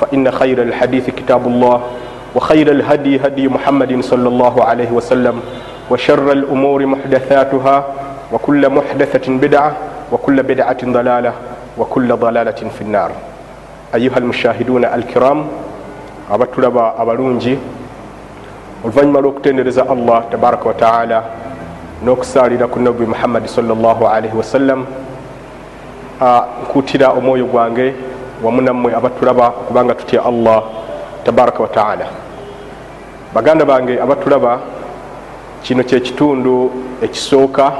[0.00, 1.80] فإن خير الحديث كتاب الله
[2.34, 5.40] وخير الهدي هدي محمد صلى الله عليه وسلم
[5.90, 7.86] وشر الأمور محدثاتها
[8.32, 9.76] وكل محدثة بدعة
[10.12, 11.32] وكل بدعة ضلالة
[11.78, 13.10] وكل ضلالة في النار.
[13.94, 15.46] أيها المشاهدون الكرام
[16.32, 17.58] abatulaba abalungi
[18.84, 21.24] oluvannyuma lw'okutendereza allah tabaraka wataala
[22.04, 24.86] n'okusaalira ku nabbi muhammadi sallllah alaihi wasallam
[26.64, 27.94] nkutira omwoyo gwange
[28.42, 30.62] wamu nammwe abatulaba okubanga tutya allah
[31.24, 32.06] tabaraka wataala
[33.34, 34.60] baganda bange abatulaba
[35.62, 36.70] kino kyekitundu
[37.02, 37.72] ekisooka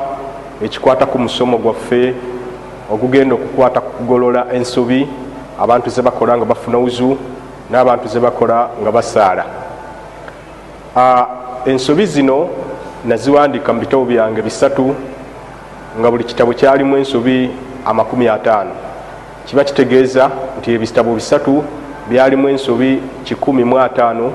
[0.63, 2.15] ekikwata ku musomo gwaffe
[2.91, 5.09] ogugenda okukwata ku kugolola ensobi
[5.61, 7.17] abantu ze bakola nga bafuna wuzu
[7.71, 9.45] n'abantu ze bakola nga basaala.
[11.67, 12.49] Ensobi zino
[13.05, 14.95] naziwandiika mu bitabo byange bisatu
[15.99, 17.51] nga buli kitabo kyalimu ensobi
[17.87, 18.84] amakumi ataano
[19.47, 21.65] kiba kitegeeza nti ebitabo bisatu
[22.09, 24.33] byalimu ensobi kikumi mu ataano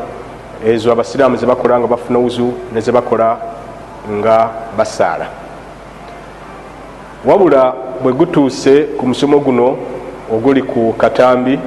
[0.65, 3.37] ezo abasiraamu ze bakola nga bafuna wuzu ne ze bakola
[4.11, 5.27] nga basaala.
[7.25, 7.73] Wabula
[8.03, 9.77] bwe gutuuse ku musomo guno
[10.31, 11.59] oguli ku katambi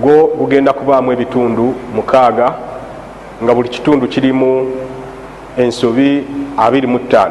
[0.00, 2.54] gwo gugenda kubaamu ebitundu mukaaga
[3.42, 4.72] nga buli kitundu kirimu
[5.56, 6.24] ensobi
[6.56, 7.30] 25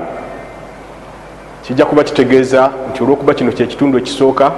[1.63, 4.52] kijja kuba kitegeeza nti olwokuba kino kyekitundu ekisooka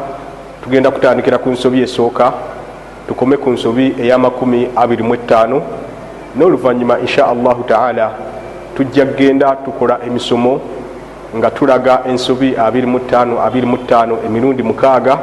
[0.63, 2.33] tugenda kutandikira ku nsobi esooka
[3.07, 5.61] tukome ku nsobi ey'amakumi 25
[6.35, 8.11] n'oluvannyuma insha allahu taala
[8.75, 10.61] tujja kgenda tukola emisomo
[11.37, 15.19] nga tulaga ensobi 25 25 emirundi mukaaga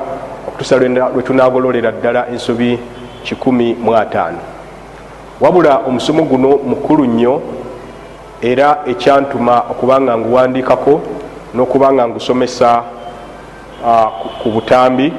[0.48, 2.78] okutusa lwe tunagololera ddala ensobi
[3.24, 4.32] 15
[5.40, 7.42] wabula omusomo guno mukulu nnyo
[8.42, 11.00] era ekyantuma okubanga nguwandikako
[11.54, 12.82] n'okubanga ngusomesa
[13.84, 14.08] uh,
[14.42, 15.12] ku butambi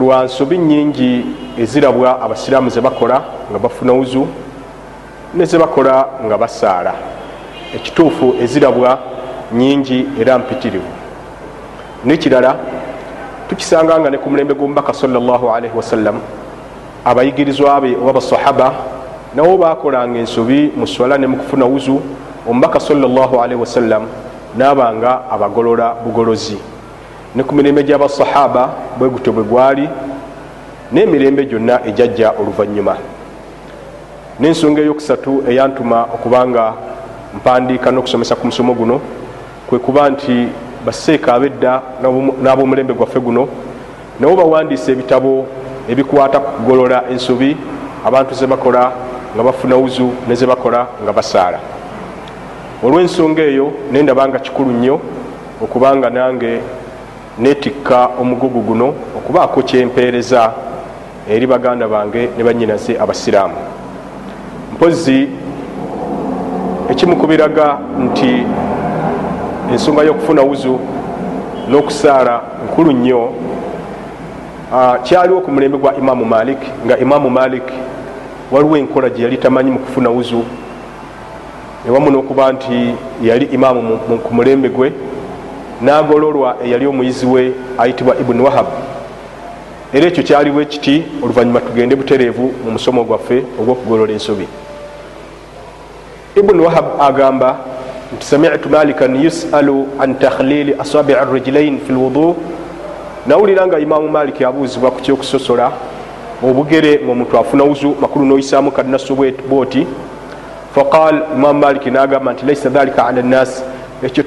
[0.00, 1.26] lwa nsobi nyingi
[1.58, 4.26] ezirabwa abasiraamu ze bakola nga bafuna wuzu
[5.34, 6.92] ne ze bakola nga basaala.
[7.74, 8.98] Ekituufu ezirabwa
[9.52, 10.92] nyingi era mpitirivu.
[12.04, 12.56] Nekirala
[13.48, 16.20] tukisanga nga ne ku mulembe gw'omubaka salllahalaihi wasallam
[17.04, 18.72] abayigirizwa be oba basahaba
[19.34, 22.00] nabo bakolanga ensobi mu swala ne mukufuna wuzu
[22.48, 24.08] omubaka salllahalaihi wasallam
[24.56, 26.58] nabanga abagolola bugolozi
[27.34, 29.88] ne ku mirembe gy'abasahaba bwe gutyo bwe gwali
[30.92, 32.96] n'emirembe gyonna ejajja oluvannyuma.
[34.40, 36.74] N'ensonga eyokusatu eyantuma okubanga
[37.36, 39.00] mpandiika n'okusomesa ku musomo guno
[39.66, 40.48] kwe kuba nti
[40.84, 41.82] baseeka ab'edda
[42.42, 43.48] n'ab'omulembe gwaffe guno
[44.20, 45.46] nabo bawandiisa ebitabo
[45.88, 47.56] ebikwata ku kugolola ensobi
[48.04, 48.92] abantu ze bakola
[49.34, 51.58] nga bafuna wuzu ne ze bakola nga basaala.
[52.84, 55.00] Olw'ensonga eyo nendabanga kikulu nnyo
[55.62, 56.60] okubanga nange
[57.38, 60.52] netikka omugugu guno okubaako kyempeereza
[61.30, 63.54] eri baganda bange ne banyinaze abasiraamu.
[64.74, 65.28] Mpozi
[66.90, 68.46] ekimu kubiraga nti
[69.72, 70.78] ensonga y'okufuna wuzu
[71.68, 73.32] n'okusaala nkulu nnyo
[75.02, 77.62] kyaliwo ku mulembe gwa imaamu malik nga imaamu malik
[78.52, 80.44] waliwo enkola gye yali tamanyi mu kufuna wuzu
[81.88, 84.92] ewamu n'okuba nti yali imaamu ku mulembe gwe
[85.82, 88.66] n'agololwa eyali omuyizi we ayitibwa ibuni wahab.
[89.92, 94.48] Era ekyo kyaliwo ekiti oluvannyuma tugende butereevu mu musomo gwaffe ogw'okugolola ensobi.
[96.36, 97.56] Ibuni wahab agamba
[98.14, 102.36] nti samitu malikan yusalu an takhlili asabii rijilain fi lwudu
[103.26, 105.72] nawulira nga imamu maliki abuuzibwa ku kyokusosola
[106.42, 109.16] obugere ngaomuntu afuna wuzu makulu noyisaamu kadinasu
[109.48, 109.86] bwoti?
[110.74, 113.62] Faqal imamu maliki nagamba nti laisa dhalika ala nnasi
[114.02, 114.22] ekyo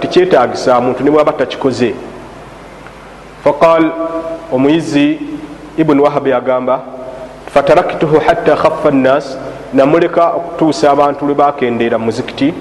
[0.00, 1.94] tikyetagisa muntu ne bwaba takikoze.
[3.44, 3.92] Faqal
[4.52, 5.18] omuyizi
[5.76, 6.82] ibuni wahabu yagamba
[7.54, 9.38] fataraktuhu hatta khaffa nnas
[9.74, 12.54] namuleka okutuusa abantu lwe bakendeera muzikiti.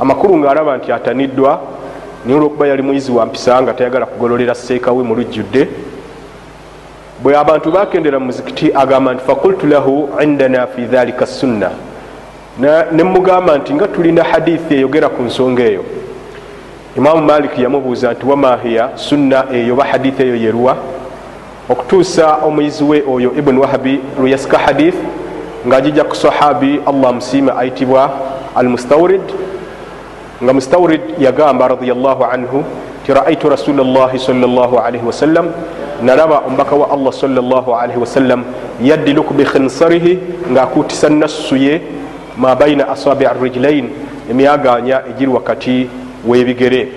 [0.00, 1.60] Amakulu ngaalaba nti ataniddwa
[2.24, 5.68] naye olwokuba yali muyizi wampisa nga tayagala kugololera seekawe mu lujjudde
[7.22, 11.70] bwe abantu bakendera mu muzikiti agamba nti fakultu lahu indana fi dhalika sunna
[12.92, 15.84] nemugamba nti nga tulina hadithi eyogera ku nsonga eyo.
[16.96, 20.76] Imamu maliki yamubuuza nti wamahiya sunna eyo ba hadithi eyo yeruwa
[21.68, 24.94] okutuusa omuyizi we oyo ibuni wahabi lweyasika hadith
[25.66, 28.10] ngaajija ku sahabi allah musiima ayitibwa
[28.54, 29.22] al mustaurid
[30.42, 32.64] nga mustaurid yagamba radiallahu anhu
[33.06, 35.54] ti raaitu rasulllahi salllahalihi wasallam
[36.02, 38.44] nalaba omubaka wa allah salllahalihi wasallam
[38.82, 40.18] yaddiluku bikhinsarihi
[40.50, 41.80] ngaakutisa nassu ye
[42.36, 43.90] ma baina asabi rijlain
[44.30, 45.88] emyaganya egiri wakati
[46.26, 46.88] webigere.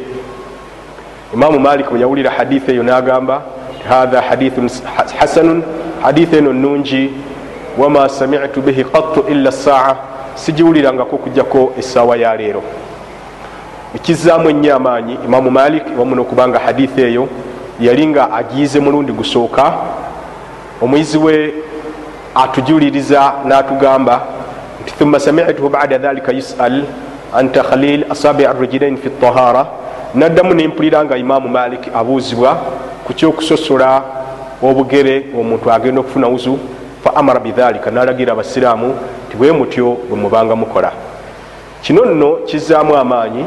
[1.34, 3.42] Imamu malik bwe yawulira haditha eyo nagamba
[3.90, 4.70] hatha hadithun
[5.20, 5.64] hasanun
[6.02, 7.10] haditha eno nungi
[7.78, 9.96] wama samitu bihi qattu illa saa
[10.36, 12.64] sigiwulirangako okujjako essaawa ya leero.
[13.96, 17.28] Ekizaamu ennyo amaanyi imamu malik wamu nokubanga haditha eyo
[17.80, 19.74] yali nga agiyize mulundi gusooka
[20.82, 21.54] omuyizi we
[22.36, 24.22] atujuliriza n'atugamba
[24.92, 26.84] thumma samituhu bada dhalika yusal
[27.34, 29.68] an takhlil asabi rijilain fi tahara
[30.16, 32.58] naddamu nempulira nga imamu malik abuuzibwa
[33.06, 34.04] ku kyokusosola
[34.62, 36.60] obugere omuntu agenda okufuna wuzu
[37.04, 37.92] fa amara bidhalika.
[37.92, 38.96] Nalagira abasiraamu
[39.28, 40.92] nti bwe mutyo bwe mubanga mukola.
[41.82, 43.46] Kino nno kizaamu amaanyi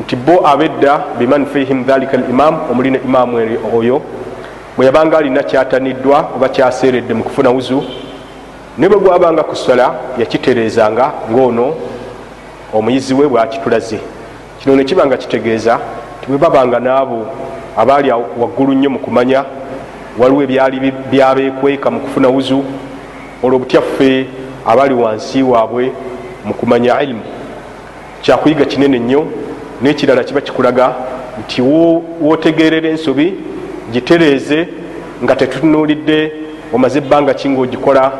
[0.00, 3.36] nti bo abedda biman fihim dhalika limam omuli ne imamu
[3.74, 4.02] oyo
[4.76, 7.84] bwe yabanga alina kyataniddwa oba kyaseeredde mu kufuna wuzu
[8.78, 11.74] ne bwe gwabanga ku sola yakitereezanga ngaono
[12.74, 13.98] omuyizi we bwakitulaze.
[14.60, 15.78] Kino nekiba nga kitegeeza
[16.20, 17.26] ti bwe babanga naabo
[17.76, 19.44] abaali waggulu nnyo mu kumanya
[20.18, 22.64] waliwo ebyali byabeekweka mu kufuna wuzu
[23.42, 24.26] olwo butyaffe
[24.66, 25.92] abaali wansi waabwe
[26.44, 27.22] mu kumanya ilimu
[28.22, 29.26] kyakuyiga kinene nnyo
[29.82, 30.94] nekirala kiba kikulaga
[31.40, 31.62] nti
[32.20, 33.34] wotegerera ensobi
[33.92, 34.68] gitereeze
[35.24, 36.32] nga tetutunuulidde
[36.72, 38.12] omaze ebbanga kinga ogikola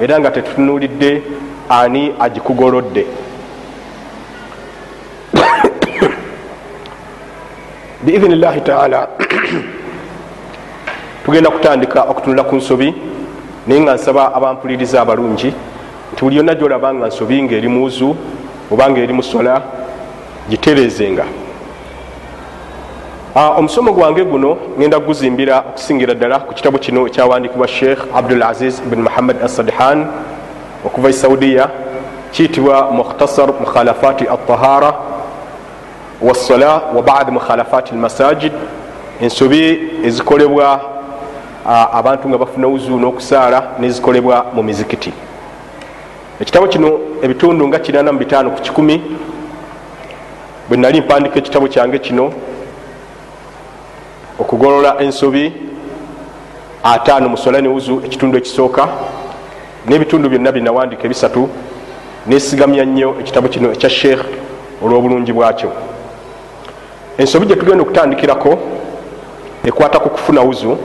[0.00, 1.22] era nga tetutunuulidde
[1.68, 3.06] ani agikugolodde.
[8.02, 9.08] Biidhini llahi taala
[11.24, 12.94] tugenda kutandika okutunula ku nsobi
[13.66, 15.52] naye nga nsaba abampuliriza abalungi
[16.12, 18.16] nti buli yonna gyolaba nga nsobi ngaeri muuzu
[18.70, 19.62] obanga eri musola
[20.50, 21.24] gitereezenga
[23.34, 29.02] omusomo gwange guno ngenda guzimbira okusingira ddala ku kitabu kino ekyawandikibwa sheikh abdul aziz ibn
[29.02, 30.06] muhammad assadhan
[30.84, 31.70] okuva e saudiya
[32.32, 34.94] kiyitibwa mukhtasar mukhalafati altahara
[36.22, 38.52] wassola wa badi mukhalafati almasajid.
[39.20, 40.80] Ensobi ezikolebwa
[41.92, 45.12] abantu nga bafuna wuzu n'okusaala nezikolebwa mu mizikiti.
[46.40, 49.02] Ekitabo kino ebitundu nga 85 ku kikumi
[50.68, 52.32] bwe nali mpandika ekitabo kyange kino
[54.38, 55.52] okugolola ensobi
[56.82, 58.88] ataano musola newuzu ekitundu ekisooka
[59.86, 61.48] n'ebitundu byonna byenawandika ebisatu
[62.26, 64.22] nesigamya nnyo ekitabo kino ekya sheikh
[64.82, 65.70] olw'obulungi bwakyo.
[67.18, 68.58] Ensobi gye tugenda okutandikirako
[69.64, 70.76] ekwata ku kufuna wuzu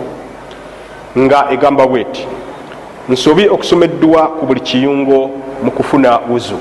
[1.17, 2.27] nga egamba bweti
[3.09, 5.31] nsobi okusomeddwa ku buli kiyungo
[5.63, 6.57] mu kufuna wuzu.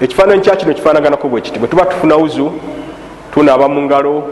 [0.00, 2.52] Ekifaananyi kyakino kifaanaganako bwekiti bwe tuba tufuna wuzu
[3.34, 4.24] tunaaba mu ngalo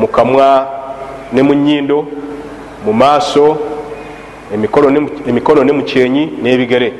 [0.00, 0.66] mu kamwa
[1.32, 2.08] ne mu nyindo
[2.84, 3.56] mu maaso
[4.54, 6.92] emikono ne mu kyenyi n'ebigere.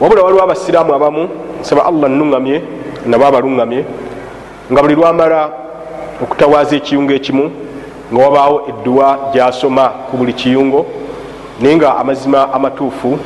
[0.00, 1.28] Wabula waliwo abasiraamu abamu
[1.60, 2.56] nsaba allah nuŋŋamye
[3.06, 3.84] nabo abaluŋŋamye
[4.70, 5.50] nga buli lwamala
[6.22, 7.44] okutawaaza ekiyungo ekimu
[8.12, 10.86] nga wabaawo edduwa gyasoma ku buli kiyungo
[11.60, 13.18] naye nga amazima amatuufu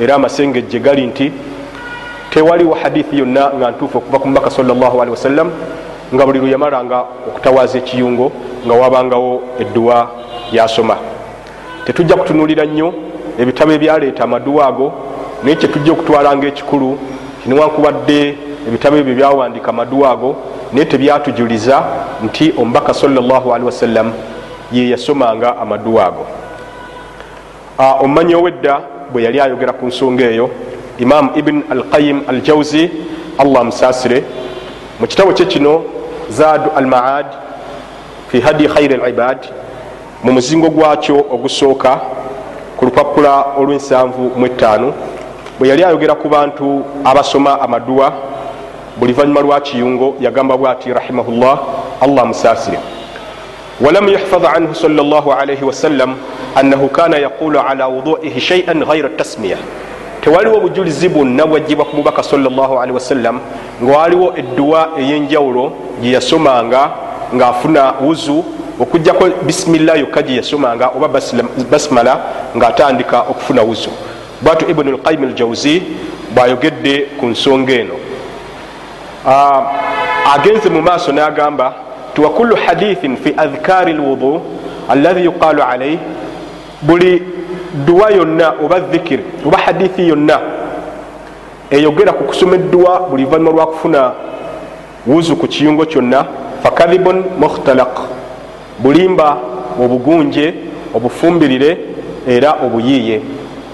[0.00, 1.32] era amasengejje gali nti
[2.30, 5.48] tewaliwo hadithi yonna nga ntuufu okuva ku mubaka salllahalihi wasallam
[6.14, 8.32] nga buli lweyamalanga okutawaaza ekiyungo
[8.66, 10.10] nga wabangawo edduwa
[10.52, 10.96] yasoma
[11.84, 12.88] tetujja kutunulira nnyo
[13.38, 14.92] ebitabo ebyaleeta amaduwa ago
[15.42, 16.98] naye kyetujja okutwalanga ekikulu
[17.42, 18.20] kiniwankubadde
[18.68, 20.30] ebitabo ebyo byawandika amaduwa ago
[20.72, 21.76] naye tebyatujuliza
[22.24, 24.12] nti omubaka salllahalihi wasallam
[24.72, 26.26] ye yasomanga amaduwa ago.
[28.00, 28.80] Omumanyi owedda
[29.12, 30.50] bwe yali ayogera ku nsonga eyo
[30.98, 32.90] imam ibn alqayim al jauzi
[33.38, 34.24] allah amusaasire
[35.00, 35.82] mu kitabo kye kino
[36.30, 37.26] zaadu al maad
[38.28, 39.38] fi hadi khairi libad
[40.24, 42.00] mu muzingo gwakyo ogusooka
[42.76, 44.92] ku lupapula olwensanvu mu etaano
[45.58, 48.12] bwe yali ayogera ku bantu abasoma amaduwa
[48.96, 51.58] buli vanyuma lwa kiyungo yagamba bwati rahimahullah
[52.00, 52.78] allah amusaasire
[53.80, 56.16] walam yuhfad anhu sal llah alaihi wasallam
[56.54, 59.58] annahu kana yaqulu ala wuduihi shaian ghaira tasmiya
[60.24, 62.48] tewaliwo obujulizi bwonna bwajjibwa ku mubaka salli
[62.92, 63.40] wasallam
[63.82, 66.90] nga waliwo edduwa ey'enjawulo gye yasomanga
[67.34, 68.44] ng'afuna wuzu
[68.80, 71.08] okugjako bisimillah yokka gye yasomanga oba
[71.70, 72.20] basmala
[72.56, 73.90] ng'atandika okufuna wuzu.
[74.42, 75.82] Bwatu ibuni lqayim aljawzi
[76.34, 77.94] bwayogedde ku nsonga eno.
[80.34, 81.74] Agenze mu maaso n'agamba
[82.14, 84.40] ti wakulu hadithin fi adhkari lwudu
[84.88, 85.98] alladhi yuqalu alaih
[86.82, 87.22] buli
[87.86, 90.40] duwa yonna oba dhikiri oba hadithi yonna.
[91.70, 94.12] Eyogera ku kusoma edduwa buli luvanyuma lwakufuna
[95.06, 96.24] wuzu ku kiyungo kyonna
[96.62, 98.00] fakadhibun mukhtalaq.
[98.78, 99.36] Bulimba
[99.80, 100.54] obugunje
[100.94, 101.78] obufumbirire
[102.28, 103.20] era obuyiiye.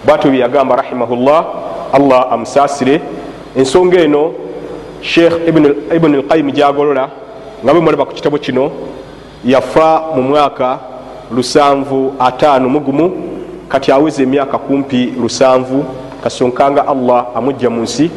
[0.04, 1.44] Bwatyo byeyagamba rahimahullah
[1.92, 3.00] allah amusaasire.
[3.56, 4.32] Ensonga eno
[5.02, 5.32] sheikh
[5.96, 7.08] ibuni lqayimu gyagolola
[7.64, 8.70] nga bwe mulaba ku kitabo kino
[9.44, 10.78] yafa mu mwaka
[11.34, 13.10] 751
[13.70, 15.82] kati aweza emyaka kumpi 7
[16.22, 18.10] kasonkanga allah amujja mu nsi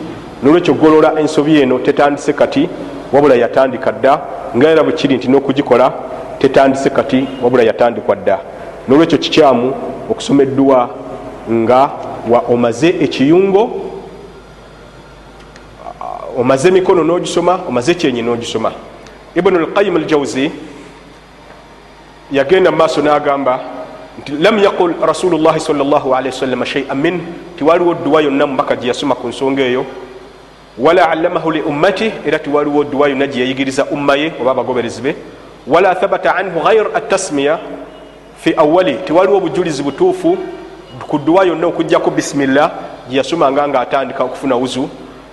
[0.44, 2.70] nolwekyo golola ensobi eno tetandise kati
[3.14, 4.22] wabula yatandika dda
[4.58, 5.94] nga era bwe kiri nti n'okugikola
[6.40, 8.40] tetandise kati wabula yatandikwa dda.
[8.88, 9.74] Nolwekyo kikyamu
[10.10, 10.90] okusoma edduwa
[11.52, 11.90] nga
[12.50, 13.72] omaze ekiyungo
[16.38, 18.72] omaze emikono n'ogisoma omaze ekyenyi n'ogisoma.
[19.36, 20.52] Ibuni lqayim aljawzi
[22.32, 23.60] yagenda mu maaso n'agamba
[24.20, 27.22] nti lam yaqul rasulullahi sallaalwasalama shaian min.
[27.58, 29.86] Tiwaliwo dduwa yonna mubaka gye yasoma ku nsonga eyo.
[30.78, 35.16] Wala allamahu li ummati era tiwaliwo dduwa yonna gye yayigiriza umma ye oba abagoberezi be.
[35.68, 37.60] Wala thabata anhu ghair atasmiya
[38.38, 40.38] fi awali tiwaliwo obujulizi butuufu
[41.08, 42.72] ku dduwa yonna okugjako bisimillah
[43.10, 44.90] gye yasomanga nga atandika okufuna wuzu.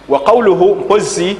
[0.09, 1.37] Wa qawluhu mpozi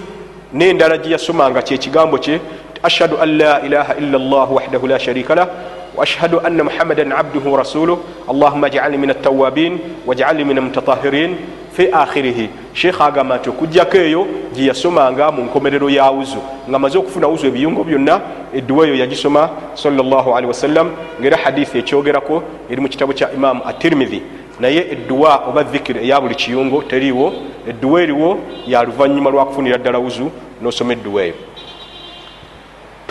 [0.55, 2.41] n'endala gye yasomanga kyekigambo kye
[2.83, 5.49] ashhadu an la ilaha illa llah wahdahu la sharika lah
[5.98, 8.00] واشهد ان محمدا عبده ورسوله
[8.30, 11.36] اللهم اجعلني من التوابين واجعلني من المتطهرين
[11.78, 16.38] في اخره sheikh agamba nti okugjako eyo gye yasomanga mu nkomerero ya wuzu
[16.70, 18.22] nga maze okufuna wuzu ebiyungo byonna
[18.54, 20.02] edduwa eyo yagisoma salli
[20.48, 24.22] wasallam ngaera hadithi ekyogerako eri mu kitabo kya imamu atirmidhi
[24.60, 27.34] naye edduwa oba dhikiri eya buli kiyungo teriiwo
[27.70, 31.34] edduwa eriwo ya luvanyuma lwakufunira ddala wuzu nosoma edduwa eyo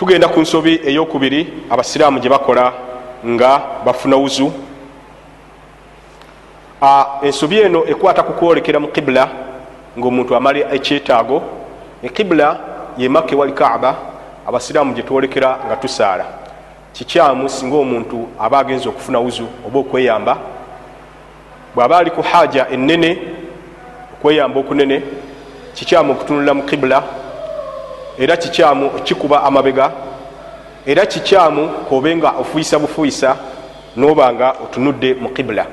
[0.00, 2.72] tugenda ku nsobi eyokubiri abasiraamu gye bakola
[3.26, 4.52] nga bafuna wuzu.
[7.22, 9.28] Ensobi eno ekwata ku kwolekera mu kibula
[9.98, 11.42] ngaomuntu amala ekyetaago.
[12.02, 12.60] Ekibula
[12.96, 13.96] yemaka ewali kaaba
[14.48, 16.24] abasiraamu gye twolekera nga tusaala.
[16.92, 20.36] Kikyamu singa omuntu aba agenza okufuna wuzu oba okweyamba
[21.74, 23.18] bw'aba ali ku haja enene
[24.16, 25.02] okweyamba okunene
[25.74, 27.02] kikyamu okutunulira mu kibula
[28.20, 29.92] era kikyamu okikuba amabega
[30.86, 33.36] era kikyamu kobe nga ofuyisa bufuyisa
[33.96, 35.66] noba nga otunudde mu kibula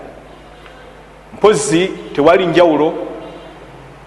[1.33, 2.93] mpozi tewali njawulo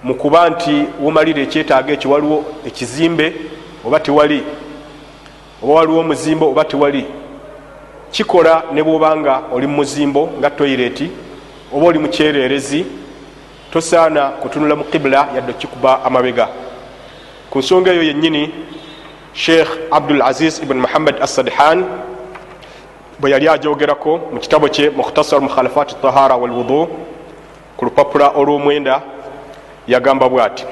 [0.02, 3.34] mu kuba nti womalire ekyetaago ekyo waliwo ekizimbe
[3.86, 4.42] oba tewali
[5.62, 7.04] oba waliwo omuzimbo oba tewali.
[8.10, 11.10] Kikola ne bwobanga oli mu muzimbo nga toyireti
[11.72, 12.86] oba oli mukyererezi
[13.72, 16.48] tosaana kutunula mu kibula yadde okikuba amabega
[17.50, 18.50] ku nsonga eyo yennyini
[19.32, 21.84] sheikh abdul aziz ibn muhammad assadhan
[23.18, 26.88] bwe yali ajogerako mu kitabo kye mukhtasar mukhalafat tahara walwudu
[27.76, 29.02] ku lupapula olw'omwenda
[29.88, 30.64] yagamba bwati.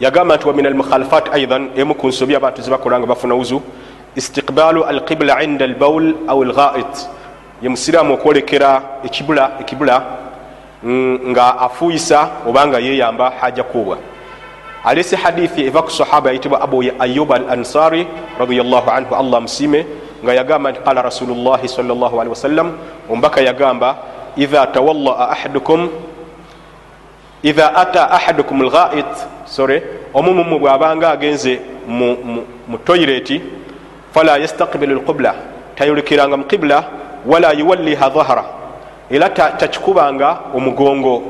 [0.00, 3.60] Yagamba nti wa min almukhalafat aidan emu ku nsobi abantu zibakola nga bafuna wuzu
[4.16, 7.08] istiqbalu alqibla inda albaul au alghait
[7.62, 10.02] ye musiraamu okwolekera ekibula ekibula
[11.30, 13.98] nga afuuyisa obanga yeyamba haja kuubwa
[14.84, 18.06] alese hadithi eva ku sahaba yayitibwa abu ayuba al ansari
[18.38, 19.86] radiallahu anhu allah musime
[20.24, 22.72] nga yagamba nti qala rasulullahi salllah alihi wasallam
[23.08, 23.96] omubaka yagamba
[24.36, 25.88] idha tawallaa ahadukum
[27.42, 29.12] idha ata ahadukum lghait
[29.44, 29.82] sore
[30.14, 33.40] omumumwe bwabanga agenze mu, mu, mu toyireti
[34.12, 35.34] fala yastaqbilu lqibla
[35.76, 36.84] tayolekiranga mu qibla
[37.26, 38.44] wala yuwalliha dhahra
[39.10, 41.22] era takikubanga omugongo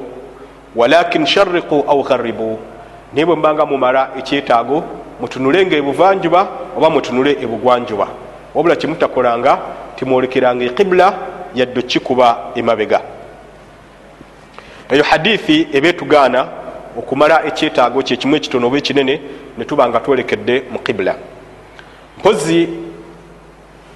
[0.76, 2.58] walakin shariqu au gharibu
[3.12, 4.84] naye bwe mbanga mumala ekyetaago
[5.20, 8.06] mutunulenga ebuvanjuba oba mutunule ebugwanjuba.
[8.54, 9.58] Wabula kyemutakolanga
[9.96, 11.06] timwolekeranga eqibula
[11.54, 13.00] yadde kikuba emabega.
[14.90, 16.40] Eyo hadithi eba etugaana
[16.98, 19.20] okumala ekyetaago kyekimu ekitono oba ekinene
[19.58, 21.14] netuba nga twolekedde mu qibula
[22.18, 22.68] mpozi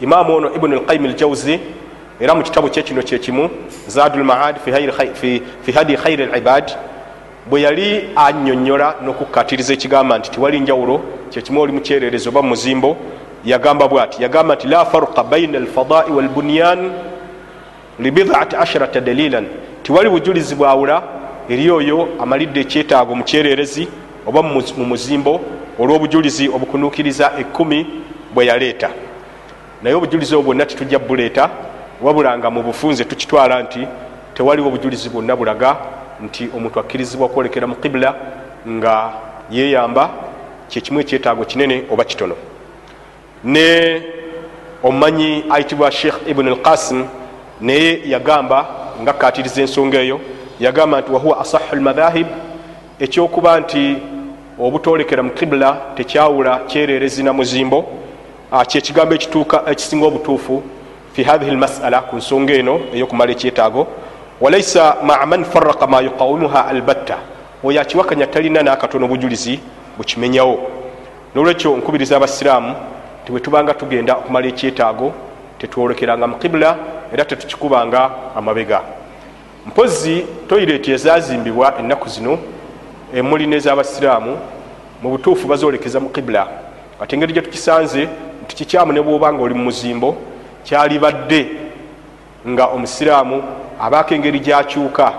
[0.01, 1.61] imaamu ono ibuni lqayim aljawzi
[2.21, 3.51] era mu kitabu kyekino kyekimu
[3.87, 4.57] zadu lmaad
[5.63, 6.73] fi hadi khairi libad
[7.47, 12.97] bwe yali anyonyola n'okukatiriza ekigamba nti tiwali njawulo kyekimu oli mukyererezi oba muzimbo
[13.45, 16.91] yagamba bwati yagamba nti la faruqa baina alfadai walbunyan
[17.99, 19.47] libidaati asharata dalilan.
[19.83, 21.03] Tiwali bujulizi bwawula
[21.49, 23.89] eri oyo amalidde ekyetaago mu kyererezi
[24.27, 25.41] oba mu muzimbo
[25.79, 27.87] olw'obujulizi obukunuukiriza ekkumi
[28.35, 28.91] bwe yaleeta.
[29.83, 31.51] Naye obujulizi obwo bwonna tetujja buleeta
[32.03, 33.87] wabula nga mu bufunze tukitwala nti
[34.35, 35.77] tewaliwo obujulizi bwonna bulaga
[36.21, 38.15] nti omuntu akkirizibwa okwolekera mu kibula
[38.69, 39.13] nga
[39.51, 40.11] yeyamba
[40.69, 42.37] kyekimu ekyetaago kinene oba kitono.
[43.45, 44.03] Ne
[44.83, 47.05] omumanyi ayitibwa sheikh ibuni al qasim
[47.61, 48.67] naye yagamba
[49.03, 50.21] nga akkatiriza ensonga eyo
[50.61, 52.27] yagamba nti wahuwa asahu lmadhahib
[52.99, 53.97] ekyokuba nti
[54.61, 57.85] obutolekera mu kibula tekyawula kyererezi na muzimbo
[58.69, 60.63] kyekigambo ekituuka ekisinga obutuufu
[61.13, 63.87] fi hathihi lmasala ku nsonga eno eyokumala ekyetaago
[64.45, 67.17] walaisa maa man faraka ma yuqawimuha albatta.
[67.65, 69.61] Oyo akiwakanya talina nakatono bujulizi
[69.97, 70.71] bukimenyawo.
[71.35, 72.75] Nolwekyo nkubiriza abasiraamu
[73.25, 75.13] tibwetubanga tugenda okumala ekyetaago
[75.59, 76.77] tetwolekeranga mu kibula
[77.13, 78.81] era tetukikubanga amabega.
[79.67, 82.39] Mpozi toyireti ezazimbibwa ennaku zino
[83.15, 84.37] emuli nezabasiraamu
[85.03, 86.47] mu butuufu bazolekeza mu kibula
[87.01, 88.09] ate engeri gyetukisanze
[88.45, 90.17] nti kikyamu ne bwoba nga oli mu muzimbo
[90.65, 91.49] kyalibadde
[92.49, 93.43] nga omusiraamu
[93.81, 95.13] abaako engeri gyakyuka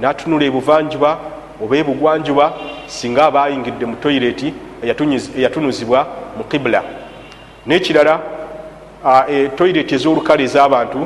[0.00, 1.18] natunula ebuvanjuba
[1.62, 2.52] oba ebugwanjuba
[2.86, 4.54] singa aba ayingidde mu toyireti
[5.36, 6.82] eyatunuzibwa mu kibula
[7.66, 8.20] nekirala
[9.28, 11.00] e, toyireti ezolukale ez'abantu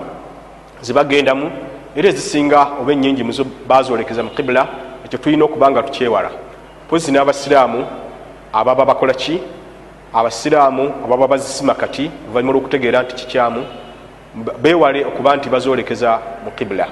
[0.82, 1.50] zibagendamu
[1.96, 4.62] era ezisinga oba enyingi muzo bazolekeza mu kibula
[5.04, 6.30] ekyo tulina okuba nga tukyewala.
[6.88, 7.87] Pozi n'abasiraamu
[8.52, 9.40] ababa bakola ki?
[10.12, 13.62] Abasiraamu ababa bazisima kati oluvanyuma lwokutegeera nti kikyamu
[14.34, 16.88] bewale okuba nti bazolekeza mu kibula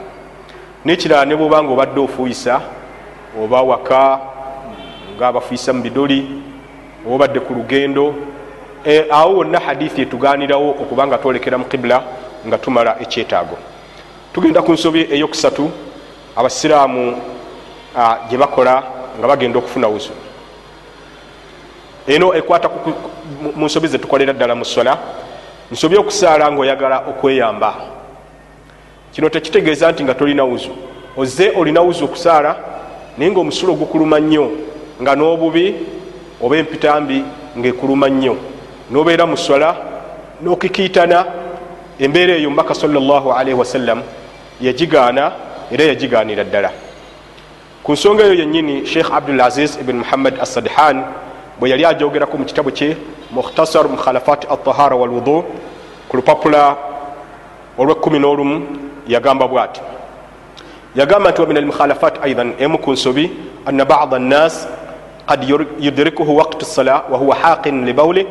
[0.84, 2.61] nekirala ne bwoba nga obadde ofuuyisa
[3.42, 4.20] oba waka
[5.16, 6.42] nga abafuuyisa mu bidoli
[7.06, 8.14] oba obadde ku lugendo
[8.84, 12.02] e, awo wonna hadithi etuganirawo okuba nga twolekera mu kibula
[12.46, 13.56] nga tumala ekyetaago.
[14.32, 15.70] Tugenda ku nsobi eyokusatu
[16.37, 17.16] abasiraamu
[18.28, 18.82] gye bakola
[19.18, 20.11] nga bagenda okufuna wuzu.
[22.06, 22.69] Eno ekwata
[23.56, 24.99] mu nsobi zetukolera ddala mu sola
[25.73, 27.75] nsobi okusaala ngaoyagala okweyamba.
[29.13, 30.71] Kino tekitegeeza nti nga tolina wuzu.
[31.17, 32.56] Oze olina wuzu okusaala
[33.19, 34.50] naye nga omusulo gukuluma nnyo
[35.02, 35.75] nga n'obubi
[36.43, 37.25] oba empitambi
[37.58, 38.37] ngaekuluma nnyo.
[38.91, 39.76] Nobeera mu sola
[40.43, 41.25] nokikiitana
[41.99, 44.02] embeera eyo mubaka salllahalaihi wasallam
[44.61, 45.32] yagigaana
[45.71, 46.71] era yagigaanira ddala.
[47.82, 51.04] Ku nsonga eyo yennyini sheikh abdul aziz ibn muhammad assadhan
[51.62, 52.96] bwe yali ajogerako mu kitabu kye
[53.30, 55.44] mukhtasar mukhalafat altahara walwudu
[56.08, 56.76] ku lupapula
[57.78, 58.66] olwekumi n'olumu
[59.06, 59.80] yagamba bwati.
[60.96, 63.30] Yagamba nti wamin almukhalafat aidan emu ku nsobi
[63.66, 64.66] anna bada nnas
[65.26, 65.44] kad
[65.78, 68.26] yudrikuhu waktu sala wahuwa haqin libawli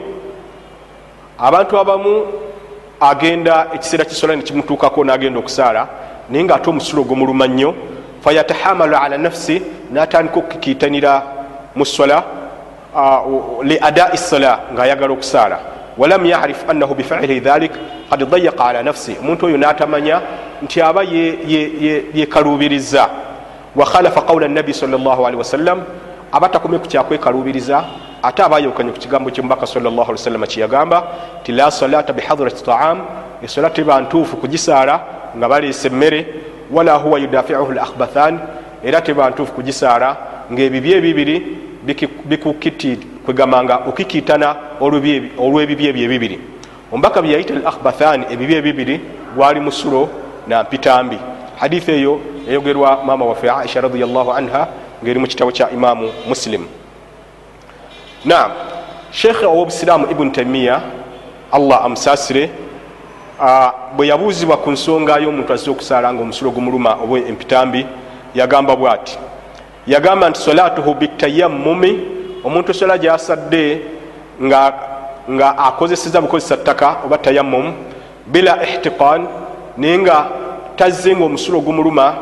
[1.39, 2.25] abantu abamu
[2.99, 5.87] agenda ekiseera kisola nekimutuukako nagenda okusaala
[6.29, 7.75] naye nga ate omusulo gumuluma nnyo
[8.23, 11.23] fayatahamalu ala nafsi natandika okukikitanira
[11.75, 12.40] mu sola
[13.63, 15.59] li adai sala ngaayagala okusaala.
[15.97, 17.71] Walam yarif annahu bifilihi dhalik
[18.09, 19.17] kad dayaqa ala nafsi.
[19.19, 20.21] Omuntu oyo natamanya
[20.63, 21.03] nti aba
[22.13, 23.09] yekalubiriza
[23.75, 25.83] wakhalafa qawla nabi salllahalihi wasallam
[26.31, 27.83] aba takomye ku kyakwekaluubiriza
[28.23, 31.03] ate aba ayawukanye ku kigambo kyemubaka salllahaliwasalama kyeyagamba
[31.43, 33.05] ti la salata bihadrati taam.
[33.43, 35.01] Esola teba ntuufu kugisaala
[35.37, 36.25] nga baleese emmere
[36.71, 38.39] wala huwa yudafiuhu lakhbathan
[38.83, 40.17] era teba ntuufu kugisaala
[40.51, 41.57] ngaebibi ebibiri
[42.25, 46.39] bikukiti kwegamanga okikiitana olw'ebibi ebyo ebibiri
[46.91, 48.95] omubaka byeyayita al akhbathan ebibi ebibiri
[49.35, 50.09] gwali musulo
[50.47, 51.17] nampitambi
[51.55, 54.67] hadithi eyo yayogerwa maama waffe aisha radiallahu anha
[55.03, 56.65] ngaeri mu kitabo kya imamu muslim.
[58.25, 58.51] Naam
[59.11, 60.81] sheekhe owobusiraamu ibuni taimiya
[61.51, 62.49] allah amusaasire
[63.95, 67.85] bwe yabuuzibwa ku nsonga y'omuntu azze okusaala nga omusulo gumuluma oba empitambi
[68.35, 69.17] yagamba bwati
[69.87, 71.99] yagamba nti solatuhu bitayammumi
[72.43, 73.81] omuntu sola gyasadde
[74.41, 74.73] nga,
[75.29, 77.73] nga akozeseza bukozesa ttaka oba tayammum
[78.27, 79.27] bila ihtiqan
[79.77, 80.25] naye nga
[80.75, 82.15] tazze nga omusulo gumuluma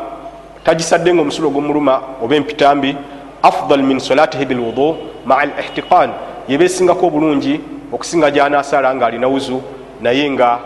[0.64, 2.96] tagisadde nga omusulo gumuluma oba empitambi
[3.42, 6.10] afdal min solatihi bilwudu maa al ihtiqan
[6.48, 7.60] yeba esingako obulungi
[7.92, 9.62] okusinga gyanasaala nga alina wuzu
[10.00, 10.58] naye nga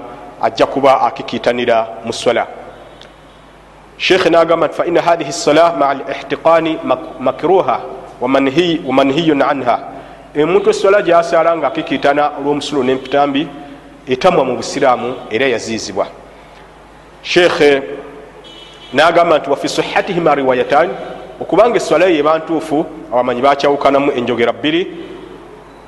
[0.43, 2.47] ajja kuba akikiitanira mu sola
[3.99, 6.79] sheikh nagamba nti faina hathihi sola maa al ihtiqani
[7.21, 7.81] makruha
[8.21, 9.79] wamanhiyun anha.
[10.37, 13.49] Omuntu esola gyasaala nga akikiitana olw'omusulo n'empitambi
[14.09, 16.07] etamwa mu busiraamu era yaziizibwa.
[17.23, 17.83] Sheikhe
[18.93, 20.89] nagamba nti wafi sihatihima riwayatan
[21.41, 24.83] okubanga eswala eyo eba ntuufu abamanyi bakyawukanamu enjogera bbiri.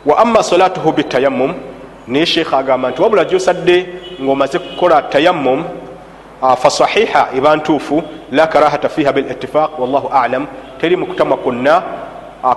[0.06, 1.54] Wa ama salatuhu bitayammum
[2.06, 3.86] naye sheikh agamba nti wabula gyosadde
[4.22, 5.64] ngaomaze kukola tayammum
[6.40, 10.46] fasahiha eba ntuufu la karahata fiha bilitifaq wallahu alam.
[10.80, 11.82] Teri mukutamwa kwonna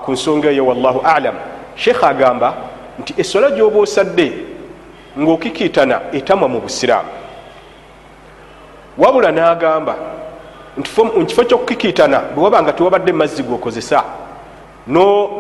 [0.06, 1.36] ku nsonga eyo wallahu alam.
[1.76, 2.54] Sheekh agamba
[3.00, 4.34] nti eswala gyoba osadde
[5.20, 7.10] ngaokikiitana etamwa mu busiraamu.
[8.98, 9.96] Wabula n'agamba
[10.78, 14.04] nkifo kyokukikiitana bwe wabanga tewabadde mazzi gokozesa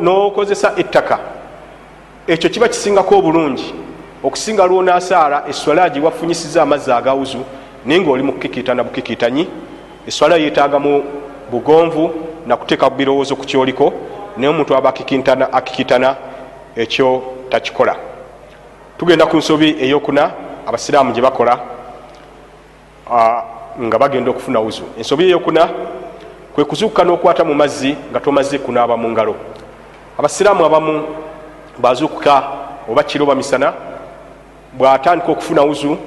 [0.01, 1.19] nokozesa ettaka
[2.27, 3.73] ekyo kiba kisingako obulungi
[4.23, 7.37] okusinga lwonasaala eswala giwafunyisiza amazzi agawuzu
[7.85, 9.47] naye ngaoli mukukikiitana bukikiitanyi
[10.07, 11.03] eswala yetagamu
[11.51, 12.11] bugonvu
[12.47, 13.93] nakuteeka birowoozo ku kyoliko
[14.37, 14.89] naye omuntu aba
[15.51, 16.15] akikiitana
[16.75, 17.95] ekyo takikola.
[18.97, 20.31] Tugenda ku nsobi eyokuna
[20.67, 21.59] abasiraamu gye bakola
[23.81, 24.83] nga bagenda okufuna wuzu.
[24.97, 25.69] Ensobi eyokuna
[26.55, 29.35] kwe kuzuukuka n'okwata mu mazzi nga tomaze kunaaba mu ngalo.
[30.17, 31.03] Abasiraamu abamu
[31.77, 32.43] bazuukuka
[32.89, 33.73] oba kiro bamisana
[34.73, 35.97] bw'atandika okufuna wuzu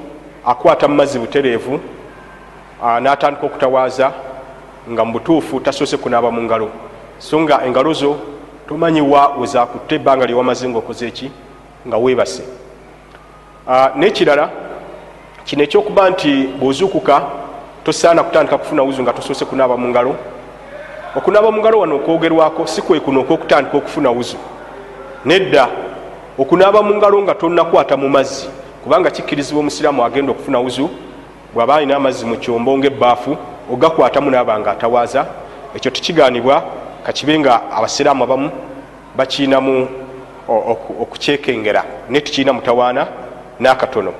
[0.47, 1.81] akwata mu mazzi butereevu
[3.01, 4.13] n'atandika okutawaaza
[4.91, 6.69] nga mu butuufu tasoose kunaaba mu ngalo.
[7.19, 8.17] So nga engalo zo
[8.69, 11.31] tomanyiwa wezakutte ebbanga lyewamaze ngaokoze eki
[11.87, 12.43] nga weebase.
[13.97, 14.51] N'ekirala
[15.45, 17.23] kino ekyokuba nti bw'ozuukuka
[17.85, 20.17] tosaana kutandika kufuna wuzu nga tosoose kunaaba mu ngalo.
[21.17, 24.37] Okunaaba mu ngalo wano okwogerwako si kwekuno okwokutandika okufuna wuzu.
[25.25, 25.69] Nedda
[26.39, 28.49] okunaaba mu ngalo nga tonnakwata mu mazzi
[28.83, 30.91] kubanga kikkirizibwa omusiraamu agenda okufuna wuzu
[31.55, 33.37] bw'aba alina amazzi mu kyombo ngaebbaafu
[33.73, 35.27] ogakwatamu naaba nga atawaaza
[35.75, 36.63] ekyo tekigaanibwa
[37.07, 38.51] kakibe nga abasiraamu abamu
[39.17, 39.89] bakiinamu
[41.03, 43.07] okukyekengera naye tukiina mutawaana
[43.61, 44.13] n'akatono.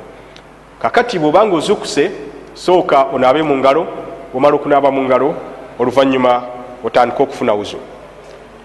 [0.79, 2.11] Kakati bwobanga ozukuse
[2.55, 3.87] sooka onaabe mu ngalo
[4.35, 5.35] omala okunaaba mu ngalo
[5.79, 6.43] oluvannyuma
[6.85, 7.79] otandika okufuna wuzu.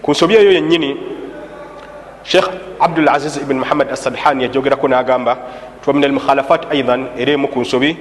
[0.02, 0.96] Ku nsobi eyo yennyini
[2.22, 2.48] sheikh
[2.80, 5.36] abdul aziz ibn muhammad assadhani yajogerako n'agamba
[5.86, 7.96] wa min almukhalafat aidan era emu ku nsobi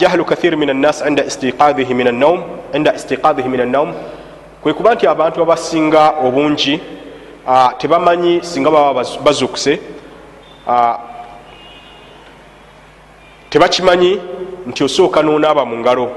[0.00, 2.40] jahlu kathir min annas inda istiqadhihi min annaum
[2.74, 3.92] inda istiqadhihi min annaum
[4.62, 6.80] kwe kuba nti abantu abasinga obungi
[7.78, 9.78] tebamanyi singa baba bazukuse
[13.50, 14.18] tebakimanyi
[14.66, 16.10] nti osooka nonaaba mu ngalo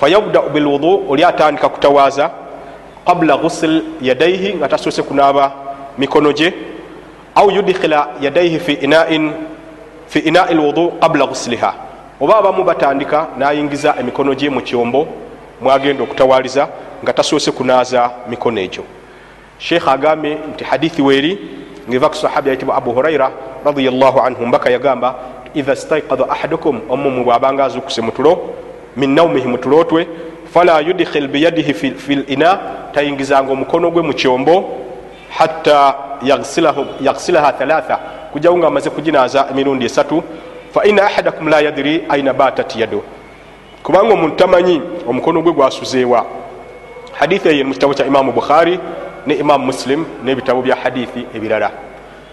[0.00, 2.30] fayabdau bilwudu oli atandika kutawaaza
[3.06, 5.52] qabula ghusl yadaihi nga tasoose kunaaba
[5.98, 6.54] mikono gye
[7.34, 9.32] au yudkhila yadaihi fi inain
[10.08, 11.74] fi inai lwudu qabula ghusliha.
[12.20, 15.08] Oba abamu batandika nayingiza emikono gye mu kyombo
[15.60, 16.68] mwagenda okutawaliza
[17.02, 18.84] nga tasoose kunaaza mikono egyo.
[19.58, 21.38] Sheekh agambye nti hadithi weeri
[21.88, 23.30] ngeva ku sahabi ayitibwa abu huraira
[23.64, 25.14] radiallahu anhu mbaka yagamba
[25.54, 28.54] idha staikadha ahadukum omumu bwabanga azukuse mutulo
[28.96, 30.06] min naumihi mutulotwe
[30.54, 32.58] fala yudkhil biyadihi fi lina
[32.92, 34.78] tayingizanga omukono gwe mu kyombo
[35.38, 35.94] hatta
[37.00, 37.98] yagsilaha thalatha
[38.32, 40.22] kujawo nga amaze kuginaaza emirundi esatu
[40.74, 43.02] faina ahadakum la yadiri aina batat yado
[43.82, 46.26] kubanga omuntu tamanyi omukono gwe gwasuzeewa.
[47.12, 48.78] Hadithi eyo mu kitabo kya imamu bukhari
[49.26, 51.70] ne imamu muslim n'ebitabo bya hadithi ebirala.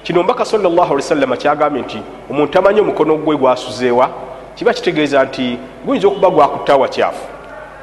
[0.04, 4.10] Kino mbaka sawasalama kyagambye nti omuntu tamanyi omukono gwe gwasuzeewa
[4.56, 7.24] kiba kitegeeza nti guyinza okuba gwakutawa kyafu.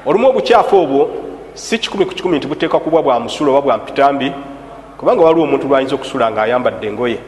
[0.07, 1.11] Olumu obukyafu obwo
[1.55, 4.33] si kikumi ku kikumi nti buteekwa kuba bwa musula oba bwa mpitambi
[4.99, 7.19] kubanga waliwo omuntu lwayinza okusula nga ayambadde engoye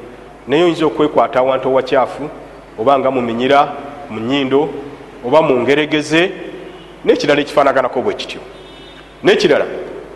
[0.49, 2.29] naye oyinza okwekwata awantu owakyafu
[2.79, 3.73] oba nga muminyira
[4.11, 4.69] mu nyindo
[5.27, 6.31] oba mu ngeregeze
[7.05, 8.41] n'ekirala ekifaanaganako bwe kityo.
[9.25, 9.65] N'ekirala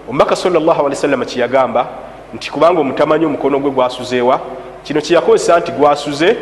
[0.09, 1.87] omubaka salllahalisalama kyeyagamba
[2.35, 4.41] nti kubanga omutamanyi omukono gwe gwasuzeewa
[4.85, 6.37] kino kyeyakozesa nti gwasuze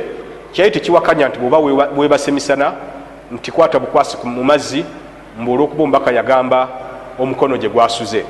[0.53, 1.59] kyali tekiwakanya nti bwoba
[1.97, 2.73] webase misana
[3.33, 4.85] nti kwata bukwasi mu mazzi
[5.41, 6.69] mbu olwokuba omubaka yagamba
[7.19, 8.25] omukono gye gwasuze.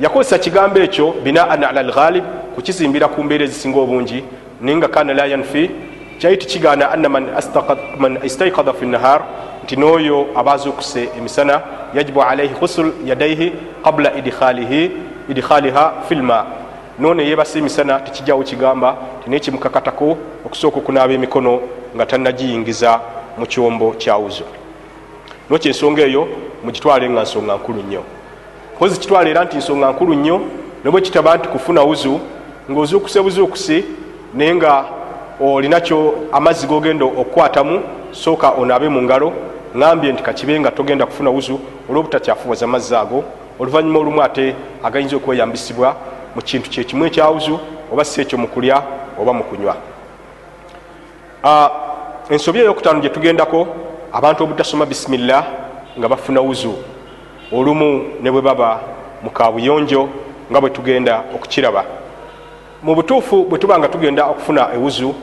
[0.00, 4.24] Yakozesa kigambo ekyo binaan ala lghalib kukizimbira ku mbeera ezisinga obungi
[4.60, 5.70] naye nga kana la yanfi.
[6.18, 9.22] Kyali tikigaana anna man istaikadha fi nahar
[9.64, 11.62] nti n'oyo abazuukuse emisana.
[11.94, 13.52] Yajibu alaihi husul yadaihi
[13.84, 14.12] qabula
[15.28, 16.46] idkhaliha fi lma
[16.98, 21.60] none yebasa emisana tekijjawo kigamba tinekimukakatako okusooka okunaaba emikono
[21.96, 23.00] nga tanagiyingiza
[23.38, 24.44] mu kyombo kyawuzo
[25.50, 26.28] nokyo ensonga eyo
[26.64, 28.02] mugitwale nga nsonga nkulu nnyo.
[28.78, 30.40] Pozi kitwala era nti nsonga nkulu nnyo
[30.84, 32.20] nobwe kitaba nti kufuna wuzu
[32.70, 33.84] ngaozuukuse buzuukuse
[34.34, 34.84] naye nga
[35.40, 39.32] olinakyo amazzi gogenda okukwatamu sooka onaabe mu ngalo
[39.76, 43.24] ŋambye nti kakibe nga togenda kufuna wuzu olwobutakyafuwaza amazzi ago.
[43.58, 45.96] Oluvannyuma olumu ate agayinza okweyambisibwa
[46.34, 47.58] mu kintu kyekimu ekyawuzu
[47.92, 48.82] oba si ekyo mu kulya
[49.20, 49.76] oba mu kunywa.
[52.30, 53.66] Ensobi eyokutaano gye tugendako
[54.12, 55.44] abantu obutasoma bisimillah
[55.98, 56.74] nga bafuna wuzu.
[57.52, 58.80] Olumu ne bwe baba
[59.22, 60.08] mu kabuyonjo
[60.50, 61.84] nga bwe tugenda okukiraba
[62.82, 65.14] mu butuufu bwe tuba nga tugenda okufuna ewuzu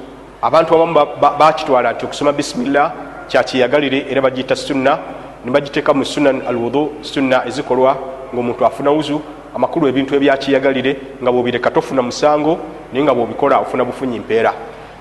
[0.42, 0.94] abantu abamu
[1.40, 2.92] bakitwala nti okusoma bisimillah
[3.28, 5.00] kyakiyagalire era bagiyita sunna
[5.46, 7.98] nibagiteeka mu sunan al wudu sunna ezikolwa
[8.34, 9.22] ngaomuntu afuna wuzu
[9.56, 12.60] amakulu ebintu ebyakiyagalire nga bwobireka tofuna musango
[12.94, 14.54] naye nga bwobikola ofuna bufunyi mpeera.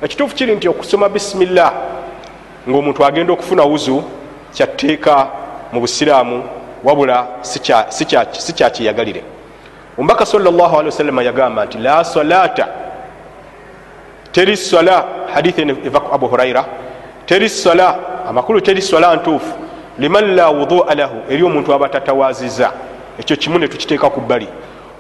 [0.03, 1.73] Ekituufu kiri nti okusoma bisimillah
[2.69, 4.03] ngaomuntu agenda okufuna wuzu
[4.55, 5.29] kyatteeka
[5.73, 6.43] mu busiraamu
[6.85, 7.27] wabula
[8.39, 9.36] si kyakiyagalire
[9.99, 12.69] omubaka sawasalama yagamba nti la salata.
[14.33, 15.05] Teri sala
[15.35, 16.65] hadithi eva ku abu huraira.
[17.27, 19.55] Teri sala amakulu teri sala ntuufu.
[19.99, 22.73] Liman la wudua lahu eri omuntu aba tatawaziza.
[23.19, 24.49] Ekyo kimu netukiteeka ku bbali.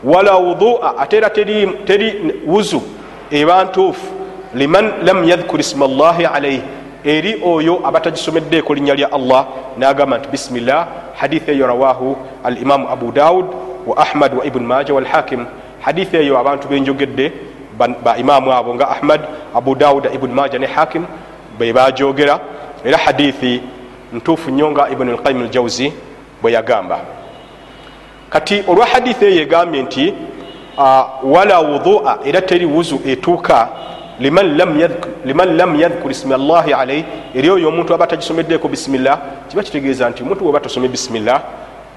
[0.05, 2.83] Wala wudua ate era teri wuzu
[3.31, 4.07] eba ntuufu.
[4.55, 6.63] Liman lam yadhkur isma llahi alaihi
[7.05, 9.47] eri oyo abatagisomeddeeko linnya lya allah
[9.79, 13.47] nagamba nti bisimillah hadithi eyo rawahu alimamu abu daud
[13.87, 15.47] wa ahmad wa ibuni maja walhakim
[15.81, 17.33] hadithi eyo abantu benjogedde
[18.05, 19.21] baimamu abo nga ahmad
[19.55, 21.05] abu dauda ibuni maja ne hakim
[21.59, 22.41] bebajogera
[22.85, 23.63] era hadithi
[24.13, 25.93] ntuufu nnyo nga ibuni lqayim aljauzi
[26.43, 26.99] bwe yagamba.
[28.31, 30.15] Kati olwa hadithi eyo egambye nti
[31.23, 33.69] wala wudua era teri wuzu etuuka
[34.21, 39.19] liman lam yadhkur ismi llahi alaihi eri oyo omuntu aba tagisomeddeeko bisimillah
[39.49, 41.43] kiba kitegeeza nti omuntu weba tosome bisimillah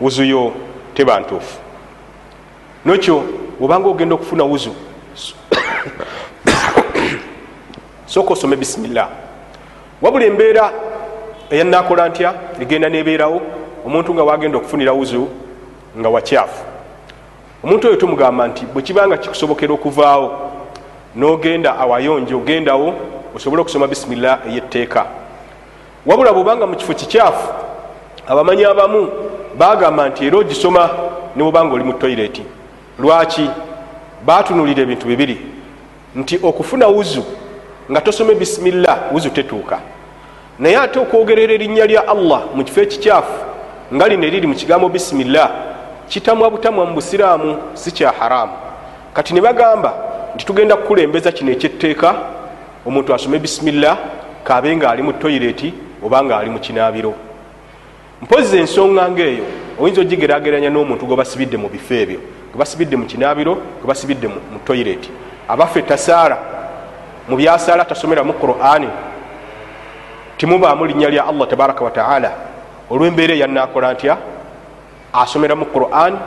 [0.02, 0.52] wuzuyo
[0.93, 1.68] teba ntuufu
[2.86, 3.24] nokyo
[3.60, 4.72] wobanga ogenda okufuna wuzu?
[8.06, 9.10] Sooka osome bisimillah
[10.02, 10.72] wabula embeera
[11.50, 12.34] eyanakola ntya?
[12.62, 13.42] Egenda nebeerawo?
[13.86, 15.28] Omuntu nga wagenda okufunira wuzu
[15.98, 16.63] nga wakyafu
[17.63, 20.52] omuntu oyo tumugamba nti bwekibanga kikusobokera okuvaawo
[21.15, 22.94] nogenda awayonje ogendawo
[23.36, 25.06] osobole okusoma bisimillah eyetteeka.
[26.06, 27.48] Wabula bwobanga mu kifo kikyafu
[28.28, 29.10] abamanyi abamu
[29.58, 30.89] bagamba nti era ogisoma
[31.36, 32.44] newobanga oli mu toireti
[33.00, 33.50] lwaki?
[34.26, 35.38] Batunulira ebintu bibiri.
[36.16, 37.24] Nti okufuna wuzu
[37.92, 39.80] nga tosome bisimillah wuzu tetuuka.
[40.60, 43.34] Naye ate okwogerera erinnya lya allah mu kifo ekikyafu
[43.94, 45.52] nga lino eriri mu kigambo bisimillah
[46.08, 48.54] kitamwa butamwa mu busiraamu si kya haramu.
[49.14, 49.94] Kati ne bagamba
[50.36, 52.16] nti tugenda kukulembeza kino ekyetteeka
[52.86, 53.98] omuntu asome bisimillah
[54.44, 57.14] kabe nga ali mu toireti oba nga ali mu kinaabiro.
[58.22, 59.44] Mpozi ensonga ngaeyo
[59.80, 62.20] oyinza ogigerageranya n'omuntu gwe basibidde mu bifo ebyo
[62.52, 65.10] gwe basibidde mu kinaabiro gwe basibidde mu toireti
[65.48, 66.38] abaffe tasaala
[67.30, 68.90] mu byasaala tasomeramu qurani
[70.38, 72.32] timubaamu linnya lya allah tabaraka wataala
[72.90, 74.18] olw'embeera eyanakola ntya?
[75.14, 76.18] Asomeramu quran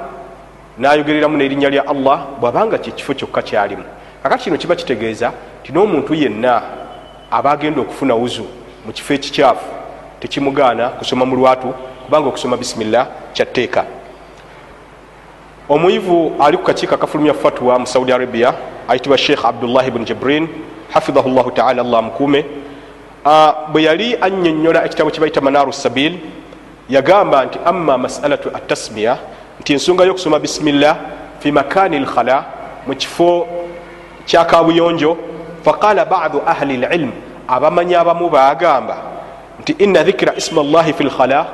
[0.79, 3.85] nayogereramu nerinnya lya allah bwabanga kyekifo kyokka kyalimu.
[4.23, 5.33] Kakati kino kiba kitegeeza
[5.63, 6.63] ti n'omuntu yenna
[7.31, 8.47] aba agenda okufuna wuzu
[8.87, 9.67] mu kifo ekikyafu
[10.21, 13.85] tekimugaana kusoma mu lwatu kubanga okusoma bisimillah kyatteeka
[15.69, 18.55] omuyivu ali ku kakiiko akafulumya fatwa mu saudi arabia
[18.89, 20.49] ayitibwa sheikh abdullahi buni jibrin
[20.93, 22.45] hafidhahu llahu taala allah amukuume
[23.73, 26.19] bwe yali annyonnyola ekitabo kibayita manaru sabil
[26.89, 29.19] yagamba nti ama masalatu atasmiya
[29.61, 30.97] nti ensonga y'okusoma bisimillah
[31.41, 32.45] fi makani lkhala
[32.87, 33.47] mu kifo
[34.27, 35.17] kyakabuyonjo
[35.65, 37.11] faqala badu ahli lilm
[37.49, 38.97] abamanyi abamu bagamba
[39.61, 41.47] nti ina dhikira isma llahi fi lkhala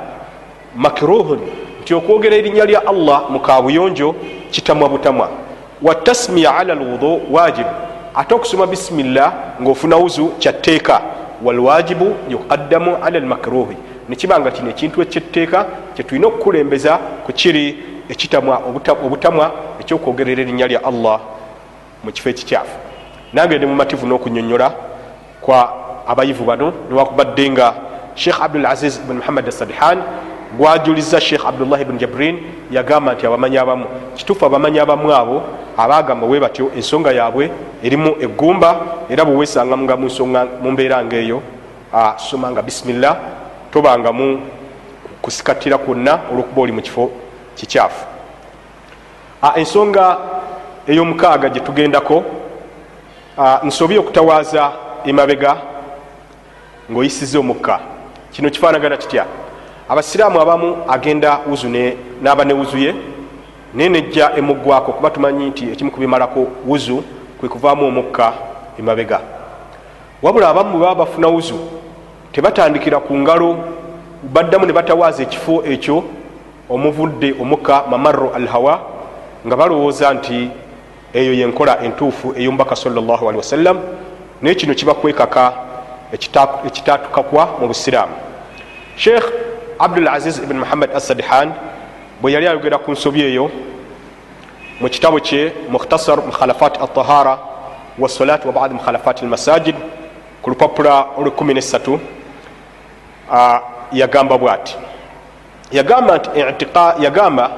[0.76, 1.40] makruhun
[1.88, 4.14] nti okwogera erinnya lya allah mu kabuyonjo
[4.50, 5.30] kitamwa butamwa.
[5.82, 7.68] Watasmiya ala lwudu wajibu
[8.14, 11.00] ate okusoma bisimillah ngaofuna wuzu kyatteeka
[11.44, 13.76] walwajibu yuqaddamu ala lmakruhi
[14.08, 17.76] nekibanga kino ekintu ekyetteeka kyetulina okukulembeza ku kiri
[18.08, 18.62] ekitamwa
[19.04, 21.20] obutamwa ekyokwogerera erinnya lya allah
[22.04, 22.76] mu kifo ekikyafu.
[23.32, 24.72] Nange ndi mumativu n'okunyonyola
[25.40, 25.72] kwa
[26.06, 27.74] abayivu bano newakubadde nga
[28.14, 30.02] sheikh abdulaziz bn muhammad asadihan
[30.56, 32.38] gwajuliza sheikh abdullahi bn jabrin
[32.70, 35.42] yagamba nti abamanyi abamu kituufu abamanyi abamu abo
[35.76, 37.50] abagamba we batyo ensonga yaabwe
[37.82, 38.80] erimu eggumba
[39.10, 41.42] era bwewesanga mu mbeera ngaeyo
[42.16, 43.16] somanga bisimillah
[43.72, 44.40] tobangamu
[45.22, 47.10] kusikatira kwonna olwokuba oli mu kifo
[47.56, 48.06] kikyafu.
[49.56, 50.18] Ensonga
[50.86, 52.24] ey'omukaaga gye tugendako
[53.64, 54.72] nsobye okutawaaza
[55.04, 55.56] emabega
[56.90, 57.80] ng'oyisiza omukka.
[58.32, 59.24] Kino kifaanagana kitya
[59.88, 61.68] abasiraamu abamu agenda wuzu
[62.22, 62.94] n'aba ne wuzu ye
[63.74, 67.02] naye nejja emuggwako kuba tumanyi nti ekimu ku bimalako wuzu
[67.40, 68.32] kwe kuvaamu omukka
[68.78, 69.20] emabega
[70.22, 71.58] wabula abamu baba bafuna wuzu
[72.32, 73.56] tebatandikira ku ngalo
[74.22, 76.04] baddamu ne batawaaza ekifo ekyo
[76.70, 78.80] omuvudde omukka mamarro al hawa
[79.46, 80.50] nga balowooza nti
[81.14, 83.78] eyo yenkola entuufu ey'omubaka salllah ali wasallam
[84.42, 85.52] naye kino kiba kwekaka
[86.12, 88.12] ekitatukakwa mu busiraamu.
[88.96, 89.47] Sheikh
[89.78, 91.52] abdul aziz ibn muhammad asadihan
[92.20, 93.50] bwe yali ayogera ku nsobi eyo
[94.80, 97.38] mu kitabo kye mukhtasar mukhalafat altahara
[97.98, 99.74] wasolat wa badi mukhalafat almasajid
[100.42, 101.98] ku lupapula olw13
[103.92, 104.76] yagamba bwati.
[105.72, 106.66] Yagamba nti
[107.00, 107.50] yagamba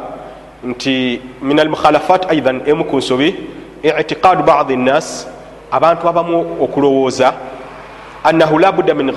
[0.64, 3.34] nti min almukhalafat aidan emu ku nsobi
[3.82, 5.26] itiqadu badi nnas
[5.72, 7.32] abantu abamu okulowooza
[8.24, 9.12] annahu labudda min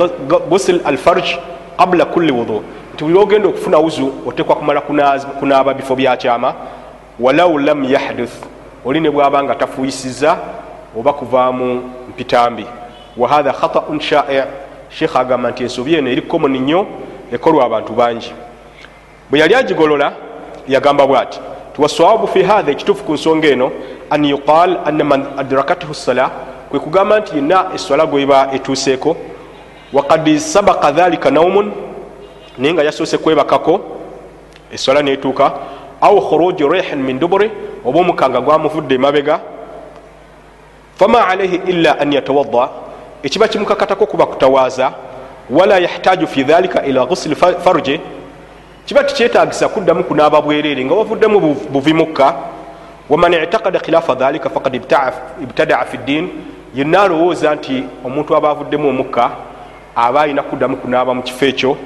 [0.50, 1.36] gusl alfarj
[1.78, 2.64] qabla kulli wudu.
[2.94, 4.82] Nti buli ogenda okufuna wuzu otekwa kumala
[5.40, 6.54] kunaaba bifo byakyama
[7.20, 8.46] walau lam yahduth
[8.86, 10.38] oli ne bwaba nga tafuyisiza
[10.98, 12.66] oba kuvaamu mpitambi.
[13.18, 14.44] Wahatha khataun shai.
[14.90, 16.88] Sheekh agamba nti ensobi eno eri komoni nnyo
[17.32, 18.34] ekolwa abantu bangi.
[19.30, 20.14] Bwe yali agigolola
[20.68, 21.40] yagamba bwati
[21.76, 23.72] tiwasawabu fi hatha ekituufu ku nsonga eno
[24.10, 26.32] an yuqal anna man adrakathu sala
[26.70, 29.18] kwe kugamba nti yenna eswala gweba etuuseeko
[29.94, 31.72] wakad sabaka dhalika naumun
[32.58, 33.80] naye nga yasoose kwebakako
[34.74, 35.54] eswala netuuka
[36.02, 37.52] au khuruji rihin min duburi
[37.86, 39.40] oba omukanga gwamuvudde emabega.
[40.96, 42.70] Fama alaihi illa an yatawadda
[43.24, 44.92] ekiba kimukakatako kuba kutawaaza
[45.50, 48.00] wala yahtaju fi dhalika ila ghusli farje
[48.86, 52.36] kiba tikyetagisa kuddamu kunaaba bwereere nga wavuddemu buvimukka
[53.10, 54.76] waman itakada khilafa dhalika fakad
[55.42, 56.30] ibtadaa fi ddin
[56.76, 59.32] yenna alowooza nti omuntu aba avuddemu omukka
[59.96, 61.78] aba alina kuddamu kunaaba mu kifo ekyo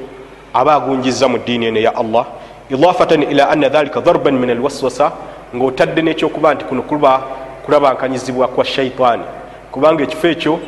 [0.54, 2.26] aba agunjiza mu ddiini eno ya allah
[2.70, 5.12] idafatan ila anna dhalika darban min alwaswasa
[5.56, 7.22] ngaotadde nekyokuba nti kuno kuba
[7.66, 9.24] kulabankanyizibwa kwa shaitaani
[9.72, 10.60] kubanga ekifo ekyo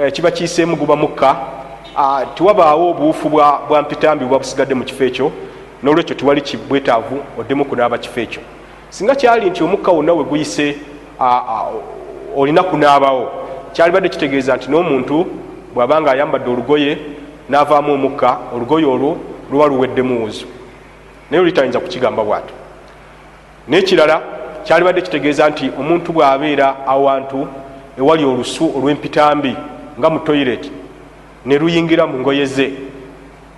[0.00, 1.36] eh, kiba kiyiseemu guba mukka
[1.96, 5.32] ah, tiwabaawo obuufu bwa mpitambi bwa busigadde mu kifo ekyo
[5.82, 8.42] nolwekyo tiwali kibwetaavu oddemu kunaaba kifo ekyo.
[8.90, 10.76] Singa kyali nti omukka wonna we guyise
[12.36, 13.32] olina kunaabawo
[13.72, 15.26] kyali badde kitegeeza nti n'omuntu
[15.76, 16.98] bw'abanga ayambadde olugoye
[17.50, 19.18] n'avaamu omukka olugoye olwo
[19.50, 20.46] luba luweddemu wuzu
[21.30, 22.54] naye olitayinza kukigamba bwatyo.
[23.68, 24.22] N'ekirala
[24.64, 27.48] kyali badde kitegeeza nti omuntu bw'abeera awantu
[27.98, 29.52] ewali olusu olw'empitambi
[29.98, 30.70] nga mu toyireti
[31.46, 32.72] ne luyingira mu ngoye ze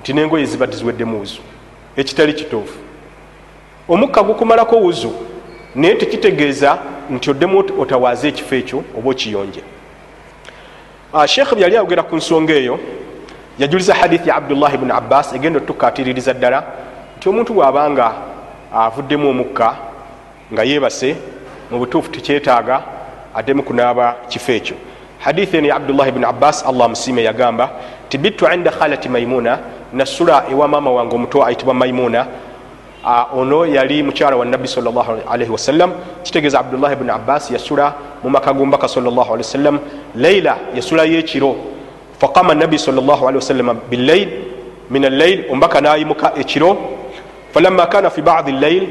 [0.01, 1.41] nti n'engoye zibadde ziweddemu wuzu
[1.97, 2.79] ekitali kituufu.
[3.89, 5.13] Omukka gukumalako wuzu
[5.75, 6.79] naye tekitegeeza
[7.11, 9.63] nti oddemu otawaaza ekifo ekyo oba okiyonje
[11.15, 12.79] ah, sheekh byali ayogera ku nsonga eyo.
[13.59, 16.65] Yajuliza hadithi ya abdullah bni abbas egenda otukatiririza ddala
[17.17, 18.13] nti omuntu bw'abanga
[18.73, 19.75] avuddemu omukka
[20.53, 21.17] nga yeebase
[21.71, 22.83] mu butuufu tekyetaaga
[23.35, 24.77] addemu kunaaba kifo ekyo.
[25.19, 27.71] Hadithi eno ya abdullah bni abbas allah musiime yagamba
[28.09, 29.59] tibittu inda khalati maimuna
[29.93, 32.27] nasula ewa maama wange omuto ayitibwa maimuna
[33.35, 35.93] ono yali mukyala wa nabbi salllahalaihi wasallam
[36.25, 39.79] kitegeeza abdullahi bni abbas yasula mu maka gombaka salllahalii wasallam
[40.15, 41.57] leila yasulayo ekiro
[42.21, 44.29] faqama nabi salllahalii wasallama billail
[44.91, 46.77] min allail ombaka nayimuka ekiro.
[47.53, 48.85] Falamma kana fi badi llail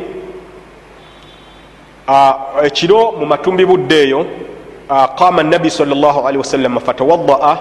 [2.63, 4.25] ekiro mu matumbi budde eyo
[5.19, 7.57] qama nabi salllahalii wasallama fatawadaa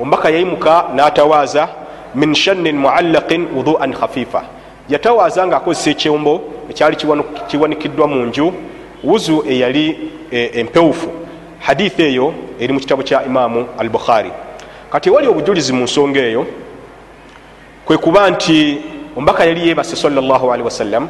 [0.00, 1.68] ombaka yayimuka natawaaza
[2.14, 4.42] min shannin muallaqin wuduan khafifa
[4.92, 6.34] yatawaaza nga akozesa ekyombo
[6.70, 6.96] ekyali
[7.48, 8.46] kiwanikiddwa mu nju
[9.04, 9.86] wuzu eyali
[10.30, 11.08] e, empewufu.
[11.58, 14.30] Hadithi eyo eri mu kitabo kya imaamu al bukhari
[14.92, 16.46] kati ewali obujulizi mu nsonga eyo
[17.84, 18.78] kwe kuba nti
[19.16, 21.08] ombaka yali yebase salllahalihi wasallam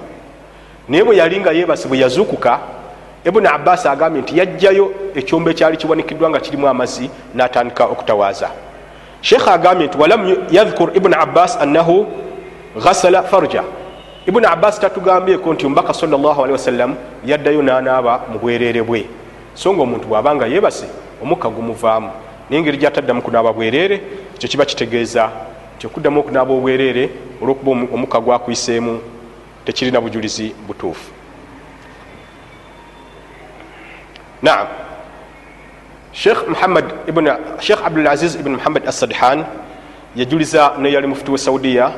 [0.88, 2.58] naye bwe yali nga yebase bwe yazuukuka
[3.24, 8.50] ibuni abbas agambye nti yajjayo ekyombo ekyali kiwanikiddwa nga kirimu amazzi n'atandika okutawaaza
[9.20, 12.06] sheekh agambye nti walam yadhkur ibuni abbas annahu
[12.76, 13.64] ghasala farja.
[14.26, 16.94] Ibuni abbas tatugambyeko nti omubaka salli wasallam
[17.26, 19.06] yaddayo nanaaba mu bwereere bwe.
[19.54, 20.86] So nga omuntu bw'abanga yebase
[21.22, 22.10] omukka gumuvaamu
[22.50, 24.00] naye engeri gyataddamu kunaaba bwereere
[24.34, 25.30] ekyo kiba kitegeeza
[25.76, 27.10] nti okuddamu okunaaba obwereere
[27.42, 29.00] olwokuba omukka gwakuyiseemu
[29.64, 31.10] tekirina bujulizi butuufu.
[34.42, 34.66] Naam.
[36.12, 37.28] Sheikh muhammad ibn
[37.60, 39.44] sheikh abdulaziz ibn muhammad assadhan
[40.16, 41.92] yajuliza neyali mufuti we saudiya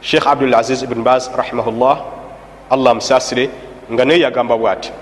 [0.00, 1.98] sheikh abdulaziz ibn baz rahimahullah.
[2.70, 3.50] Allah musasire
[3.92, 4.92] nga naye yagamba bwati.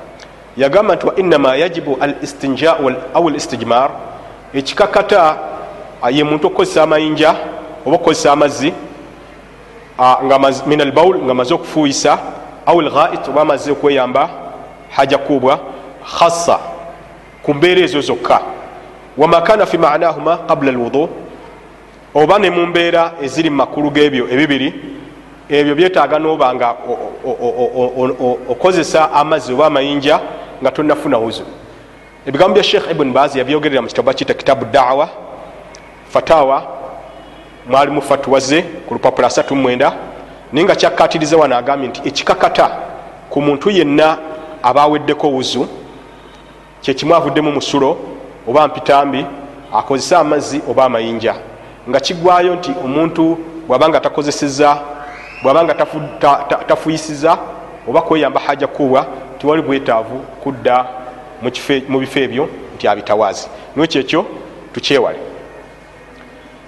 [0.56, 2.76] Yagamba nti wa innama yajibu al istinja
[3.14, 3.90] au listijmar
[4.54, 5.36] ekikakata
[6.10, 7.34] ye muntu okukozesa amayinja
[7.86, 8.72] oba okukozesa amazzi
[10.66, 12.18] min albaul nga maze okufuuyisa
[12.66, 14.30] au lghait oba amaze okweyamba
[14.90, 15.58] haja kubwa
[16.18, 16.58] khassa
[17.42, 18.40] ku mbeera ezo zokka.
[19.16, 21.08] Wama kana fi manahuma qabla alwudu
[22.16, 24.68] oba ne mu mbeera eziri mu makulu g'ebyo ebibiri
[25.48, 26.68] ebyo byetaaga noba nga
[28.48, 30.20] okozesa amazzi oba amayinja
[30.62, 31.44] nga tonafuna wuzu.
[32.26, 35.08] Ebigambo bya sheikh ibuni baz yabyogerera mu kitabu bakiyita kitabu dawa
[36.08, 36.62] fatawa
[37.68, 39.92] mwalimu fatuwa ze ku lupapula 39
[40.52, 42.70] naye nga kyakkatiriza wano agambye nti ekikakata
[43.30, 44.18] ku muntu yenna
[44.62, 45.68] aba aweddeko wuzu
[46.80, 47.96] kyekimu avuddemu musulo
[48.48, 49.26] oba mpitambi
[49.72, 51.34] akozesa amazzi oba amayinja
[51.88, 54.78] nga kigwayo nti omuntu bwabanga takozeseza
[55.42, 55.74] bwabanga
[56.66, 57.38] tafuyisiza
[57.88, 59.06] oba kweyamba haja kuwa
[59.38, 60.86] tiwali bwetaavu kudda
[61.88, 64.26] mu bifo ebyo nti abitawaazi niwekyekyo
[64.72, 65.18] tukyewale.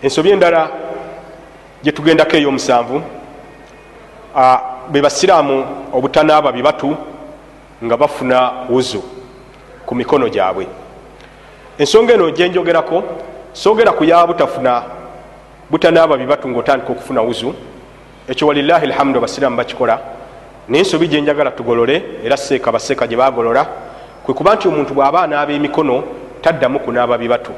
[0.03, 0.71] Ensobi endala
[1.83, 3.03] gyetugendako ey'omusanvu
[4.91, 6.97] be basiraamu obutanaaba bibatu
[7.85, 9.03] nga bafuna wuzu
[9.87, 10.67] ku mikono gyabwe.
[11.79, 13.03] Ensonga eno gyenjogerako
[13.53, 14.98] sogera ku yabutafuna
[15.71, 17.55] butanaaba bibatu ngaotandika okufuna wuzu.
[18.29, 20.01] Ekyo walilahi lhamdu abasiraamu bakikola.
[20.69, 23.67] Naye ensobi gyenjagala tugolole era seeka baseeka gye bagolola
[24.25, 26.05] kwe kuba nti omuntu bw'aba anaaba emikono
[26.43, 27.53] taddamu kunaaba bibatu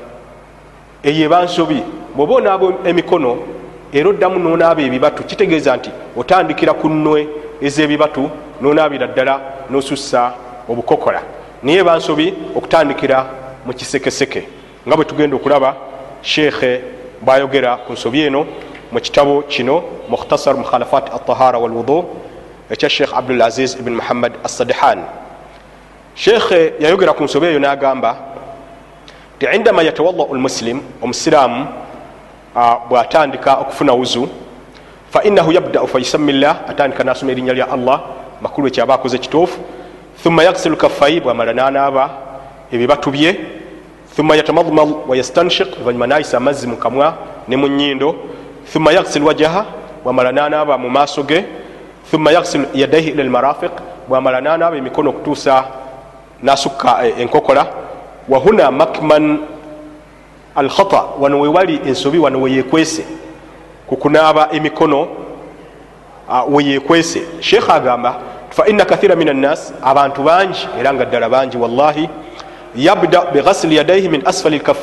[1.02, 1.82] eyo eba nsobi.
[2.14, 3.38] Bw'oba onaaba emikono
[3.92, 7.28] era oddamu nonaaba ebibatu kitegeeza nti otandikira ku nnwe
[7.62, 8.30] ez'ebibatu
[8.60, 9.40] nonaabira ddala
[9.70, 10.32] nosussa
[10.68, 11.22] obukokola.
[11.62, 13.26] Naye eba nsobi okutandikira
[13.66, 14.42] mu kisekeseke.
[14.86, 15.76] Nga bwe tugenda okulaba
[16.22, 18.46] sheekhe bwayogera ku nsobi eno
[18.92, 22.04] mu kitabo kino mukhtasar mukhalafat altahara walwudu
[22.70, 25.04] ekya sheekh abdulaziz ibn muhammad assadihan.
[26.14, 28.16] Sheekhe yayogera ku nsobi eyo n'agamba
[29.38, 31.66] ti indama yatawadau lmuslim omusiraamu
[32.88, 34.28] bwatandika okufuna wuzu
[35.10, 38.00] fainahu yabdau fayusami llah atandika nasoma erinnya lya allah
[38.40, 39.58] makulu ekyaba akoze kituufu
[40.22, 42.10] thumma yaksilu kaffai bwamala nanaaba
[42.72, 43.59] ebibatu bye
[44.16, 47.14] thumma yatamadmal wayastanshik oluvanyuma nayisa amazzi mu kamwa
[47.48, 48.16] ne mu nyindo
[48.72, 49.64] thumma yaksilu wajaha
[50.04, 51.44] bwamala nanaaba mu maaso ge.
[52.10, 53.72] Thumma yaksilu yadaihi ila lmarafiq
[54.08, 55.64] bwamala nanaaba emikono okutuusa
[56.42, 57.66] nasukka enkokola.
[58.28, 59.38] Wahuna makman
[60.54, 63.04] alkhata wano wewali ensobi wano weyekwese
[63.86, 65.08] kukunaaba emikono
[66.48, 68.16] weyekwese sheekh agamba
[68.50, 72.08] faina kathira min annas abantu bangi era nga ddala bangi wallahi
[72.76, 74.78] yabda bighasli yadaihi min asfali lkaf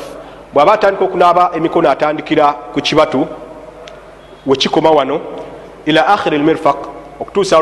[0.54, 3.26] bwaba atandika okunaaba emikono atandikira ku kibatu
[4.46, 5.20] wekikoma wano
[5.86, 6.76] ila akhiri lmirfaq
[7.20, 7.58] okutuusa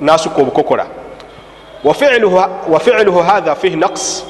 [0.00, 0.86] nasuka obukokola.
[2.68, 4.24] Wafiluhu hatha fihi naqs.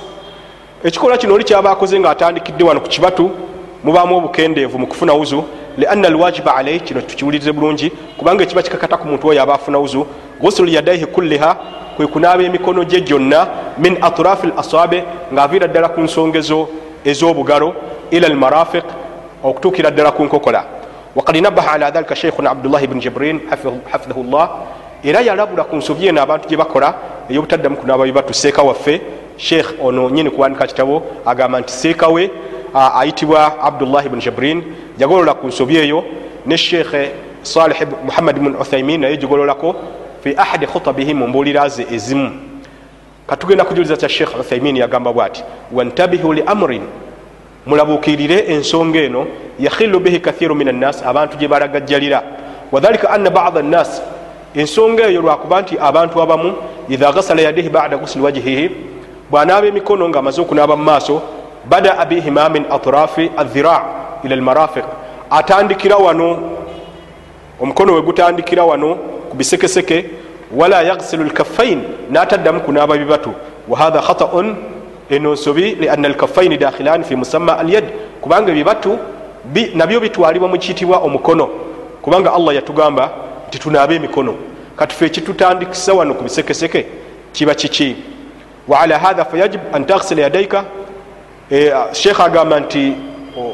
[0.85, 3.31] Ekikolwa kino oli kyaba akoze nga atandikidde wano ku kibatu
[3.85, 5.45] mubaamu obukendeevu mu kufuna wuzu
[5.79, 10.07] lianna alwajiba alaihi kino tukiwulirize bulungi kubanga ekiba kikakata ku muntu oyo aba afuna wuzu
[10.41, 11.57] gusulu yadaihi kulliha
[11.97, 13.47] kwe kunaaba emikono gye gyonna
[13.79, 16.69] min atrafi lasabe ng'aviira ddala ku nsongezo
[17.05, 17.75] ez'obugalo
[18.11, 18.85] ila almarafiq
[19.43, 20.65] okutuukira ddala ku nkokola.
[21.15, 23.41] Wakad nabaha ala dhalika sheikhuna abdullahi bni jibrin
[23.91, 24.49] hafidhahu llah
[25.05, 26.95] era yalabula ku nsobi eno abantu gye bakola
[27.31, 29.01] ey'obutaddamu kunaaba bibatu seeka waffe.
[29.37, 32.31] Sheikh ono nyini kuwandika kitabo agamba nti seeka we
[32.75, 34.63] ayitibwa abdullahi bni jibrin
[34.99, 36.05] yagolola ku nsobi eyo.
[36.47, 37.11] Ne sheikhe
[37.43, 39.75] salih muhammad bn uthaimin naye gigololako
[40.25, 42.31] fi ahadi khutabihi mu mbuulira ze ezimu.
[43.27, 46.83] Katugenda kujuliza kya sheikh uthaimin yagamba bwati wantabihu li amrin.
[47.67, 49.27] Mulabuukirire ensonga eno
[49.59, 52.23] yakhilu bihi kathiru min annas abantu gye balagajjalira.
[52.73, 54.03] Wadhalika anna bada annas
[54.55, 56.55] ensonga eyo lwakuba nti abantu abamu
[56.89, 58.71] idha ghasala yadihi bada gusli wajhihi
[59.31, 61.23] bwanaaba emikono ngaamaze okunaaba mu maaso
[61.69, 63.85] badaa bihima min atrafi adhira
[64.25, 64.85] ila almarafiq.
[65.31, 66.39] Atandikira wano
[67.61, 70.05] omukono we gutandikira wano ku bisekeseke
[70.57, 73.33] wala yaghsilu lkaffain nataddamu kunaaba bibatu.
[73.69, 74.57] Wahatha khataun
[75.11, 77.85] eno nsobi lianna alkaffaini dakhilan fi musamma alyad
[78.21, 78.99] kubanga ebibatu
[79.75, 81.49] nabyo bitwalibwa mu kiyitibwa omukono.
[82.03, 83.11] Kubanga allah yatugamba
[83.49, 84.35] nti tunaabe emikono.
[84.77, 86.87] Katufe ekitutandikisa wano ku bisekeseke
[87.33, 87.97] kiba kiki?
[88.69, 90.65] Waala hatha fayajib an taghsila yadaika
[91.51, 92.93] e, sheekh agamba nti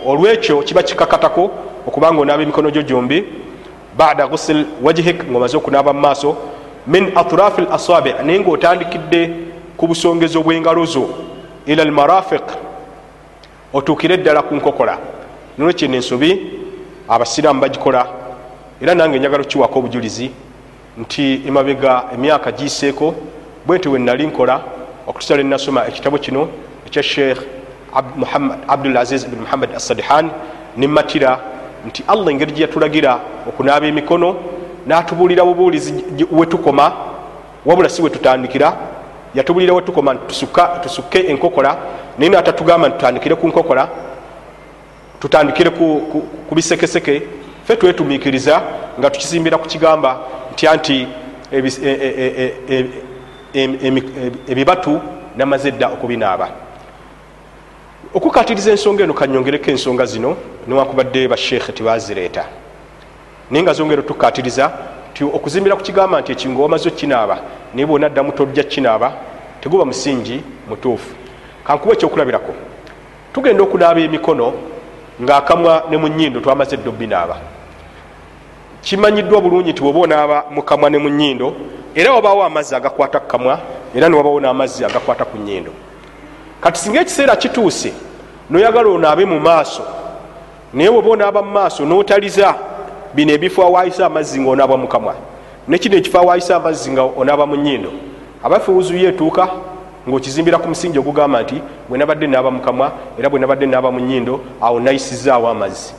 [0.06, 1.50] olwekyo kiba kikakatako
[1.86, 3.24] okubanga onaaba emikono gyo gyombi
[4.00, 6.36] bada gusil wajhik ngaomaze okunaaba mu maaso
[6.86, 9.20] min atrafi lasabi naye ngaotandikidde
[9.76, 11.04] ku busongezo bw'engalo zo
[11.66, 12.46] ila almarafiq
[13.72, 14.98] otuukire eddala ku nkokola.
[15.58, 16.30] Nolwekyeno ensobi
[17.08, 18.06] abasiraamu bagikola.
[18.82, 20.30] Era nange njagala okukiwako obujulizi
[20.98, 23.14] nti emabega emyaka giiseeko
[23.66, 24.60] bwe nti wenali nkola
[25.06, 26.48] okutusala enasoma ekitabo kino
[26.86, 27.40] ekya sheikh
[28.68, 30.30] abdulaziz bn muhammad assadihan
[30.76, 31.40] nimmatira
[31.86, 34.36] nti allah engeri gye yatulagira okunaaba emikono
[34.86, 36.92] n'atubuulira bubuulizi wetukoma
[37.66, 38.76] wabula si wetutandikira
[39.34, 40.14] yatubuulira wetukoma
[40.82, 41.76] tusukke enkokola
[42.18, 43.88] naye natatugamba nti tutandikire ku nkokola
[45.20, 47.22] tutandikire ku bisekeseke
[47.64, 48.62] fe twetumiikiriza
[48.98, 50.18] nga tukisimbira ku kigamba
[50.52, 51.06] nti
[54.46, 55.00] ebibatu
[55.36, 56.48] namaze edda okubinaaba
[58.14, 60.36] okukatiriza ensonga eno kanyongereko ensonga zino
[60.66, 62.44] niwakubadde basheekhe tebazireeta.
[63.50, 64.72] Naye nga zongera otukatiriza
[65.14, 67.36] ti okuzimbira ku kigamba nti ekingo wamaze okinaaba
[67.74, 69.12] naye bwonaddamu tojja kinaaba
[69.60, 71.14] teguba musingi mutuufu.
[71.64, 72.52] Kankuba ekyokulabirako.
[73.32, 74.52] Tugenda okunaaba emikono
[75.22, 77.36] ngaakamwa ne mu nyindo twamaze edda obinaaba
[78.82, 81.54] kimanyiddwa bulungi nti woba onaaba mukamwa ne mu nyindo
[81.94, 83.60] era wabaawo amazzi agakwata kukamwa
[83.94, 85.72] era niwabaawo n'amazzi agakwata ku nyindo
[86.60, 87.92] kati singa ekiseera kituuse
[88.50, 89.82] noyagala onaabe mu maaso
[90.74, 92.54] naye woba onaaba mu maaso notaliza
[93.14, 95.14] bino ebifo awaayisa amazzi nga onaaba mukamwa
[95.68, 97.90] nekino ekifo awaayisa amazzi nga onaaba mu nyindo
[98.42, 99.48] abaffe wuzuyo etuuka
[100.08, 104.40] ngaokizimbira ku musingi ogugamba nti bwe nabadde naaba mukamwa era bwe nabadde naaba mu nyindo
[104.60, 105.94] awo nayisizaawo amazzi.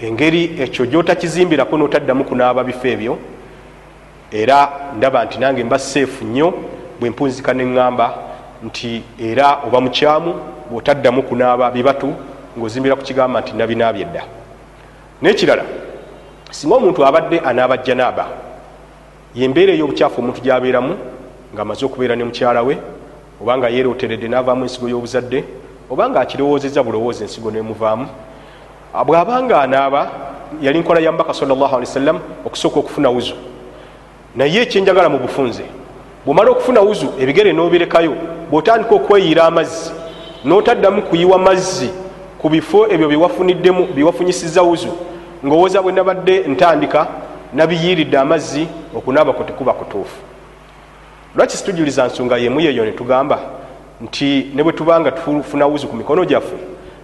[0.00, 3.18] Engeri ekyo gyotakizimbirako notaddamu kunaaba bifo ebyo
[4.30, 6.54] era ndaba nti nange mba seefu nnyo
[7.00, 8.14] bwe mpunzika neŋŋamba
[8.64, 10.34] nti era oba mukyamu
[10.70, 12.14] bwotaddamu kunaaba bibatu
[12.58, 14.22] ngaozimbira ku kigamba nti nabinaabye dda.
[15.22, 15.62] Nekirala
[16.50, 18.26] singa omuntu abadde anaaba janaaba
[19.34, 20.96] yembeera ey'obukyafu omuntu gyabeeramu
[21.54, 22.78] ngaamaze okubeera ne mukyala we
[23.42, 25.44] obanga yeeroteredde naavaamu ensigo y'obuzadde
[25.90, 28.06] obanga akirowoozeza bulowoozi ensigo nemuvaamu
[29.06, 30.10] bw'abanga anaaba
[30.62, 33.34] yali nkola ya mbaka sawasalam okusooka okufuna wuzu.
[34.36, 35.64] Naye ekyenjagala mu bufunze
[36.24, 38.14] bwomala okufuna wuzu ebigere n'obirekayo
[38.50, 39.90] bw'otandika okweyiira amazzi
[40.44, 41.90] n'otaddamu kuyiwa mazzi
[42.38, 44.92] ku bifo ebyo byewafuniddemu byewafunyisiza wuzu
[45.44, 47.06] ngaowooza bwe nabadde ntandika
[47.54, 50.16] nabiyiiridde amazzi okunaabako tekuba kutuufu.
[51.36, 53.38] Lwaki situjuliza nsonga yemu yeeyo netugamba
[54.00, 56.56] nti ne bwe tubanga tufuna wuzu ku mikono gyaffe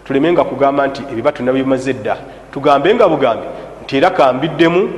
[0.05, 2.17] tulemenga kugamba nti ebibatu nabimaze dda?
[2.53, 3.47] Tugambe nga bugambe
[3.85, 4.89] nti era kambiddemu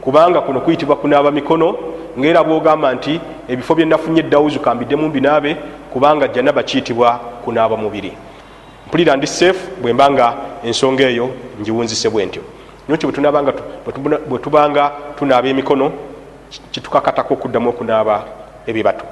[0.00, 1.74] kubanga kuno kuyitibwa kunaaba mikono
[2.18, 5.56] ngaera bwogamba nti ebifo byenafunye eddawuzu kambiddemu mbinaabe
[5.92, 7.12] kubanga janaba kiyitibwa
[7.44, 8.12] kunaaba mubiri.
[8.86, 12.42] Mpulira ndi seefu bwembanga ensonga eyo ngiwunzise bwe ntyo
[12.88, 13.12] nokyo
[14.28, 15.92] bwe tubanga tunaaba emikono
[16.70, 18.24] kitukakatako okuddamu okunaaba
[18.66, 19.04] ebibatu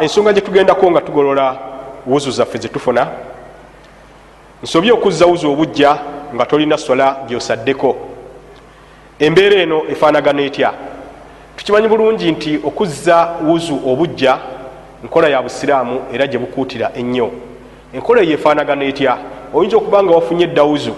[0.00, 1.56] ensonga gyetugendako nga tugolola
[2.06, 3.06] wuzu zaffe zetufuna
[4.62, 5.98] nsobye okuzza wuzu obujja
[6.34, 7.96] nga tolina sola gyosaddeko.
[9.18, 10.72] Embeera eno efaanagana etya
[11.66, 14.38] tukimanyi bulungi nti okuzza wuzu obujja
[15.04, 17.30] nkola ya busiraamu era gye bukuutira ennyo.
[17.92, 19.18] Enkola eyo efaanagana etya?
[19.54, 20.94] Oyinza okuba nga wafunye eddawuzu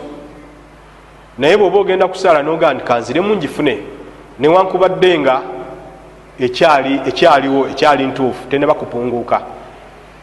[1.38, 3.78] naye bw'oba ogenda kusaala nogaa nti kanziremu ngifune
[4.38, 5.40] newankubadde nga
[6.38, 9.40] ekyali ekyaliwo ekyali ntuufu teneba kupunguuka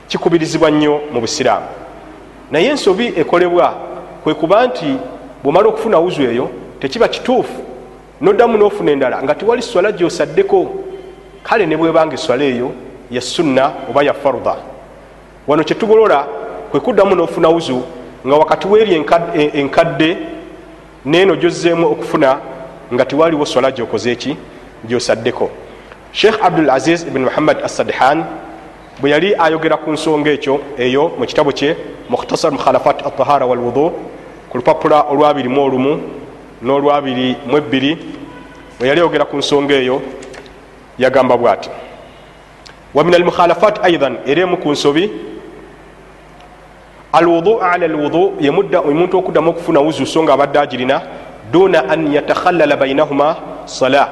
[0.07, 1.65] kikubirizibwa nnyo mu busiraamu.
[2.51, 3.73] Naye ensobi ekolebwa
[4.23, 4.97] kwe kuba nti
[5.43, 7.74] bwomala okufuna wuzu eyo tekiba kituufu
[8.21, 10.73] noddamu nofuna endala nga tiwali swala gyosaddeko.
[11.43, 12.71] Kale ne bwebanga eswala eyo
[13.11, 14.55] ya sunna oba ya farda.
[15.47, 16.27] Wano kyetugolola
[16.71, 17.81] kwe kuddamu nofuna wuzu
[18.27, 19.05] nga wakati weeri
[19.53, 20.17] enkadde
[21.05, 22.37] neeno gyozzeemu okufuna
[22.93, 24.37] nga tiwaliwo swala gyokoze eki
[24.83, 25.49] gyosaddeko.
[26.11, 28.25] Sheikh abdul aziz ibn muhammad assadhan
[28.99, 31.75] bwe yali ayogera ku nsonga ekyo eyo mu kitabo kye
[32.09, 33.91] mukhtasar mukhalafat atahara walwudu
[34.49, 36.01] ku lupapula olwabirimu olumu
[36.61, 37.97] n'olwabiri mu ebbiri
[38.79, 40.01] bwe yali ayogera ku nsonga eyo
[40.99, 41.69] yagamba bw'ati
[42.93, 45.11] wa min almukhalafat aidan era emu ku nsobi
[47.13, 51.01] alwudu ala alwudu yemudda omuntu okuddamu okufuna wuzu so nga abadde agirina
[51.51, 53.35] duna an yatakhallala bainahuma
[53.65, 54.09] sala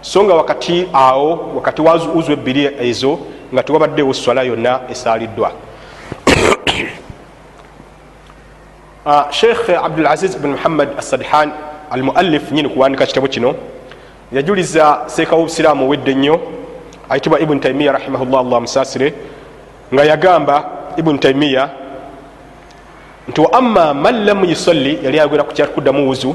[0.00, 3.18] so nga wakati awo wakati wa wuzu ebbiri ezo
[3.52, 5.52] nga tewabaddewo swala yonna esaaliddwa.
[9.30, 11.52] Sheikh abdulaziz bn muhammad assadhan
[11.90, 13.54] al muallif nyini kuwandika kitabo kino.
[14.32, 16.40] Yajuliza seeka wobusiraamu owedde nnyo
[17.10, 19.14] ayitibwa ibuni taimiya rahimahullah allah musasire
[19.94, 20.64] nga yagamba
[20.96, 21.70] ibuni taimiya
[23.28, 26.34] nti wa amma man lam yusalli yali ayogera ku kyakuddamu wuzu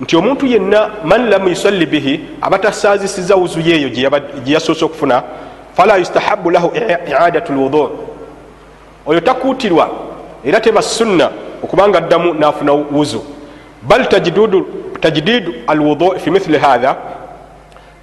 [0.00, 4.10] nti omuntu yenna man lam yusalli bihi abatasaazisiza wuzu yeeyo gye
[4.46, 5.22] yasoose okufuna
[5.76, 6.72] fala yustahabu lahu
[7.10, 7.90] iadatu lwudu
[9.06, 9.90] oyo takuutirwa
[10.44, 11.30] era teba sunna
[11.62, 13.22] okubanga addamu nafuna wuzu
[13.82, 14.08] bal
[15.00, 16.96] tajdidu alwudu fi mithili hatha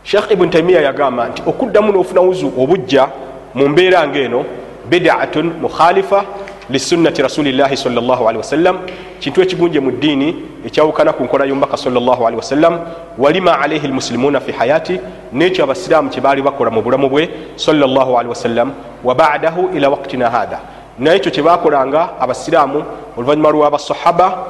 [0.03, 3.07] sheikh ibuni taimiya yagamba nti okuddamu nofuna wuzu obujja
[3.53, 4.45] mu mbeera ngaeno
[4.89, 6.24] bidatun mukhalifa
[6.69, 8.78] lisunnati rasulillahi sallali wasallam
[9.19, 12.80] kintu ekigunje mu ddiini ekyawukana ku nkola yombaka sallali wasallam
[13.17, 14.99] walima alaihi lmuslimuna fi hayati
[15.34, 18.71] nekyo abasiraamu kyebaali bakola mu bulamu bwe sallali wasallam
[19.03, 20.59] wa badahu ila waktina hatha
[20.99, 22.84] naye ekyo kyebakolanga abasiraamu
[23.17, 24.45] oluvanyuma lwabasahaba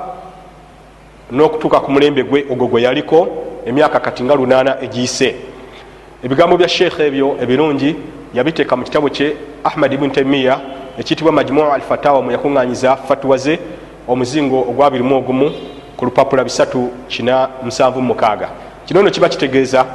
[1.34, 3.28] n'okutuuka ku mulembe gwe ogwo gwe yaliko
[3.66, 5.36] emyaka kati nga lunaana egiyise.
[6.24, 7.96] Ebigambo bya sheekha ebyo ebirungi
[8.34, 10.60] yabiteeka mu kitabo kye ahmad ibuni taimiya
[10.98, 13.60] ekiyitibwa majmuu al fatawa mwe yakuŋŋanyiza fatuwa ze
[14.08, 15.52] omuzingo ogwabirimu ogumu
[15.98, 18.48] ku lupapula 376
[18.86, 19.86] kino nno kiba kitegeeza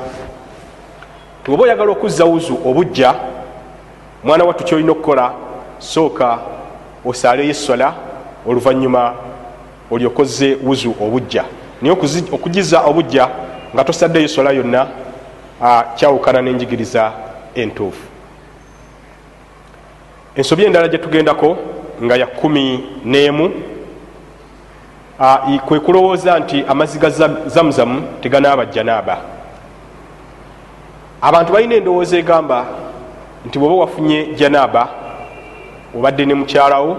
[1.44, 3.14] ti oba oyagala okuzza wuzu obujja
[4.24, 5.32] mwana wattu kyolina okukola
[5.78, 6.38] sooka
[7.04, 7.94] osaaleyo essola
[9.90, 11.44] oluvanyuma olyokoze wuzu obujja.
[11.82, 11.96] Naye
[12.32, 13.28] okugiza obujja
[13.74, 14.86] nga tosaddeyo sola yonna
[15.96, 17.12] kyawukana n'enjigiriza
[17.54, 18.06] entuufu.
[20.36, 21.56] Ensobi endala gyetugendako
[22.02, 23.50] nga ya kumi n'emu
[25.66, 27.10] kwe kulowooza nti amazzi ga
[27.46, 29.18] zamuzamu teganaaba janaaba
[31.20, 32.66] abantu balina endowooza egamba
[33.46, 34.88] nti bweoba wafunye janaaba
[35.96, 36.96] obadde ne mukyalawo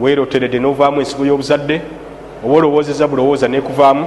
[0.00, 1.80] weeroteredde novaamu ensigo y'obuzadde
[2.44, 4.06] oba olowoozeza bulowooza nekuvaamu.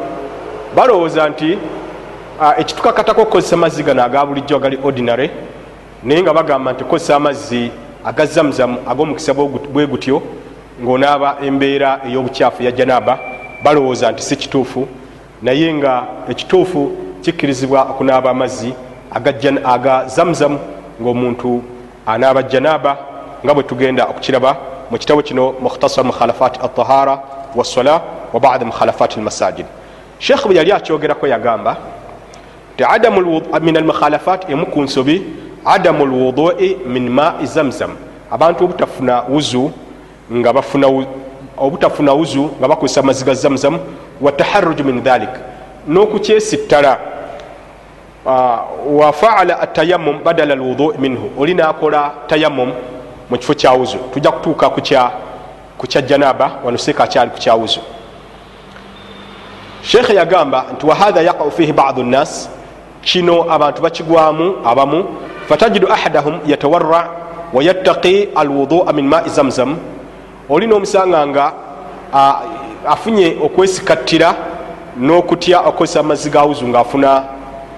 [0.75, 1.57] Balowooza nti
[2.57, 5.29] ekitukakatako okukozesa amazzi gano aga bulijjo agali ordinary
[6.03, 7.71] naye nga bagamba nti okozesa amazzi
[8.05, 9.33] aga zamuzamu ag'omukisa
[9.73, 10.21] bwe gutyo
[10.83, 13.19] ng'onaaba embeera ey'obukyafu ya janaaba
[13.63, 14.87] balowooza nti si kituufu.
[15.41, 18.73] Naye nga ekituufu kikkirizibwa okunaaba amazzi
[19.63, 20.59] aga zamuzamu
[21.01, 21.63] ng'omuntu
[22.05, 22.97] anaaba janaaba
[23.45, 27.19] nga bwe tugenda okukiraba mu kitabo kino mukhtasar mukhalafati altahara
[27.55, 28.01] wassola
[28.33, 29.65] wa bada mukhalafati almasajid.
[30.19, 31.77] Sheekh bwe yali akyogerako yagamba
[32.77, 32.83] ti
[33.61, 35.23] min almukhalafati emu ku nsobi
[35.65, 37.95] adamu lwudui min mai zamzam.
[38.31, 39.71] Abantu obutafuna wuzu
[40.33, 40.87] nga bafuna
[41.57, 43.79] obutafuna wuzu nga bakozesa amazzi ga zamzam
[44.21, 45.29] wataharuju min dhalik.
[45.87, 46.99] N'okukyesittala
[48.91, 51.31] wafaala atayamum badala lwudui minhu.
[51.39, 52.71] Oli nakola tayamum
[53.31, 53.97] mu kifo kya wuzu.
[54.13, 57.79] Tujja kutuuka ku kya janaba wano seeka akyali ku kya wuzu.
[59.81, 62.49] Sheekhe yagamba nti wahatha yaqau fihi badu nnas?
[63.01, 65.05] Kino abantu bakigwamu abamu
[65.47, 67.09] fatajidu ahadahum yatawarra
[67.53, 69.77] wayattaqi alwudua min mai zamzam.
[70.49, 71.53] Olina omusanga nga
[72.87, 74.35] afunye okwesikatira
[74.97, 77.23] n'okutya okukozesa amazzi ga wuzu ngaafuna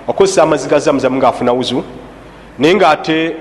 [0.08, 1.84] okozesa amazzi ga zamzam ngaafuna wuzu
[2.60, 3.36] naye ngaate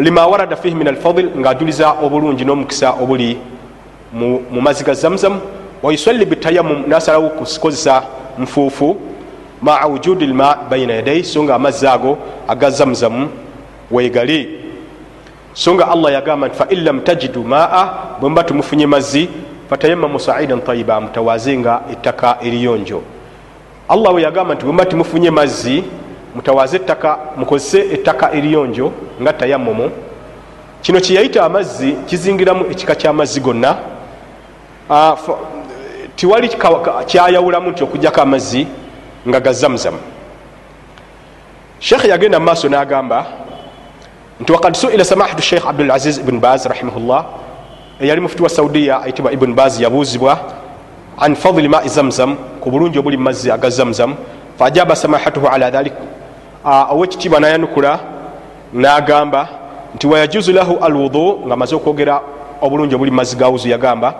[0.00, 3.38] lima warada fihi min alfadil ngaajuliza obulungi n'omukisa obuli
[4.12, 5.40] mu mazzi ga zamzam
[5.82, 8.02] wayusalli bitayamum nasalawo kukozesa
[8.38, 8.96] nfuufu
[9.62, 12.18] maa wujudi lma baina yadai so nga amazzi ago
[12.48, 13.28] aga zamzamu
[13.90, 14.48] wegali
[15.54, 17.88] so nga allah yagamba nti fain lam tajidu maa
[18.20, 19.28] bwemuba tumufunye mazzi
[19.70, 23.02] fatayamamu saidan tayiba mutawaze nga ettaka eriyonjo.
[23.88, 25.84] Allah we yagamba nti bwemuba timufunye mazzi
[26.36, 29.90] mutawaze ettaka mukozese ettaka eriyonjo nga tayamumu.
[30.82, 33.76] Kino kyeyayita amazzi kizingiramu ekika kyamazzi gonna.
[36.16, 36.48] Tiwali
[37.06, 38.66] kyayawulamu nti okujjako amazzi
[39.28, 39.98] nga ga zamzamu.
[41.78, 43.26] Sheekhe yagenda mumaaso n'agamba
[44.40, 47.24] nti wakad suila samahatu sheikh abdulaziz ibn baz rahimahullah.
[48.00, 50.38] Eyali mufuti wa saudiya ayitibwa ibn baz yabuuzibwa
[51.18, 54.14] an fadili mai zamzam ku bulungi obuli mumazzi aga zamzam.
[54.58, 55.92] Faajaba samahatuhu ala dhalik
[56.66, 57.98] owekitiibwa nayanukula
[58.72, 59.48] n'agamba
[59.94, 62.20] nti wayajuzu lahu alwudu nga amaze okwogera
[62.60, 64.14] obulungi obuli mumazzi ga wuzu yagamba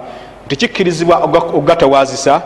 [0.46, 1.16] nti kikkirizibwa
[1.58, 2.42] okugatawazisa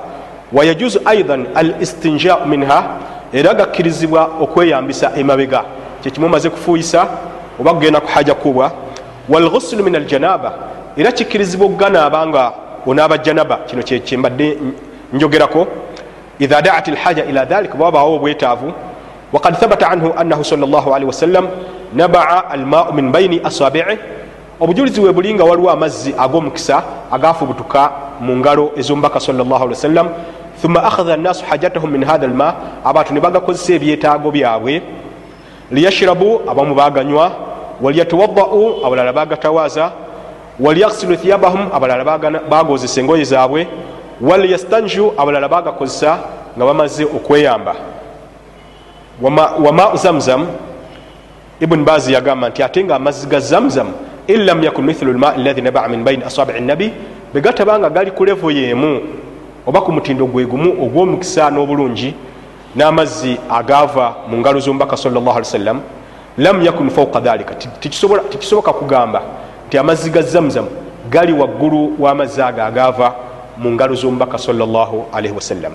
[0.52, 2.84] wayajuzu aidan al istinjau minha
[3.32, 5.64] era gakkirizibwa okweyambisa emabega.
[6.02, 7.06] Kyekimu omaze kufuuyisa
[7.60, 8.72] oba kugenda kuhaja kubwa
[9.28, 10.52] walghusulu min aljanaba
[10.96, 12.52] era kikkirizibwa okuganaaba nga
[12.86, 13.56] onaaba janaba.
[13.56, 14.58] Kino kyembadde
[15.12, 15.66] njogerako.
[16.38, 18.72] Idha daat lhaja ila dhalik bwabawo obwetaavu
[19.33, 21.49] وقد ثبت عنه أنه صلى الله عليه وسلم
[21.95, 23.97] نبع الماء من بين أصابعه
[24.59, 27.91] obujulizi we buli nga waliwo amazzi ag'omukisa agafubutuka
[28.21, 30.09] mu ngalo ez'omubaka sawasalam
[30.61, 34.81] thumma akhadha nnaasu hajatahum min hatha lma abantu ne bagakozesa ebyetaago byabwe
[35.71, 37.31] liyashirabu abamu baganywa
[37.81, 39.91] waliyatawadau abalala bagatawaaza
[40.59, 42.03] waliyaksilu thiyabahum abalala
[42.49, 43.67] bagozesa engoye zaabwe
[44.21, 46.17] waliyastanju abalala bagakozesa
[46.57, 47.75] nga bamaze okweyamba
[49.20, 50.46] Wamau zamzam
[51.60, 53.88] ibuni bazi yagamba nti ate nga amazzi ga zamzam
[54.26, 56.92] in lam yakun mithlu lma alahi nabaa min baini asabii nabi
[57.34, 59.00] begatabanga gali ku levo yeemu
[59.66, 62.14] oba ku mutindo gwe gumu ogw'omukisa n'obulungi
[62.76, 65.80] n'amazzi agaava mu ngalo z'omubaka salllah ali wasallam
[66.38, 67.54] lam yakun fauka dhalika.
[67.80, 69.22] Tikisoboka kugamba
[69.66, 70.66] nti amazzi ga zamzam
[71.10, 73.14] gali waggulu w'amazzi ago agaava
[73.58, 75.72] mu ngalo z'omubaka salllah alaihi wasallam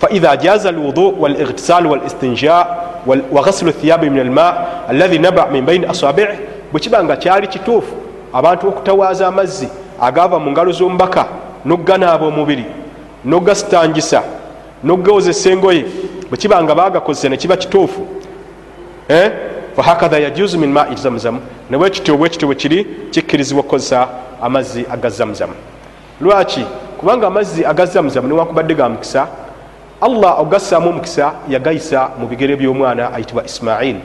[0.00, 6.36] فإذا جاز الوضوء والاغتسال والاستنجاء وغسل الثياب من الماء الذي نبع من بين أصابعه
[6.72, 7.94] bwekiba nga kyali kituufu
[8.32, 9.68] abantu okutawaaza amazzi
[10.00, 11.26] agaava mu ngalo z'omubaka
[11.64, 12.64] n'ogganaaba omubiri
[13.24, 14.22] n'ogasitangisa
[14.84, 15.84] n'ogawozesa engoye
[16.30, 18.06] bwekiba nga bagakozesa nekiba kituufu
[19.76, 21.40] fahakatha yajuzu min mai zamzamu
[21.70, 24.08] nebwekityo bwekityo bwekiri kikkirizibwa okukozesa
[24.42, 25.54] amazzi aga zamzamu
[26.20, 26.64] lwaki
[26.98, 29.26] kubanga amazzi aga zamzamu newankubadde ga mukisa
[30.01, 33.97] allah ogassaamu omukisa yagayisa mu bigere by'omwana ayitibwa ismail.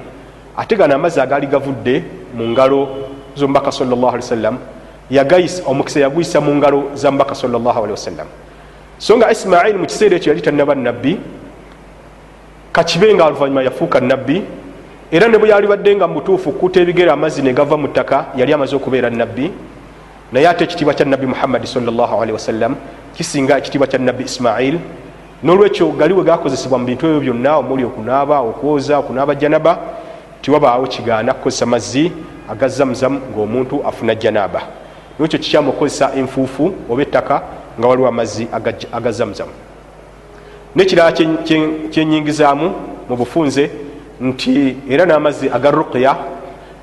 [0.57, 2.03] Ate gano amazzi agaali gavudde
[2.35, 2.89] mu ngalo
[3.37, 4.57] z'omubaka salllah ali wasallam
[5.67, 8.27] omukisa yaguyisa mu ngalo za mubaka salllah ali wasallam
[8.99, 11.19] so nga isimaili mu kiseera ekyo yali tanaba nabbi
[12.73, 14.43] kakibe nga oluvanyuma yafuuka nabbi
[15.11, 18.77] era ne bwe yali badde nga mubutuufu kuta ebigere amazzi negava mu ttaka yali amaze
[18.77, 19.51] okubeera nabbi
[20.33, 22.77] naye ate ekitiibwa kya nabbi muhammadi salli wasallam
[23.17, 24.79] kisinga ekitiibwa kya nabbi isimail
[25.43, 29.79] nolwekyo gali we gakozesebwa mu bintu ebyo byonna omuli okunaaba okwoza okunaaba janaba
[30.43, 32.13] tiwabaawo kigaana kukozesa mazzi
[32.51, 34.63] aga zamuzamu ngaomuntu afuna janaba
[35.19, 37.43] nolwekyo kikyamu okukozesa enfuufu oba ettaka
[37.79, 38.49] nga waliwo amazzi
[38.93, 39.53] aga zamuzamu
[40.77, 41.13] nekirala
[41.91, 42.73] kyenyingizaamu
[43.09, 43.71] mu bufunze
[44.21, 46.17] nti era n'amazzi aga ruqya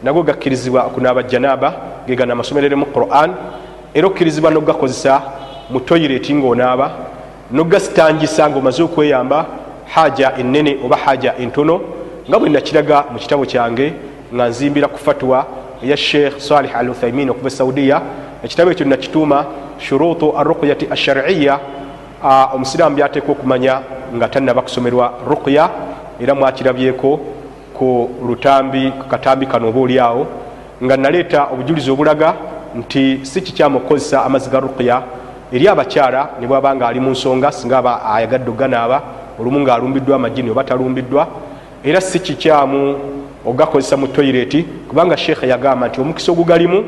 [0.04, 1.74] nago gakkirizibwa okunaaba janaba
[2.08, 3.34] gegana amasomerere mu quran
[3.94, 5.22] era okkirizibwa nokugakozesa
[5.70, 7.09] mu toyireti ngaonaaba
[7.52, 9.46] nogasitangisa ngaomaze okweyamba
[9.86, 11.82] haja enene oba haja entono
[12.30, 13.94] nga bwe nakiraga mu kitabo kyange
[14.34, 15.46] nga nzimbira ku fatwa
[15.84, 18.02] eya sheikh salih al uthaimin okuva e saudiya.
[18.44, 19.46] Ekitabo ekyo nakituuma
[19.80, 21.60] shurutu arruqyati ashariya
[22.54, 23.82] omusiraamu byateekwa okumanya
[24.16, 25.70] nga tanaba kusomerwa ruqya
[26.20, 27.20] era mwakirabyeko
[27.74, 30.28] ku lutambi katambi kano oba oliawo
[30.84, 32.36] nga naleeta obujulizi obulaga
[32.76, 35.02] nti si kikyamu okukozesa amazzi ga ruqya
[35.54, 39.02] eri abakyala ne bwaba nga ali mu nsonga singa aba ayagadde oganaaba
[39.40, 41.28] olumu ngaalumbiddwa amajini oba talumbiddwa
[41.84, 42.96] era si kikyamu
[43.46, 46.84] ogakozesa mu toyireti kubanga sheekha yagamba nti omukisa ogugalimu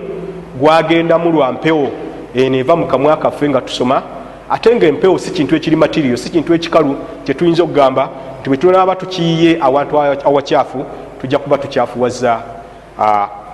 [0.60, 1.90] gwagendamu lwa mpewo
[2.36, 4.02] eno eva mu kamwa kaffe nga tusoma
[4.50, 8.10] ate nga empewo si kintu ekiri matiriyo si kintu ekikalu kyetuyinza okugamba
[8.40, 10.86] nti bwe tunaaba tukiyiye awantu awakyafu
[11.22, 12.40] tujja kuba tukyafuwaza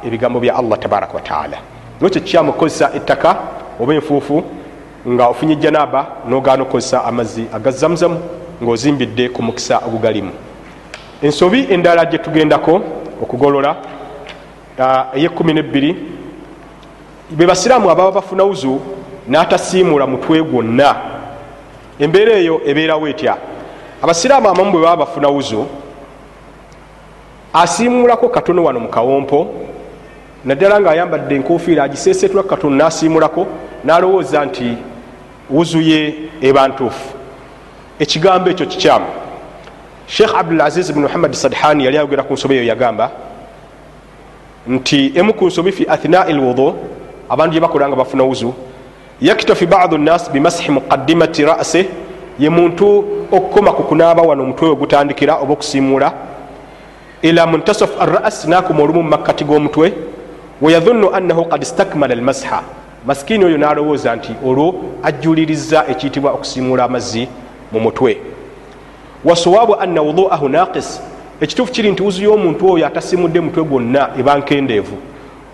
[0.06, 1.58] ebigambo bya allah tabaraka wataala
[2.02, 3.36] nokyo kikyamu okukozesa ettaka
[3.80, 4.44] oba enfuufu
[5.10, 8.20] nga ofunye janaba nogaana okukozesa amazzi aga zamuzamu
[8.64, 10.32] ngaozimbidde ku mukisa ogugalimu.
[11.22, 12.82] Ensobi endala gyetugendako
[13.22, 13.76] okugolola
[15.14, 15.96] eyekumi nebiri
[17.30, 18.80] be basiraamu ababa bafuna wuzu
[19.28, 20.96] n'atasiimula mutwe gwonna.
[22.00, 23.38] Embeera eyo ebeerawo etya?
[24.02, 25.66] Abasiraamu amamu bwe baba bafuna wuzu
[27.54, 29.48] asiimulako katono wano mu kawompo
[30.46, 33.48] naddala ngaayambadde enkofiira agiseesetula katono n'asiimulako
[33.86, 34.78] n'alowooza nti
[35.50, 37.14] wuzu ye eba ntuufu
[38.00, 39.06] ekigambo ekyo kikyamu.
[40.08, 43.12] Sheekh abdulaziz bni muhammad sadhani yali ayogera ku nsobi eyo yagamba
[44.68, 46.76] nti emu ku nsobi fi athnai lwudu
[47.30, 48.54] abantu gye bakola nga bafuna wuzu
[49.22, 51.90] yaktafi badu nnas bimasihi muqadimati rase
[52.40, 56.14] ye muntu okukoma ku kunaaba wano omutwe we gutandikira oba okusiimuula.
[57.22, 59.94] Ila muntasaf arras nakuma olumu mu makkati g'omutwe
[60.62, 62.62] weyadhunnu annahu kad stakmala almasha
[63.06, 67.28] masikini oyo n'alowooza nti olwo ajjuliriza ekiyitibwa okusiimuula amazzi
[67.72, 68.18] mu mutwe.
[69.26, 71.02] Wasawabu anna wuduahu naqis
[71.42, 74.98] ekituufu kiri nti wuzu y'omuntu oyo atasimudde mutwe gwonna eba nkendeevu.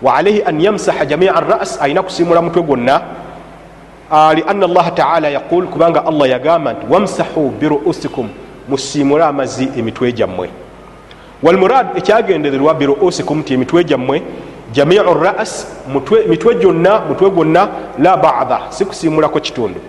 [0.02, 3.00] Wa alaihi an yamsaha jamia ras alina kusiimula mutwe gwonna.
[4.34, 8.28] Lianna allaha taala yaqul kubanga allah yagamba nti wamsahu biruusikum
[8.68, 10.48] musiimule amazzi emitwe gyammwe.
[11.42, 14.22] Walmurad ekyagendererwa biruusikum ti emitwe gyammwe
[14.74, 15.66] jamiu ras
[16.28, 17.68] mitwe gyonna mutwe gwonna
[17.98, 19.80] la bada si kusiimulako kitundu.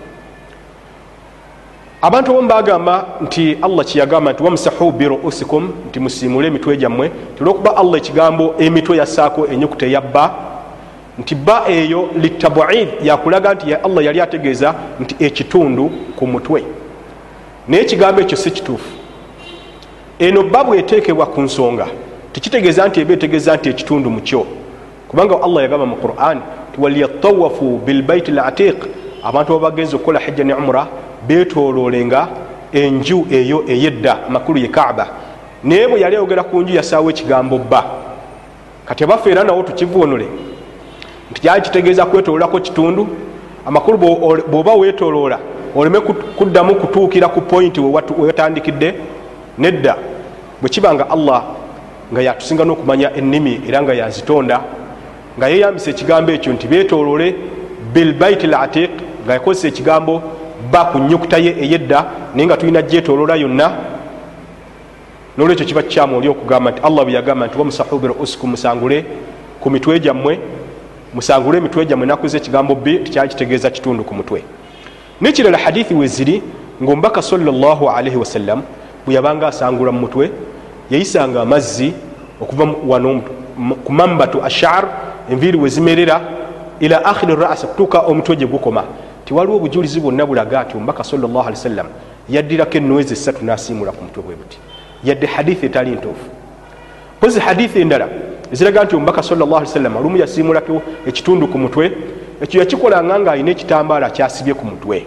[2.02, 7.10] Abantu obomu bagamba nti allah kyeyagamba nti wamsahu biruusikum nti musiimule emitwe gyammwe.
[7.38, 10.34] Tulwokuba allah ekigambo emitwe yassaako enyukuta eyabba
[11.18, 16.64] nti ba eyo litabuid yakulaga nti allah yali ategeeza nti ekitundu ku mutwe.
[17.68, 18.90] Naye ekigambo ekyo si kituufu.
[20.18, 21.86] Eno ba bweteekebwa ku nsonga
[22.32, 24.46] tekitegeeza nti eba etegeeza nti ekitundu mukyo
[25.16, 26.40] kubanga allah yagamba mu quran
[26.78, 28.76] waliyatawafu bilbaiti latiq
[29.24, 30.86] abantu aba bagenza okukola hijja ne umura
[31.28, 32.28] betololenga
[32.72, 35.06] enju eyo eyedda amakulu ye kaaba.
[35.64, 37.84] Naye bwe yali ayogera ku nju yasaawo ekigambo bba.
[38.84, 40.26] Kati abaffe era nawo tukivunule
[41.30, 43.08] nti kyali kitegeeza kwetololako kitundu
[43.66, 43.98] amakulu
[44.50, 45.38] bwoba wetoloola
[45.74, 46.00] oleme
[46.36, 48.94] kuddamu kutuukira ku pointi wewatandikidde
[49.58, 49.96] nedda.
[50.60, 51.42] Bwe kiba nga allah
[52.12, 54.75] nga yatusinga n'okumanya ennimi era nga yazitonda
[55.38, 57.34] nga yeyambisa ekigambo ekyo nti betolole
[57.92, 58.90] bilbaiti latiq
[59.24, 60.22] nga yakozesa ekigambo
[60.72, 63.72] ba ku nyukuta ye eyedda naye nga tulina gyetolola yonna.
[65.36, 69.04] Nolwekyo kiba kikyamu oli okugamba nti allah bwe yagamba nti wamusahu biruusikum musangule
[69.60, 70.38] ku mitwe gyammwe
[71.14, 72.06] musangule emitwe gyammwe.
[72.06, 74.42] Nakuza ekigambo bi tikyali kitegeeza kitundu ku mutwe.
[75.20, 76.42] Nekirala hadithi weziri
[76.82, 78.62] ngaomubaka salaalaihi wasallam
[79.06, 80.30] bwe yabanga asangula mu mutwe
[80.90, 81.92] yayisanga amazzi
[82.40, 83.22] okuva wano
[83.84, 84.84] ku mambatu ashar
[85.30, 86.20] enviiri wezimerera
[86.80, 88.84] ila akhiri rasi kutuuka omutwe gye gukoma.
[89.24, 91.86] Tiwaliwo obujulizi bwonna bulaga nti omubaka sallllah ali wasallam
[92.28, 94.58] yaddirako enwezi esatu nasiimula ku mutwe bwe buti.
[95.04, 96.26] Yadde hadithi etali ntuufu
[97.20, 98.08] pozi hadithi endala
[98.52, 101.92] eziraga nti omubaka sallllah ali wasallam olumu yasiimulako ekitundu ku mutwe
[102.40, 105.06] ekyo yakikolanga nga alina ekitambaala kyasibye ku mutwe.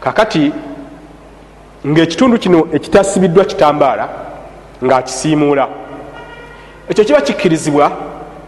[0.00, 0.52] Kakati
[1.86, 4.08] ngaekitundu kino ekitasibiddwa kitambaala
[4.84, 5.68] ngaakisiimuula
[6.88, 7.92] ekyo kiba kikkirizibwa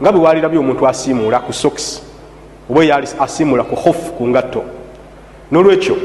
[0.03, 2.03] nga bwe walirabye omuntu asiimuula ku sokisi
[2.71, 4.63] oba eyali asiimuula ku hofu ku ngatto.
[5.51, 5.97] Nolwekyo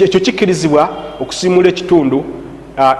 [0.00, 0.88] ekyo kikkirizibwa
[1.20, 2.24] okusiimuula ekitundu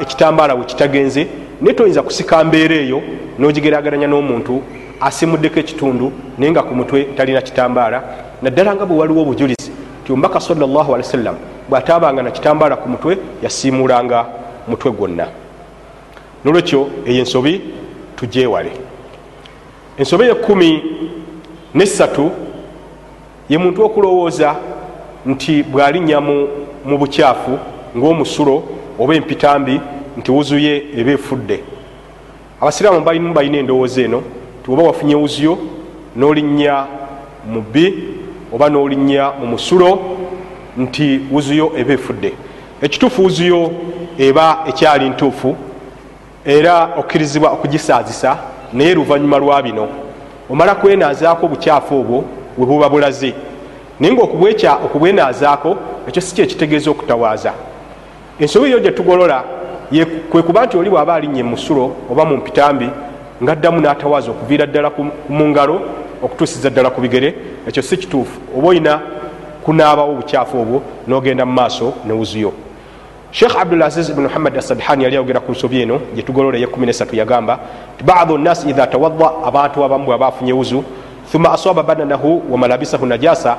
[0.00, 1.26] ekitambaala we kitagenze
[1.60, 3.02] naye toyinza kusika mbeera eyo
[3.38, 4.62] n'ogigerageranya n'omuntu
[5.00, 8.02] asimuddeko ekitundu naye nga ku mutwe talina kitambaala.
[8.42, 9.70] Naddala nga bwe waliwo obujulizi
[10.04, 11.36] ti omubaka sawasalam
[11.68, 14.26] bw'ataabanga na kitambaala ku mutwe yasiimulanga
[14.68, 15.26] mutwe gwonna.
[16.44, 17.60] Nolwekyo eyo ensobi
[18.16, 18.89] tugyewale
[20.00, 20.82] ensobi eyekumi
[21.74, 22.30] nesatu
[23.48, 24.56] ye muntu okulowooza
[25.26, 27.58] nti bw'alinnya mu bukyafu
[27.96, 28.62] ng'omusulo
[28.98, 29.80] oba empitambi
[30.16, 31.60] nti wuzuye eba efudde.
[32.60, 34.22] Abasiraamu balimu balina endowooza eno
[34.64, 35.58] tioba wafunye wuzuyo
[36.16, 36.86] n'olinnya
[37.52, 37.84] mu bbi
[38.54, 39.98] oba n'olinnya mu musulo
[40.76, 42.32] nti wuzuyo eba efudde.
[42.82, 43.70] Ekituufu wuzuyo
[44.18, 45.56] eba ekyali ntuufu
[46.44, 49.88] era okkirizibwa okugisaazisa naye luvannyuma lwa bino
[50.50, 52.24] omala kwenaazaako obukyafu obwo
[52.58, 53.34] we buba bulaze.
[54.00, 54.22] Naye nga
[54.84, 55.76] okubwenaazaako
[56.08, 57.52] ekyo si kyekitegeeza okutawaaza.
[58.40, 59.44] Ensobi eyo gye tugolola
[60.30, 62.88] kwe kuba nti oli bw'aba alinnye musulo oba mu mpitambi
[63.42, 64.90] ngaaddamu n'atawaaza okuviira ddala
[65.28, 65.80] mu ngalo
[66.22, 67.34] okutuusiza ddala ku bigere
[67.68, 68.40] ekyo si kituufu.
[68.56, 69.00] Oba olina
[69.64, 72.52] kunaabawo obukyafu obwo n'ogenda mu maaso ne wuzuyo
[73.32, 77.58] sheekh abdulaziz bni muhammad asadhani yali ayogera ku nsobi eno gyetugolola ey13 yagamba
[77.98, 80.84] ti badu nnasi idha tawadda abantu abamu bwe abafunye wuzu
[81.32, 83.56] thumma aswaba bananahu wa malabisahu najasa.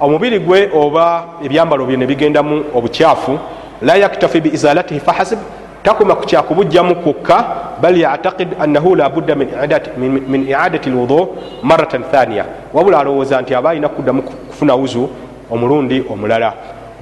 [0.00, 3.38] Omubiri gwe oba ebyambalo bye ne bigendamu obukyafu
[3.82, 5.38] la yaktafi biizalatihi fahasib
[5.84, 7.44] takoma ku kyakubujjamu kwokka
[7.82, 11.28] bal yataqid annahu labudda min iadati lwudu
[11.62, 12.44] maratan thaniya.
[12.72, 15.08] Wabula alowooza nti aba alina kuddamu kufuna wuzu
[15.50, 16.52] omulundi omulala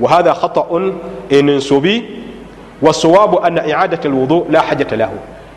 [0.01, 0.95] wahatha khataun
[1.31, 2.05] eno ensobi
[2.83, 5.17] wasawabu anna iadati lwudu la hajata lahu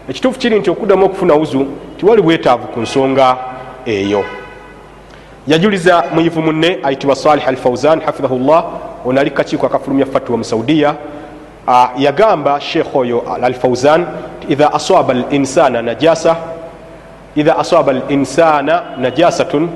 [0.10, 1.66] ekituufu kiri nti okuddamu okufuna wuzu
[1.98, 3.38] tiwali bwetaavu ku nsonga
[3.86, 4.26] eyo
[5.48, 8.66] yajuliza muyivu munne ayitibwa salih al fauzan hafidhahu llah
[9.06, 10.96] ono ali kakiiko akafulumya fatwa mu saudiya
[11.98, 14.06] yagamba sheekh oyo al fauzan
[14.50, 16.36] idha aswaba linsana najasa
[17.36, 19.70] idha aswaba linsana najasatun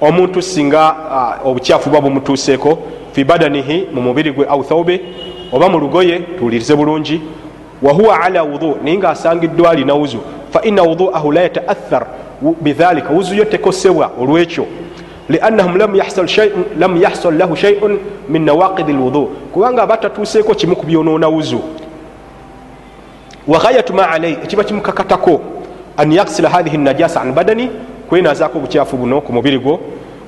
[0.00, 0.94] omuntu singa
[1.44, 2.78] obukyafu bwa bumutuuseeko
[3.14, 5.00] fi badanihi mu mubiri gwe au thaube
[5.52, 7.20] oba mu lugoye tuwulirize bulungi.
[7.82, 10.18] Wahuwa ala wudu naye nga asangiddwa alina wuzu.
[10.50, 12.06] Faina wuduahu la yataathar
[12.60, 13.08] bidhalika.
[13.10, 14.66] Wuzuyo tekosebwa olwekyo.
[15.28, 17.98] Liannahum lam yahsul lahu shaiun
[18.28, 21.60] min nawaqidi lwudu kubanga aba tatuuseeko kimu ku byonoona wuzu.
[23.46, 25.40] Waghayatu ma alaihi ekiba kimukakatako
[25.96, 27.70] an yaksila hathihi najasa an badani
[28.08, 29.80] kwenazaako obukyafu buno ku mubiri gwo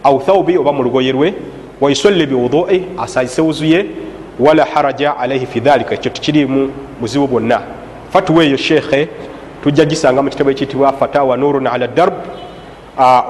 [0.04, 1.34] au thaubi oba mu lugoye lwe
[1.80, 3.86] wayusalli biwudui asayise wuzuye
[4.40, 7.60] wala haraja alaihi fi dhalika ekyo tikirimu buzibu bwonna
[8.12, 9.08] fatuwa eyo sheekhe
[9.62, 12.14] tujja gisanga mu kitabo ekiyitibwa fatawa nurun ala darb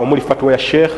[0.01, 0.91] omuli fatuwa ya sheekh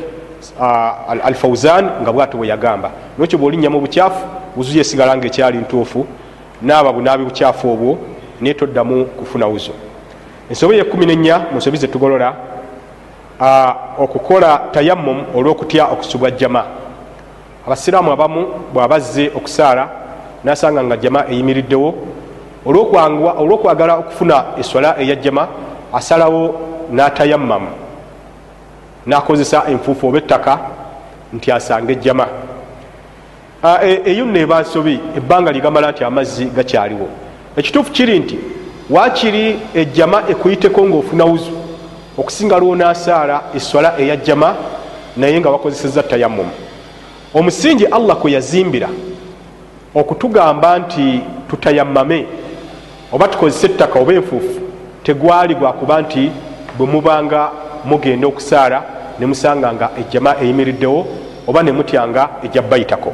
[1.25, 4.27] al fauzan nga bwati bwe yagamba nokyo bwolinnya mu bukyafu
[4.57, 6.07] wuzu yesigala nga ekyali ntuufu
[6.63, 7.99] naaba bunaabi bukyafu obwo
[8.41, 9.73] naye toddamu kufuna wuzu
[10.51, 12.35] ensobi yekumi nenya mu nsobi zetugolola
[13.99, 16.65] okukola tayammum olwokutya okusubwa jama
[17.69, 19.89] abasiraamu abamu bwabazze okusaala
[20.45, 21.95] nasanga nga jama eyimiriddewo.
[22.67, 25.49] Olwokwagala okufuna eswala eya jama
[25.93, 26.55] asalawo
[26.93, 27.71] natayammamu.
[29.07, 30.59] Nakozesa enfuufu oba ettaka
[31.33, 32.27] nti asange ejjama
[34.05, 37.09] eyo nno eba nsobi ebbanga ligamala nti amazzi gakyaliwo.
[37.57, 38.39] Ekituufu kiri nti
[38.91, 41.53] wakiri ejjama ekuyiteko ngaofuna wuzu
[42.19, 44.55] okusinga lwonasaala eswala eya jjama
[45.17, 46.68] naye nga wakozeseza tayammumu
[47.35, 48.89] omusingi allah kwe yazimbira
[49.95, 51.21] okutugamba nti
[51.51, 52.27] tutayammame
[53.13, 54.61] oba tukozese ettaka oba enfuufu
[55.03, 56.31] tegwali gwakuba nti
[56.79, 57.51] bwe mubanga
[57.85, 58.83] mugenda okusaala
[59.19, 61.07] nemusanga nga ejjama eyimiriddewo
[61.47, 63.13] oba nemutyanga ejja bayitako.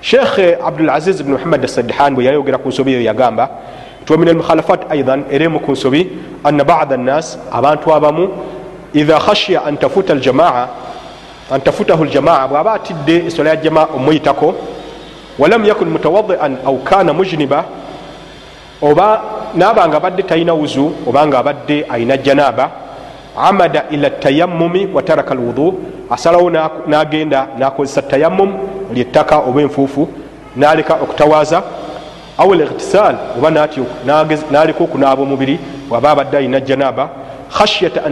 [0.00, 3.48] Sheekh abdulaziz bni muhammad asadhan bwe yayogera ku nsobi eyo yagamba
[4.02, 6.08] nti wamin almukhalafat aidan era emu ku nsobi
[6.44, 8.28] anna bada nnas abantu abamu
[8.94, 10.68] idha khashiya an tafuta aljamaa
[11.50, 14.54] an tafutahu ljamaa bw'aba atidde esola ya jamaa omuyitako
[15.38, 17.64] walam yakun mutawadian au kana mujniba
[18.82, 19.22] oba
[19.54, 22.70] naaba nga abadde talina wuzu oba nga abadde ayina janaba
[23.36, 25.74] amada ila tayammumi wa taraka alwudu
[26.10, 26.50] asalawo
[26.86, 28.54] nagenda nakozesa tayammum
[28.94, 30.08] lyettaka oba enfuufu
[30.56, 31.62] naleka okutawaaza
[32.38, 33.50] au lightisal oba
[34.50, 35.58] naleka okunaaba omubiri
[35.90, 37.08] waba abadde alina janaba
[37.50, 38.04] khashyata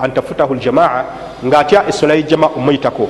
[0.00, 1.04] an tafutahu ljamaa
[1.44, 3.08] ngaatya esola yejama omuyitako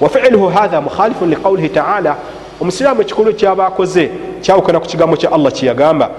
[0.00, 2.16] wafiluhu hatha mukhalifun liqaulihi taala
[2.60, 6.10] omusiraamu ekikolwa ekyaba akoze kyawukana ku kigambo kya allah kyeyagamba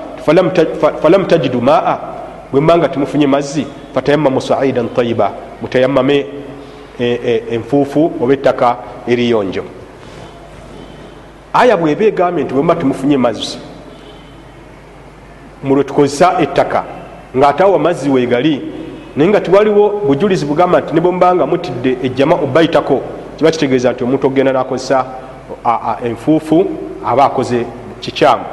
[1.02, 1.98] falam tajidu maa
[2.52, 6.26] bwemba temufunye mazzi fatayamamu saidan tayiba mutayamame
[7.52, 9.64] enfuufu oba ettaka eriyonjo
[11.54, 13.58] aya bweba egambye nti bwemba temufunye mazzi
[15.64, 16.84] mulwe tukozesa ettaka
[17.38, 18.62] ngaate awo amazzi weegali
[19.16, 23.02] naye nga tiwaliwo bujulizi bugamba nti nebwemubanga mutidde ejjama obayitako
[23.38, 25.06] kiba kitegeeza nti omuntu ogenda nakozesa
[26.04, 26.66] enfuufu
[27.06, 27.66] aba akoze
[28.00, 28.44] kikyamu.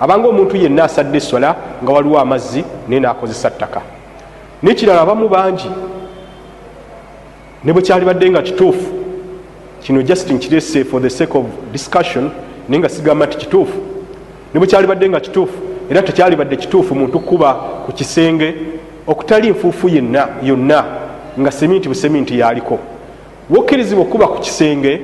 [0.00, 3.80] Abanga omuntu yenna asadde eswala nga waliwo amazzi naye nakozesa ttaka.
[4.62, 5.70] Nekirala abamu bangi
[7.64, 8.92] ne bwe kyalibadde nga kituufu
[9.82, 12.30] kino just nkirese for the sake of discussion
[12.68, 13.78] naye nga sigamba nti kituufu
[14.54, 17.54] ne bwe kyalibadde nga kituufu era tekyalibadde kituufu muntu kuba
[17.86, 18.54] ku kisenge
[19.06, 20.84] okutali nfuufu yenna yonna
[21.40, 22.78] nga seminti buseminti yaliko
[23.50, 25.00] wokkirizibwa okuba ku kisenge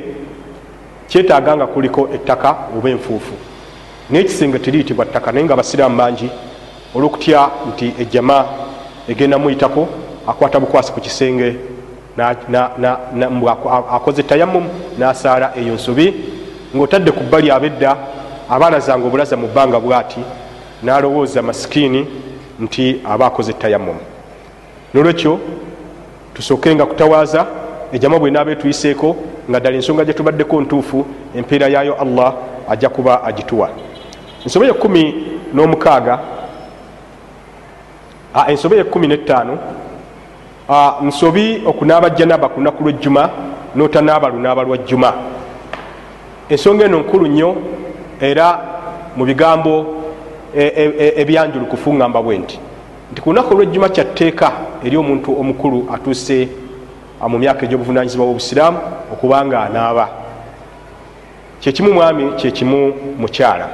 [1.09, 3.33] kyetaaga nga kuliko ettaka oba enfuufu.
[4.11, 6.31] Naye ekisenge teriyitibwa ttaka naye nga abasiraamu bangi
[6.95, 8.45] olwokutya nti ejjama
[9.09, 9.89] egenda muyitako
[10.27, 11.57] akwata bukwasi ku kisenge
[13.93, 14.65] akoze tayamum
[14.99, 16.15] nasaala eyo nsobi
[16.77, 17.97] ngaotadde ku bbali abedda
[18.51, 20.21] abaana zange obulaza mu bbanga bwati
[20.83, 22.07] nalowooza masikiini
[22.61, 23.97] nti aba akoze tayamum
[24.95, 25.39] nolwekyo
[26.35, 27.47] tusookenga kutawaaza
[27.93, 29.17] ejama bwenaaba etuyiseeko
[29.51, 31.07] nga ddala ensonga gyetubaddeko ntuufu
[31.37, 32.35] empeera yayo allah
[32.69, 33.71] ajja kuba agituwa.
[34.45, 35.15] Ensobe yekumi
[35.55, 36.19] n'omukaaga
[38.49, 39.59] ensobe yekumi n'ettaano
[41.03, 43.31] nsobi okunaaba janaba ku lunaku lwejjuma
[43.77, 45.13] n'otanaaba lunaaba lwa jjuma.
[46.49, 47.57] Ensonga eno nkulu nnyo
[48.21, 48.59] era
[49.17, 50.00] mu bigambo
[50.55, 52.59] ebyanjulukufu ŋŋamba bwe nti
[53.13, 54.53] nti ku lunaku olwejjuma kyatteeka
[54.85, 56.49] eri omuntu omukulu atuuse
[57.29, 58.79] mu myaka egy'obuvunanyizibwa bwobusiraamu
[59.13, 60.09] okuba nga anaaba.
[61.61, 63.69] Kyekimu mwami kyekimu mukyala.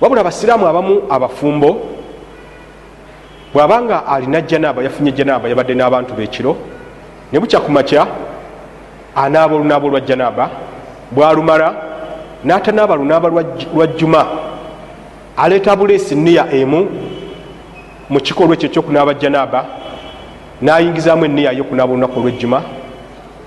[0.00, 1.70] Wabula abasiraamu abamu abafumbo
[3.52, 6.56] bw'abanga alina janaaba yafunye janaaba yabadde n'abantu b'ekiro
[7.32, 8.06] ne bukya ku makya
[9.14, 10.50] anaaba olunaaba olwa janaaba
[11.12, 11.74] bwalumala
[12.44, 13.28] n'atanaaba lunaaba
[13.74, 14.43] lwa jjuma
[15.36, 16.88] aleeta buleesi niya emu
[18.10, 19.64] mu kikolwa ekyo ekyokunaaba janaaba
[20.62, 22.62] nayingizaamu eniya yokunaaba olunaku olwejjuma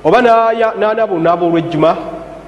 [0.04, 1.98] oba nanaaba olunaaba olwejjuma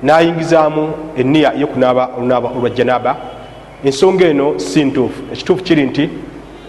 [0.04, 3.16] nayingizaamu eniya yokunaaba olunaaba olwa janaaba
[3.84, 6.10] ensonga eno si ntuufu ekituufu kiri nti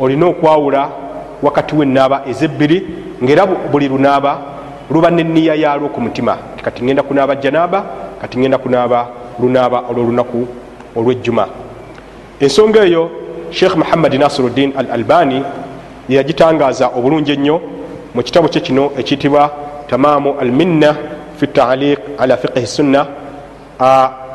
[0.01, 0.89] olina okwawula
[1.43, 2.87] wakati wenaaba ezebbiri
[3.25, 4.39] ngaera buli lunaaba
[4.91, 6.37] luba neniya yalwo ku mutima.
[6.57, 7.85] Ti kati ŋenda kunaaba janaaba
[8.21, 9.09] kati ŋenda kunaaba
[9.41, 10.47] lunaaba olwolunaku
[10.97, 11.47] olwejjuma
[12.41, 13.11] ensonga eyo
[13.51, 15.43] sheekh muhammadi nasiruddin al albani
[16.09, 17.61] yagitangaaza obulungi ennyo
[18.15, 19.51] mu kitabo kye kino ekiyitibwa
[19.91, 20.97] tamamu al minna
[21.39, 23.07] fi taaliq ala fiqihi sunna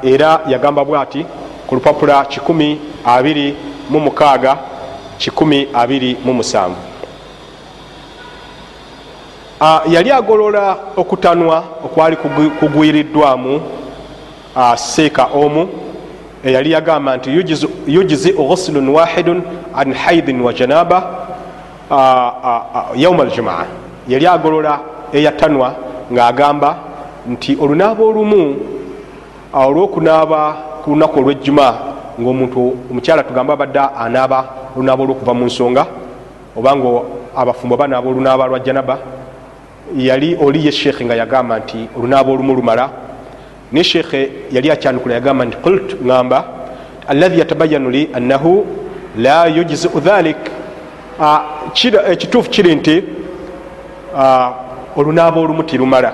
[0.03, 1.25] era yagamba bwati
[1.67, 3.53] ku lupapula 126
[3.91, 6.69] 127
[9.89, 12.15] yali agolola okutanwa okwali
[12.59, 13.61] kugwiriddwamu
[14.75, 15.84] seeka omu
[16.45, 17.29] eyali yagamba nti
[17.87, 19.41] yujizi ghuslun wahidun
[19.75, 21.27] an haidin wa janaba
[22.95, 23.65] yauma aljumaa.
[24.07, 24.79] Yali agolola
[25.13, 25.75] eyatanwa
[26.13, 26.75] ngaagamba
[27.27, 28.55] nti olunaaba olumu
[29.53, 31.73] olwokunaaba ku lunaku olwejjuma
[32.21, 35.85] ngaomuntu omukyala tugamba abadde anaaba olunaaba olwokuva mu nsonga
[36.57, 37.01] obanga
[37.35, 38.97] abafumbo banaaba olunaaba lwa janaba
[39.97, 42.89] yali oli ye sheekhe nga yagamba nti olunaaba olumu lumala
[43.71, 46.45] ne sheekhe yali akyanukula yagamba nti qult ŋamba
[47.07, 48.65] alahi yatabayanu li annahu
[49.17, 50.37] la yujiziu dhalik.
[52.11, 53.03] Ekituufu kiri nti
[54.95, 56.13] olunaaba olumu tirumala.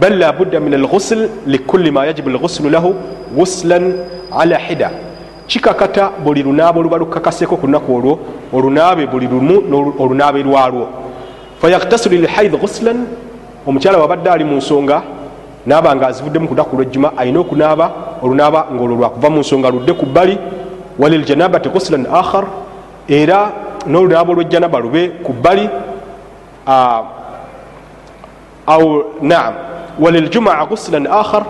[0.00, 2.94] Bal labudda min alghusl likulli ma yajibu alghuslu lahu
[3.36, 3.94] ghuslan
[4.32, 4.90] ala hida.
[5.46, 8.18] Kikakata buli lunaaba oluba lukakaseko ku lunaku olwo
[8.52, 9.62] olunaabe buli lumu
[9.98, 10.88] olunaabe lwalwo.
[11.60, 13.06] Fayaktasiru lilhaid ghuslan
[13.66, 15.02] omukyala wabadde ali mu nsonga
[15.66, 17.92] naaba nga azivuddemu ku lunaku lwejjuma alina okunaaba
[18.22, 20.38] olunaaba ngaolwo lwakuva mu nsonga ludde ku bbali
[20.98, 22.44] waliljanabati ghuslan akhar
[23.08, 23.52] era
[23.86, 25.68] n'olunaaba olwejjanaba lube ku bbali
[28.66, 29.54] au naam
[29.98, 31.44] waliljumaa ghuslan akhar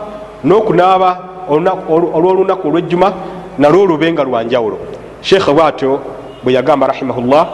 [0.45, 3.13] n'okunaaba olwolunaku olwejjuma
[3.59, 4.79] nalwo olube nga lwanjawulo
[5.21, 6.01] sheekhe bwatyo
[6.43, 7.47] bwe yagamba rahimahullah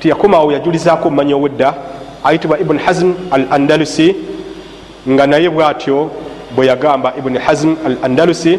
[0.00, 1.74] tiyakomawo yajulizaako mumanya owedda
[2.24, 4.16] ayitibwa ibuni hazm al andalusi
[5.08, 6.10] nga naye bwatyo
[6.56, 8.58] bwe yagamba ibuni hazm al andalusi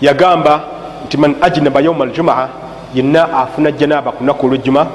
[0.00, 0.60] yagamba
[1.06, 2.48] nti man ajnaba yauma aljumaa
[2.94, 4.86] yenna afuna janaba ku lunaku olwejjuma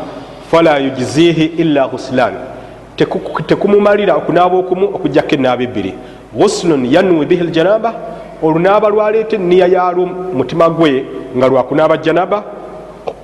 [0.52, 2.34] fala yujizihi illa ghuslan.
[3.48, 5.94] Tekumumalira okunaaba okumu okujjako enaaba ebbiri.
[6.36, 7.94] Ghuslun yanwi bihi ljanaba
[8.44, 10.06] olunaaba lwaleeta eniya yalwo
[10.38, 11.06] mutima gwe
[11.38, 12.44] nga lwakunaaba janaba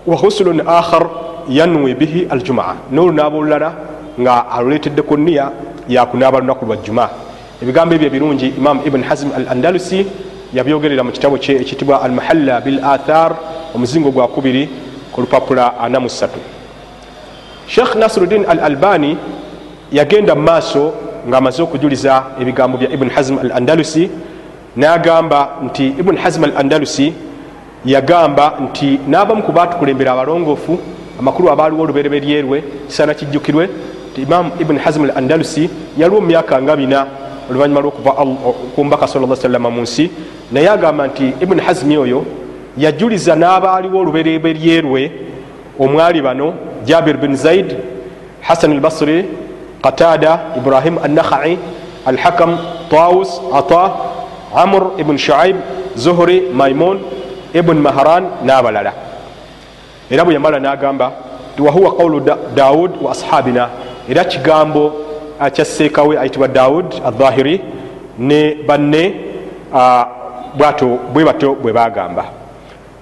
[0.07, 1.07] wahusulun akhar
[1.49, 3.73] yanwi bihi aljumaa n'olunaaba olulala
[4.21, 5.51] nga aluleeteddeku niya
[5.87, 7.09] yakunaaba lunaku lwa juma.
[7.61, 10.05] Ebigambo ebyo ebirungi imamu ibn hazim al andalusi
[10.53, 13.35] yabyogerera mu kitabo kye ekitibwa al muhalla bil athar
[13.75, 14.69] omuzingo gwa kubiri
[15.11, 16.29] ku lupapula 43
[17.67, 19.17] sheikh nasiruddin al albani
[19.91, 20.93] yagenda mu maaso
[21.27, 24.09] ngaamaze okujuliza ebigambo bya ibn hazim al andalusi
[24.75, 27.13] nagamba nti ibn hazim al andalusi
[27.85, 30.79] yagamba nti n'abamu ku batukulembera abalongoofu
[31.19, 33.69] amakulu abaaliwo olubereberyerwe kisaana kijjukirwe
[34.17, 37.05] nti imamu ibn hazim al andalusi yaliwo mu myaka nga bina
[37.49, 38.11] oluvanyuma lwokuva
[38.75, 40.09] ku mbaka sa salama mu nsi
[40.51, 42.25] naye agamba nti ibuni hazimi oyo
[42.77, 45.11] yajuliza n'abaaliwo olubereberyerwe
[45.79, 46.53] omwali bano
[46.85, 47.77] jabir bin zaid
[48.41, 49.25] hasan albasri
[49.85, 51.57] qatada ibrahim annakhai
[52.05, 52.57] alhakam
[52.89, 53.91] taus ata
[54.55, 55.55] amr ibn shuaib
[55.95, 56.97] zuhuri maimun
[57.53, 58.93] ibn maharan n'abalala.
[60.09, 61.11] Era bwe yamala n'agamba
[61.55, 62.19] ti wahuwa qawlu
[62.55, 63.69] daud wa ashabina
[64.09, 64.93] era kigambo
[65.53, 67.61] kyaseekawe ayitibwa daud adhahiri
[68.19, 69.13] ne banne
[70.57, 72.25] bwato bwe batyo bwe bagamba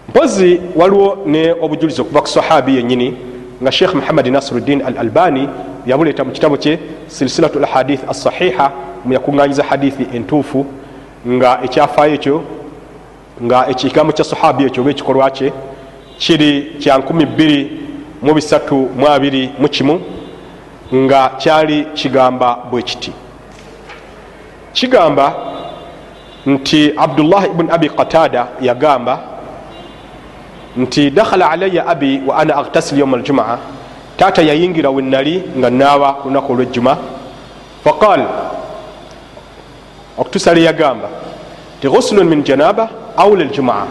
[0.10, 3.18] mpozi waliwo ne obujulizi okuva ku sahabi yenyini
[3.62, 5.50] nga sheikh muhammadi nasiruddin al albani
[5.86, 8.72] yabuleeta mu kitabo kye silsilatu lhadith assahiha
[9.06, 10.66] muyakuŋŋanyiza hadithi entuufu
[11.28, 12.44] nga ekyafaayo ekyo
[13.44, 15.54] nga ekigambo kya sahabi ekyo oba ekikolwa kye
[16.18, 17.68] kiri kya 2
[19.60, 20.02] mu kimu
[20.94, 23.12] nga kyali kigamba bwe kiti.
[24.74, 25.34] Kigamba
[26.46, 29.20] nti abdullah ibuni abi qatada yagamba
[30.78, 33.58] nti dakhala alaya abi wa ana agtasil yauma aljumaa
[34.18, 36.98] taata yayingira wenali nga naaba lunaku olwejjuma.
[37.84, 38.22] Faqal
[40.18, 41.10] okutusale yagamba
[41.82, 43.88] ti ghuslun min janaba aula aljumaa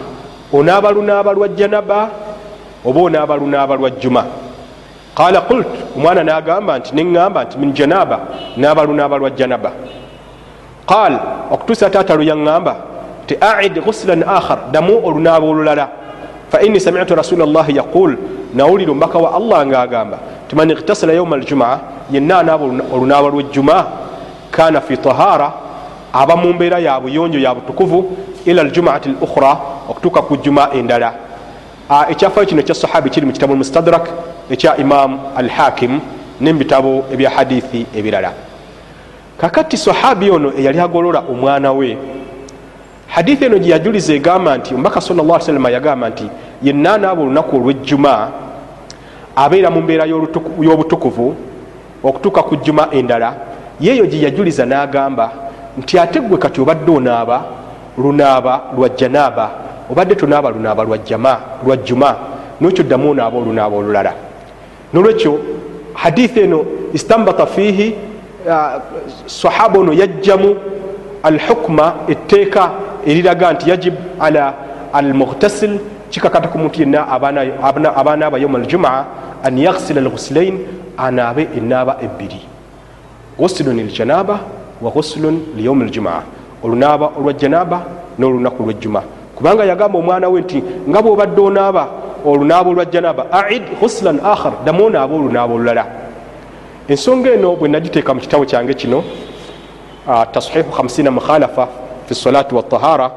[0.53, 2.09] onaaba lunaaba lwa janaba
[2.85, 4.25] oba onaaba lunaaba lwa juma
[5.15, 8.19] qala qult omwana nagamba nti neŋŋamba nti min janaba
[8.57, 9.71] naaba lunaaba lwa janaba.
[10.85, 11.19] Qal
[11.51, 12.75] okutuusa taata lweyaŋŋamba
[13.27, 15.89] ti aid ghusilan akhar damu olunaaba olulala.
[16.49, 18.17] Fa inni samitu rasula llahi yaqul
[18.55, 21.79] nawulira omubaka wa allah ngaagamba ti man iktasala yauma aljumaa
[22.11, 23.85] yenna anaaba olunaaba lwejjuma
[24.51, 25.51] kana fi tahara
[26.13, 29.57] aba mu mbeera ya buyonjo ya butukuvu ila aljumaati l ukhra
[29.89, 31.13] okutuuka ku juma endala
[32.09, 34.09] ekyafayo kino ekya sahabi kiri mu kitabu almustadrak
[34.49, 35.99] ekya imam alhakim
[36.41, 38.33] nebitabo ebya hadithi ebirala.
[39.37, 41.97] Kakati sahabi ono eyali agolola omwana we
[43.07, 46.29] hadithi eno gyeyajuliza egamba nti omubaka salla salama yagamba nti
[46.63, 48.31] yenna anaaba olunaku olwejjuma
[49.35, 51.35] abeera mu mbeera y'obutukuvu
[52.03, 53.35] okutuuka ku jjuma endala.
[53.79, 55.31] Yeeyo gyeyajuliza n'agamba
[55.77, 57.43] nti ate gwe kati obadde onaaba
[57.97, 59.51] lunaaba lwa janaaba
[59.91, 62.15] obadde tonaaba lunaaba lwa jjuma
[62.61, 64.13] nokyo ddamu onaaba olunaaba olulala.
[64.93, 65.39] Nolwekyo
[65.93, 67.95] hadithi eno istambata fiihi
[69.25, 70.55] sahaba ono yajjamu
[71.23, 72.71] alhukma etteeka
[73.05, 74.53] eriraga nti yajib ala
[74.93, 75.79] almughtasil
[76.09, 77.07] kikakata ku muntu yenna
[77.95, 79.05] abanaaba yauma aljumaa
[79.43, 80.59] an yaghsila alghusilain
[80.97, 82.41] anaabe enaaba ebbiri.
[83.39, 84.39] Ghusilun ljanaba
[84.81, 86.21] wa ghusilun liyaumi aljumaa.
[86.63, 87.81] Olunaaba olwa janaba
[88.19, 89.03] n'olunaku lwejjuma
[89.35, 91.87] kubanga yagamba omwana we nti nga bwobadde onaaba
[92.25, 95.85] olunaaba olwa janaba aid ghusilan akhar damu onaaba olunaaba olulala.
[96.87, 99.03] Ensonga eno bwe nagiteeka mu kitabo kyange kino
[100.31, 101.67] tashihu 50 mukhalafa
[102.07, 103.11] fi salati watahara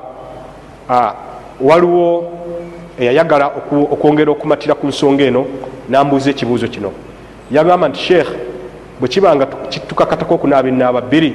[1.61, 2.25] waliwo
[2.99, 3.47] eyayagala
[3.93, 5.47] okwongera okumatira ku nsonga eno
[5.89, 6.93] nambuuza ekibuuzo kino.
[7.51, 8.31] Yagamba nti sheekh
[9.01, 9.47] bwe kibanga
[9.89, 11.35] tukakatako okunaaba enaaba bbiri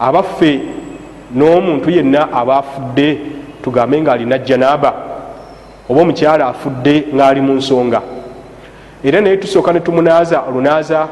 [0.00, 0.60] abaffe
[1.34, 3.35] n'omuntu yenna aba afudde
[3.66, 4.94] tugambe ng'alina janaaba
[5.90, 8.00] oba omukyala afudde ng'ali mu nsonga.
[9.04, 11.08] Era naye tusooka ne tumunaaza olunaaza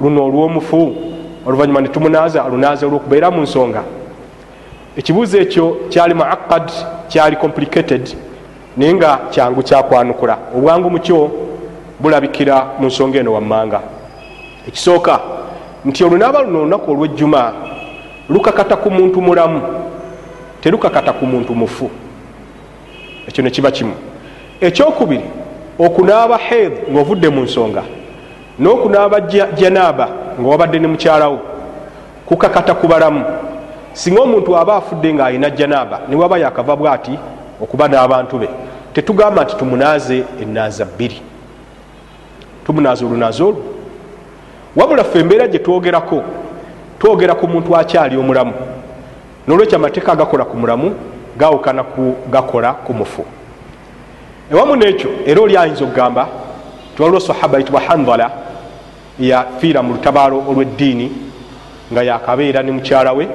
[0.00, 0.80] luno olw'omufu
[1.46, 3.82] oluvanyuma ne tumunaaza olunaaza olw'okubeera mu nsonga.
[4.96, 6.68] Ekibuuzo ekyo kyali muaqqad
[7.08, 8.04] kyali complicated
[8.76, 10.38] naye nga kyangu kyakwanukula.
[10.56, 11.30] Obwangu mukyo
[12.00, 13.80] bulabikira mu nsonga eno wammanga.
[14.68, 15.20] Ekisooka
[15.84, 17.52] nti olunaaba luno olunaku olw'ejjuma
[18.28, 19.60] lukakata ku muntu mulamu
[20.64, 21.90] terukakata ku muntu mufu.
[23.28, 23.94] Ekyo nekiba kimu.
[24.60, 25.24] Ekyokubiri
[25.78, 27.82] okunaaba hed ngaovudde mu nsonga
[28.58, 29.20] n'okunaaba
[29.60, 30.08] janaaba
[30.40, 31.38] nga wabadde ne mukyalawo
[32.26, 33.24] kukakata ku balamu.
[33.92, 37.18] Singa omuntu aba afudde ng'alina janaaba newaba yakava bwati
[37.60, 38.48] okuba n'abantu be
[38.94, 41.20] tetugamba nti tumunaaze enaaza bbiri.
[42.66, 43.62] Tumunaaza olunaaza olwo.
[44.76, 46.22] Wabula ffe embeera gye twogerako
[46.98, 48.52] twogera ku muntu akyali omulamu
[49.46, 50.94] nolwekyo amateeka agakola ku mulamu
[51.36, 53.24] gawukana ku gakola ku mufu.
[54.52, 56.28] Ewamu nekyo era oli ayinza okugamba
[56.96, 58.30] tiwaliwo sahaba yitibwa handala
[59.20, 61.12] yafiira mu lutabaalo olweddiini
[61.92, 63.28] nga yakabeera ne mukyala we.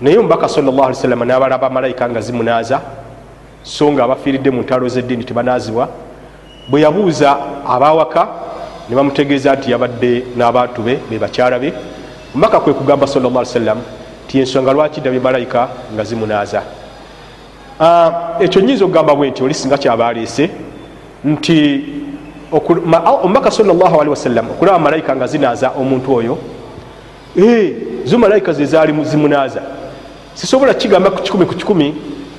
[0.00, 2.80] Naye omubaka sawasalama nabalaba malayika nga zimunaaza
[3.62, 5.88] so nga abafiiridde mu ntalo zeddiini tebanaazibwa
[6.68, 7.36] bwe yabuuza
[7.68, 8.28] abawaka
[8.88, 11.72] ne bamutegeeza nti yabadde n'abantu be be bakyala be.
[12.34, 14.01] Omubaka kwe kugamba sawasalam ti
[14.38, 16.62] ensonga lwaki dabye malayika nga zimunaaza?
[17.80, 20.50] Ah, ekyo nyinza okugamba bwe nti oli singa kyabaleese
[21.24, 21.84] nti
[23.22, 26.38] omubaka salllahalihi wasallam okulaba malayika nga zinaaza omuntu oyo
[27.36, 27.72] eh,
[28.04, 29.62] zo malayika zezaali zimunaaza.
[30.34, 31.94] Sisobola kigamba ku kikumi ku kikumi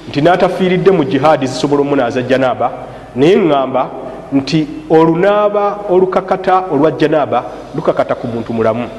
[0.09, 2.71] nti natafiiridde mu jihaadi zisobola omunaaza janaaba
[3.15, 3.89] naye ŋŋamba
[4.33, 7.43] nti olunaaba olukakata olwa janaaba
[7.75, 8.89] lukakata ku muntu mulamu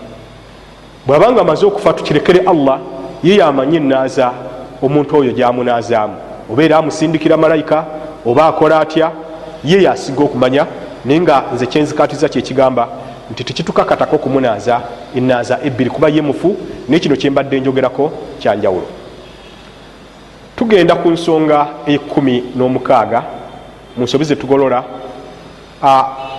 [1.06, 2.78] bw'abanga amaze okufa tukirekere allah
[3.22, 4.32] ye yamanyi enaaza
[4.82, 6.16] omuntu oyo gyamunaazaamu
[6.52, 7.85] obeera amusindikira malayika
[8.26, 9.10] oba akola atya
[9.64, 10.66] ye yasinga okumanya
[11.05, 12.89] naye nga nze kyenzikatiza kyekigamba
[13.31, 14.81] nti tekitukakatako okumunaaza
[15.16, 16.56] enaaza ebbiri kuba ye mufu
[16.89, 18.86] naye kino kyembadde njogerako kyanjawulo
[20.56, 23.22] tugenda ku nsonga ekumi n'omukaaga
[23.97, 24.85] mu nsobi zetugolola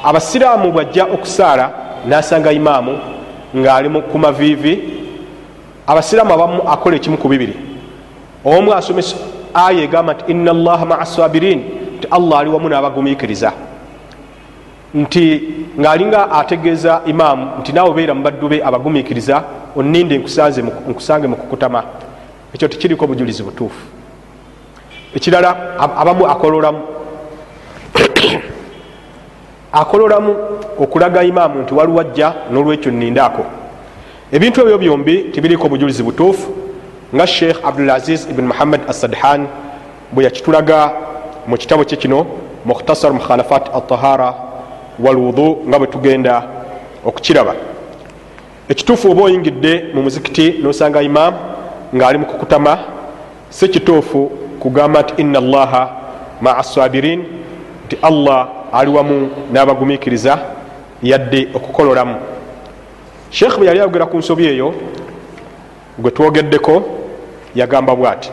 [0.04, 1.72] abasiraamu bwajja okusaala
[2.08, 3.15] nasanga imaamu
[3.56, 4.74] ng'ali ku maviivi
[5.88, 7.56] abasiraamu abamu akola ekimu ku bibiri.
[8.44, 9.16] Omu asomesa
[9.54, 11.60] aya egamba nti ina allaha maa sabirin
[11.98, 13.52] nti allah ali wamu n'abagumiikiriza.
[14.94, 15.24] Nti
[15.80, 19.44] ng'alinga ategeeza imaamu nti naawe obeera mu baddu be abagumiikiriza
[19.76, 21.84] onninde nkusange mu kukutama.
[22.54, 23.82] Ekyo tekiriko bujulizi butuufu.
[25.16, 26.82] Ekirala abamu akololamu
[29.82, 30.36] akololamu
[30.80, 33.44] okulaga imaamu nti waliwo ajja n'olwekyo nnindaako
[34.32, 36.48] ebintu ebyo byombi tibiriko bujulizi butuufu
[37.16, 39.48] nga sheikh abdulaziz ibn muhammad asadhan
[40.12, 40.92] bwe yakitulaga
[41.48, 42.26] mu kitabo kye kino
[42.66, 44.34] mukhtasar mukhalafat altahara
[45.00, 46.44] walwudu nga bwe tugenda
[47.06, 47.56] okukiraba.
[48.70, 51.34] Ekituufu oba oyingidde mu muzikiti nosanga imam
[51.96, 52.78] ngaali mu kukutama
[53.50, 55.90] si kituufu kugamba nti ina allaha
[56.42, 57.24] maa sabirin
[57.86, 60.55] nti allah ali wamu n'abagumiikiriza
[61.04, 62.16] yadde okukololamu
[63.30, 64.74] sheikh bwe yali ayogera ku nsobi eyo
[65.98, 66.84] gwe twogeddeko
[67.56, 68.32] yagamba bwati.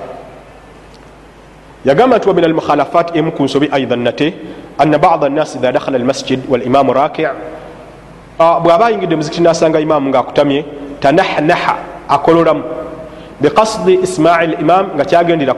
[1.85, 4.35] Yagamba nti wamin almukhalafat emu ku nsobi aidan nate
[4.79, 7.27] anna bada nnasi idha dakhala almasjid walimamu raki
[8.39, 10.65] bwaba ayingidde muzikiti nasanga imamu ngaakutamye
[11.01, 11.77] tanahnaha
[12.09, 12.63] akololamu
[13.41, 15.55] biqasdi ismail imam nga kyagendera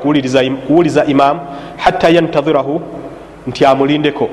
[0.67, 1.41] kuwuliza imamu
[1.77, 2.81] hatta yantadhirahu
[3.47, 4.29] nti amulindeko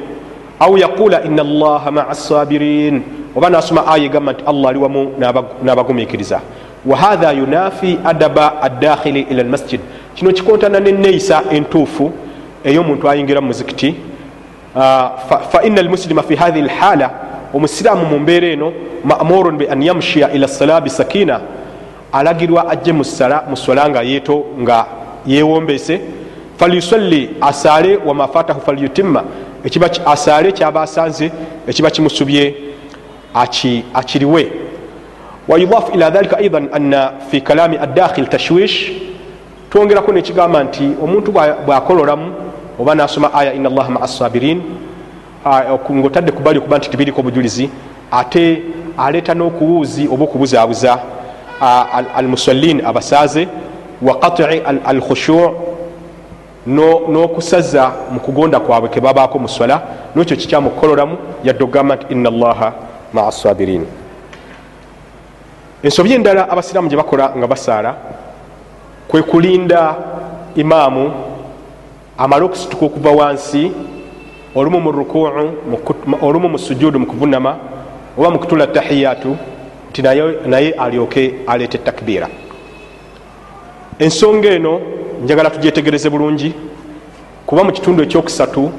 [0.61, 3.01] au yaqula ina allaha maa sabirin.
[3.35, 5.01] Oba nasoma aya egamba nti allah ali wamu
[5.63, 6.39] n'abagumiikiriza.
[6.85, 9.79] Wahatha yunafi adaba adakhili ila lmasjid
[10.15, 12.11] kino kikontana neneeyisa entuufu
[12.63, 13.95] ey'omuntu ayingira mu muzikiti.
[15.51, 17.09] Faina almuslima fi hathihi lhala
[17.53, 18.73] omusiraamu mu mbeera eno
[19.03, 21.39] mamurun be an yamshiya ila sala bisakina
[22.13, 23.03] alagirwa ajje mu
[23.55, 24.85] swala nga yeeto nga
[25.25, 26.01] yewombese
[26.57, 29.23] falyusalli asaale wamafatahu falyutimma
[30.05, 31.31] asaale kyaba asanze
[31.67, 32.55] ekiba kimusubye
[33.93, 34.51] akiriwe.
[35.47, 38.91] Wayudaf ila dhalika aidan anna fi kalami adakhil tashwish.
[39.69, 41.31] Twongerako nekigamba nti omuntu
[41.65, 42.33] bwakololamu
[42.79, 44.61] oba nasoma aya ina allaha maa sabirin
[45.91, 47.69] ngaotadde kubali okuba nti tibiriko obujulizi
[48.11, 48.61] ate
[48.97, 50.99] aleeta n'okuwuuzi oba okubuzaabuza
[52.15, 53.47] almusallin abasaaze
[54.01, 54.43] wa qati
[54.85, 55.51] alkhushu
[56.67, 59.81] n'okusaza mu kugonda kwabwe kebabaako mu swala
[60.15, 62.73] nekyo kikyamukukololamu yadde okugamba nti ina allaha
[63.13, 63.85] maa sabirin.
[65.83, 67.95] Ensobi endala abasiraamu gye bakola nga basaala
[69.07, 69.95] kwe kulinda
[70.55, 71.11] imaamu
[72.17, 73.71] amale okusituka okuva wansi
[74.55, 75.27] olumu mu rukuu
[76.21, 77.57] olumu mu sujuudu mu kuvunama
[78.17, 79.37] oba mu kutula tahiyatu
[79.89, 80.01] nti
[80.45, 82.27] naye alyoke aleeta etakbiira
[83.99, 84.81] ensonga eno
[85.21, 86.53] njagala tugyetegereze bulungi
[87.45, 88.71] kuba mu kitundu ekyokusatu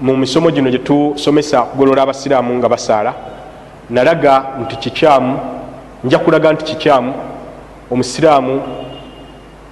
[0.00, 3.14] mu misomo gino gyetusomesa kugolola abasiraamu nga basaala
[3.90, 5.38] nalaga nti kikyamu
[6.04, 7.12] nja kulaga nti kikyamu
[7.90, 8.60] omusiraamu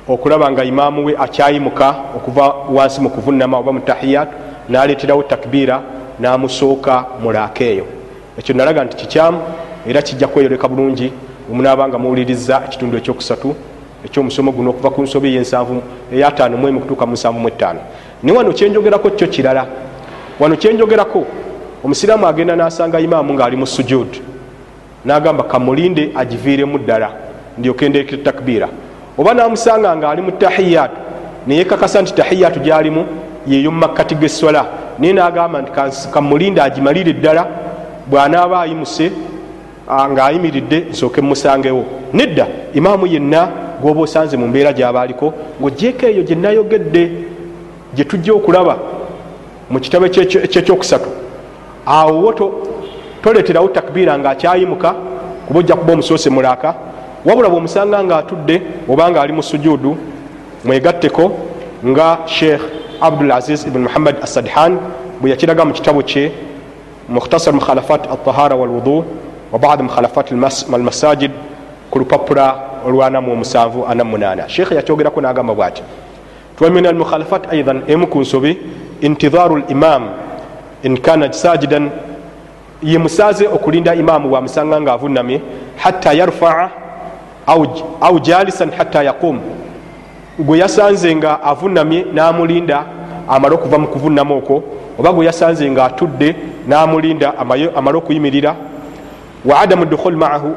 [0.09, 4.29] okulaba nga imaamu we akyayimuka okuva wansi mu kuvunama oba mu tahiyat
[4.69, 5.83] naleeterawo takbiira
[6.21, 7.87] namusooka mulaaka eyo.
[8.39, 9.39] Ekyo nalaga nti kikyamu
[9.87, 11.13] era kijja kweyoleka bulungi
[11.51, 13.57] omunaabanga muwuliriza ekitundu ekyokusatu
[14.05, 17.81] ekyomusomo guno okuva ku nsobi yensanvu eyataano mwemu kutuuka mu nsanvu mu etaano
[18.23, 19.67] naye wano kyenjogerako kyo kirala.
[20.41, 21.27] Wano kyenjogerako
[21.85, 24.09] omusiraamu agenda nasanga imaamu ngaali mu sujud.
[25.05, 27.11] Nagamba kamulinde agiviiremu ddala
[27.59, 28.69] ndyokendeekera takbiira.
[29.19, 30.97] Oba namusanga nga ali mu tahiyatu
[31.47, 33.07] neyekakasa nti tahiyatu gyalimu
[33.47, 34.67] yeyo mumakkati geswala
[34.99, 35.71] naye nagamba nti
[36.13, 37.47] kamulinda agimalire eddala
[38.07, 39.13] bwanaaba ayimuse
[40.13, 43.49] ngaayimiridde nsooke mumusangewo nedda imaamu yenna
[43.81, 47.03] gwoba osanze mu mbeera gyaba aliko ngaogyeko eyo gyenayogedde
[47.95, 48.79] gyetujja okulaba
[49.71, 51.09] mu kitabo kyekyokusatu
[51.87, 52.33] awo
[53.23, 54.95] toleterawo takbiira ngaakyayimuka
[55.47, 56.75] kuba ojja kuba omusoose mulaaka
[57.25, 59.97] wabula bweomusanga nga atudde oba nga ali mu sujuudu
[60.65, 61.33] mwegatteko
[61.87, 62.61] nga sheikh
[63.01, 64.79] abdul aziz ibn muhammad asadhan
[65.21, 66.33] bwe yakiraga mu kitabo kye
[67.09, 69.05] mukhtasar mukhalafat altahara walwudu
[69.53, 70.33] wa bad mukhalafat
[70.73, 71.31] almasajid
[71.91, 75.83] ku lupapula olwanamu omusanvu anamunana sheikh yakyogerako nagamba bwati
[76.59, 78.59] tuwamin almukhalafat aidan emu ku nsobi
[79.01, 80.09] intidharu limam
[80.83, 81.91] in kana sajidan
[82.83, 85.41] ye musaze okulinda imamu bwamusanga nga avunamye
[85.77, 86.71] hatta yarfaa
[88.01, 89.41] au jalisan hatta yaqum.
[90.39, 92.85] Gwe yasanze nga avunamye namulinda
[93.29, 94.63] amale okuva mu kuvunamu okwo
[94.99, 96.37] oba gwe yasanze nga atudde
[96.67, 97.39] namulinda
[97.77, 98.55] amale okuyimirira
[99.45, 100.55] wa adamu dukhul maahu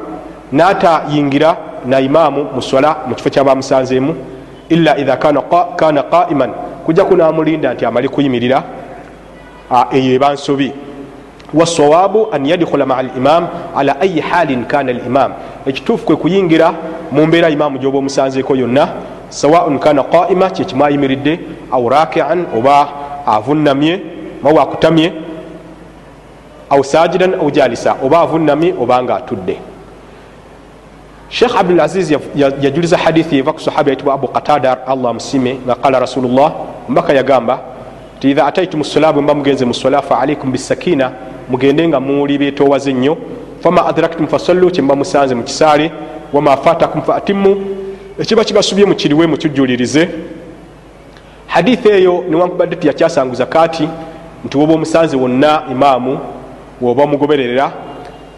[0.52, 1.56] natayingira
[1.86, 4.14] na imamu muswala mu kifo kyabamusanzemu
[4.68, 5.16] illa idha
[5.76, 6.50] kana qaiman.
[6.86, 8.62] Kujaku namulinda nti amale kuyimirira
[9.92, 10.72] eyo eba nsobi
[11.54, 13.46] wasawabu an yadkhula maa limam
[13.76, 15.32] ala ayi halin kana limam
[15.66, 16.74] ekituufu kwe kuyingira
[17.12, 18.88] mu mbeera imamu gyoba omusanzeeko yonna
[19.28, 22.88] sawaun kana qaima kyekimu ayimiridde au rakian oba
[23.26, 24.00] avunamye
[24.42, 25.12] mawe akutamye
[26.70, 29.56] au sajidan au jalisa oba avunamye oba nga atudde
[31.32, 36.52] sheikh abdulaziz yajuliza hadithi eva ku sahaba yaitibwa abu qatada allah musime nga qala rasulullah
[36.88, 37.60] mbaka yagamba
[38.20, 41.12] ti idha ataitum sola bwe mba mugenze mu sola fa alaikum bisakina
[41.48, 43.16] mugende nga muwuli betowaze ennyo
[43.62, 45.90] fama adraktum fasallu kyemba musanze mu kisaale
[46.32, 47.56] wama fatakum fa atimmu.
[48.18, 50.08] Ekiba kibasubye mukiriwe mukijulirize
[51.46, 53.88] hadithi eyo newankubadde tiyakyasanguza kati.
[54.44, 56.18] Nti woba omusanze wonna imaamu
[56.80, 57.72] woba omugobererera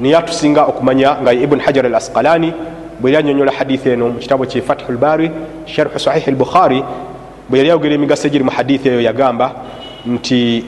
[0.00, 2.52] niye atusinga okumanya nga ibuni hajar al asqalani
[3.00, 5.30] bwe yali anyonyola hadithi eno mu kitabo kye fathu lbari
[5.66, 6.84] sharhu sahihi lbukhari
[7.48, 9.52] bwe yali ayogera emigaso egiri mu hadithi eyo yagamba
[10.06, 10.64] nti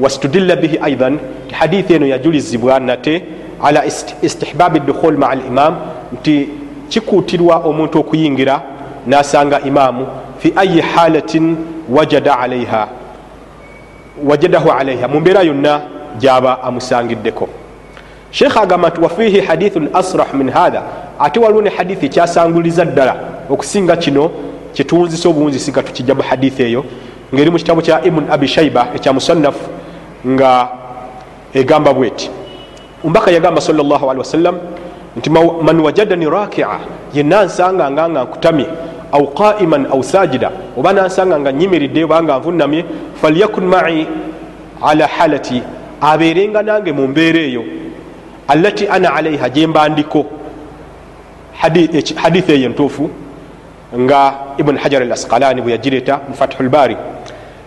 [0.00, 1.18] wastudilla bihi aidan
[1.48, 3.22] ti hadithi eno yajulizibwa nate
[3.62, 3.84] ala
[4.22, 5.76] istihbabi dukhul maa limam
[6.12, 6.48] nti
[6.88, 8.62] kikuutirwa omuntu okuyingira
[9.06, 10.06] nasanga imaamu
[10.38, 11.56] fi ayi halatin
[11.88, 12.88] wajada alaiha
[14.24, 15.80] wajadahu alaiha mu mbeera yonna
[16.18, 17.48] gyaba amusangiddeko.
[18.30, 20.82] Sheikh agamba nti wafihi hadithun asrah min hatha
[21.20, 23.16] ate waliwo ne hadithi ekyasanguliza ddala
[23.50, 24.30] okusinga kino
[24.72, 26.84] kyetuwunzisa obuwunzisi nga tukijja mu hadithi eyo
[27.34, 29.64] ngaeri mu kitabo kya ibun abi shaiba ekya musannafu
[30.26, 30.68] nga
[31.54, 32.30] egamba bweti.
[33.04, 34.56] Ombaka yagamba salllahalihi wasallam
[35.16, 36.68] nti man wajadani rakia
[37.14, 38.66] yenna nsanga nga nga nkutamye
[39.12, 42.84] au qaiman au sajida oba nansanga nga nyimiridde oba nga nvunamye
[43.22, 44.06] falyakun mai
[44.82, 45.62] ala halati
[46.00, 47.64] abeerenga nange mu mbeera eyo
[48.48, 50.26] allati ana alaiha gyembandiko
[51.60, 53.10] hadithi eyo entuufu
[53.98, 56.96] nga ibuni hajar al asqalani bwe yagireta mu fathu lbari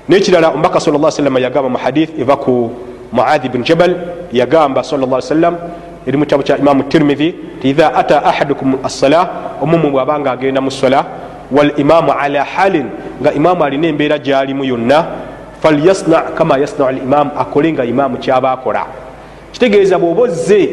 [0.10, 2.72] nekirala omubaka sa la salama yagamba mu hadith eva ku
[3.11, 3.95] muadhi bn jabal
[4.34, 5.57] yagamba sa la sallam
[6.07, 10.72] eri mu kitabo kya imamu tirmidhi ti idha ata ahadukum assala omumu bwabanga agenda mu
[10.72, 11.06] sola
[11.52, 12.88] walimamu ala halin
[13.22, 15.06] nga imamu alina embeera gyalimu yonna
[15.61, 18.86] falyasna kama yasnau limamu akole nga imamu kyaba akola.
[19.52, 20.70] Kitegeeza bwoba ozze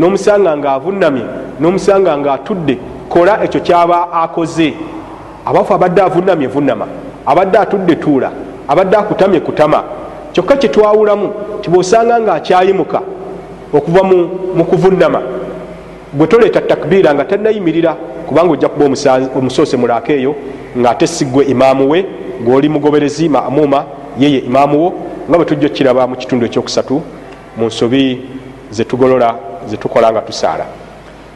[0.00, 1.24] nomusanga nga avunamye
[1.60, 2.78] nomusanga nga atudde
[3.08, 4.74] kola ekyo kyaba akoze.
[5.44, 6.86] Abafu abadde avunamye vunama
[7.26, 8.30] abadde atudde tuula
[8.68, 9.82] abadde akutamye kutama.
[10.32, 13.00] Kyokka kyetwawulamu tibwosanga nga akyayimuka
[13.72, 14.02] okuva
[14.56, 15.20] mu kuvunama
[16.12, 17.96] bwe toleeta takbiira nga tanayimirira
[18.26, 18.84] kubanga ojja kuba
[19.36, 20.34] omusoose mulaaka eyo
[20.78, 22.06] ngaate siggwe imaamu we
[22.42, 23.84] ngaoli mugoberezi mamuuma
[24.18, 24.92] yeye imaamu wo
[25.28, 27.02] nga bwe tujja okiraba mu kitundu ekyokusatu
[27.56, 28.22] mu nsobi
[28.70, 30.64] zetugolola zetukola nga tusaala.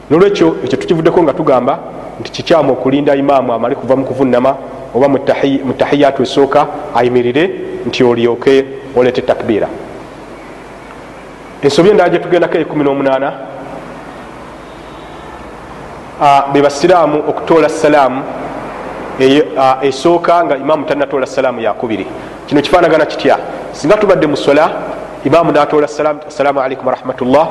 [0.09, 1.79] Nolwekyo ekyo tukivuddeko nga tugamba
[2.19, 4.55] nti kikyamu okulinda imaamu amale kuva mu kuvunama
[4.95, 7.43] oba mu tahiyatu esooka ayimirire
[7.87, 9.67] nti olyoke oleete takbiira.
[11.61, 13.33] Ensobi endala gyetugendako ekumi n'omunaana
[16.53, 18.21] be basiraamu okutoola salaamu
[19.81, 22.05] esooka nga imaamu tanatoola salaamu yakubiri
[22.47, 23.37] kino kifaanagana kitya?
[23.71, 24.71] Singa tubadde mu sola
[25.25, 25.87] imaamu natoola
[26.27, 27.47] assalaamu alaikum warahmatullah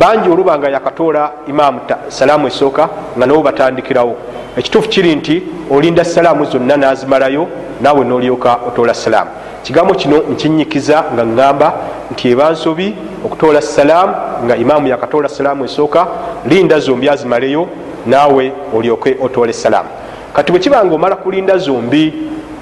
[0.00, 4.16] bangi oluba nga yakatoola imaamu salaamu esooka nga nabo batandikirawo.
[4.56, 7.48] Ekituufu kiri nti olinda salaamu zonna nazimalayo
[7.80, 9.30] naawe nolyoka otoola salaamu.
[9.62, 11.72] Kigambo kino nkinyikiza nga ŋŋamba
[12.10, 14.14] nti eba nsobi okutoola salaamu
[14.44, 16.06] nga imaamu yakatoola salaamu esooka
[16.46, 17.68] linda zombi azimaleyo
[18.06, 19.88] naawe olyoke otoole salaamu.
[20.32, 22.14] Kati bwe kibanga omala kulinda zombi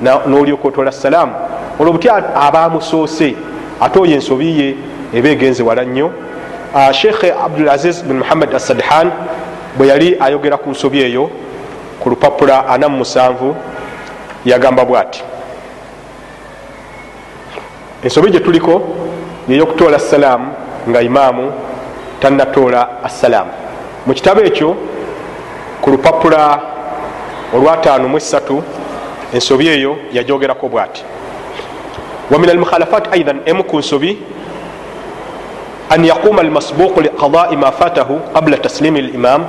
[0.03, 1.33] n'olyoka otola salaamu
[1.79, 3.35] olwo butya abamusoose
[3.81, 4.77] ate oyo ensobi ye
[5.15, 6.13] eba egenze wala nnyo.
[6.93, 9.11] Sheikh abdulaziz bin muhammad asadhan
[9.77, 11.31] bwe yali ayogera ku nsobi eyo
[12.01, 13.55] ku lupapula 47
[14.45, 15.23] yagamba bwati.
[18.03, 18.83] Ensobi gye tuliko
[19.49, 20.53] yeyokutoola salaamu
[20.89, 21.53] nga imaamu
[22.21, 23.51] tanatoola assalaamu
[24.07, 24.77] mu kitabo ekyo
[25.81, 26.61] ku lupapula
[27.55, 28.63] olwataano mu esatu
[29.35, 31.05] ensobi eyo yajogerako bwati
[32.31, 34.19] wa min almukhalafat aidan emu ku nsobi
[35.91, 39.45] an yaquma almasbuqu liqadai ma fatahu qabla taslimi limam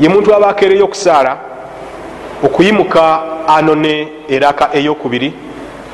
[0.00, 1.36] ye muntu aba akeereyo okusaala
[2.44, 5.34] okuyimuka anone eraka eyokubiri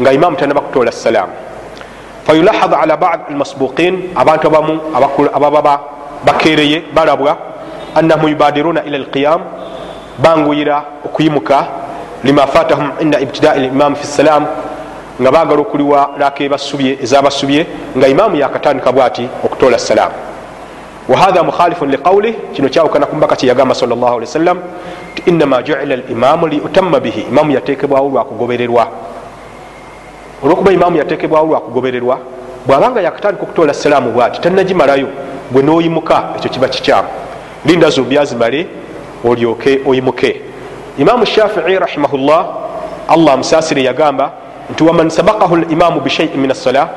[0.00, 1.32] nga imamu tanaba kutoola salaamu
[2.26, 4.80] fayulahad ala bad almasbuqin abantu abamu
[5.34, 5.80] ababa
[6.24, 7.36] bakereye balabwa
[7.94, 9.40] annahum yubadiruna ila alqiyam
[10.18, 11.66] banguyira okuyimuka
[12.24, 14.46] lima fatahum inda ibtidai limam fi salam
[15.20, 17.66] nga bagala okuliwa laka ebasubye ezabasubye
[17.96, 20.14] nga imamu yakatandika bwati okutoola salaamu
[21.08, 24.58] wahatha mukhalifun liqaulih kino kyawukana kumbaka kyeyagamba wasallam
[25.14, 27.20] ti inama juila limamu liutamma bihi.
[27.20, 28.88] Imamu yatekebwawo lwakugobererwa
[30.42, 32.18] olwokuba imamu yatekebwawo lwakugobererwa
[32.66, 35.08] bwabanga yakatandika okutoola salaamu bwati tanagimalayo
[35.52, 37.08] gwe noyimuka ekyo kiba kikyamu.
[37.64, 38.66] Linda zobyazimale
[39.24, 40.40] olyoke oyimuke.
[40.98, 42.46] Imamu shafii rahimahullah
[43.08, 44.32] allah amusaasire yagamba
[44.70, 46.88] nti waman sabakahu limamu bishaiin min assala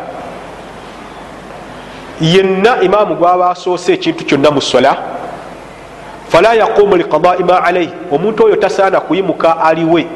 [2.21, 4.97] yenna imamu gwaba asoose ekintu kyonna mu sola
[6.29, 10.07] fala yaqumu liqadai ma alaihi omuntu oyo tasaana kuyimuka aliwe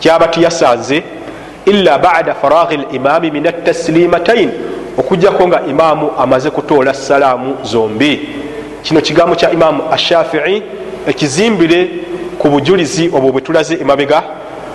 [0.00, 1.02] kyaba tiyasanze
[1.66, 4.50] illa bada faraghi limami min ataslimatain
[4.98, 8.28] okujjako nga imamu amaze kutoola salaamu zombi.
[8.82, 10.62] Kino kigambo kya imamu ashafii
[11.06, 11.90] ekizimbire
[12.38, 14.22] ku bujulizi obwo bwe tulaze emabega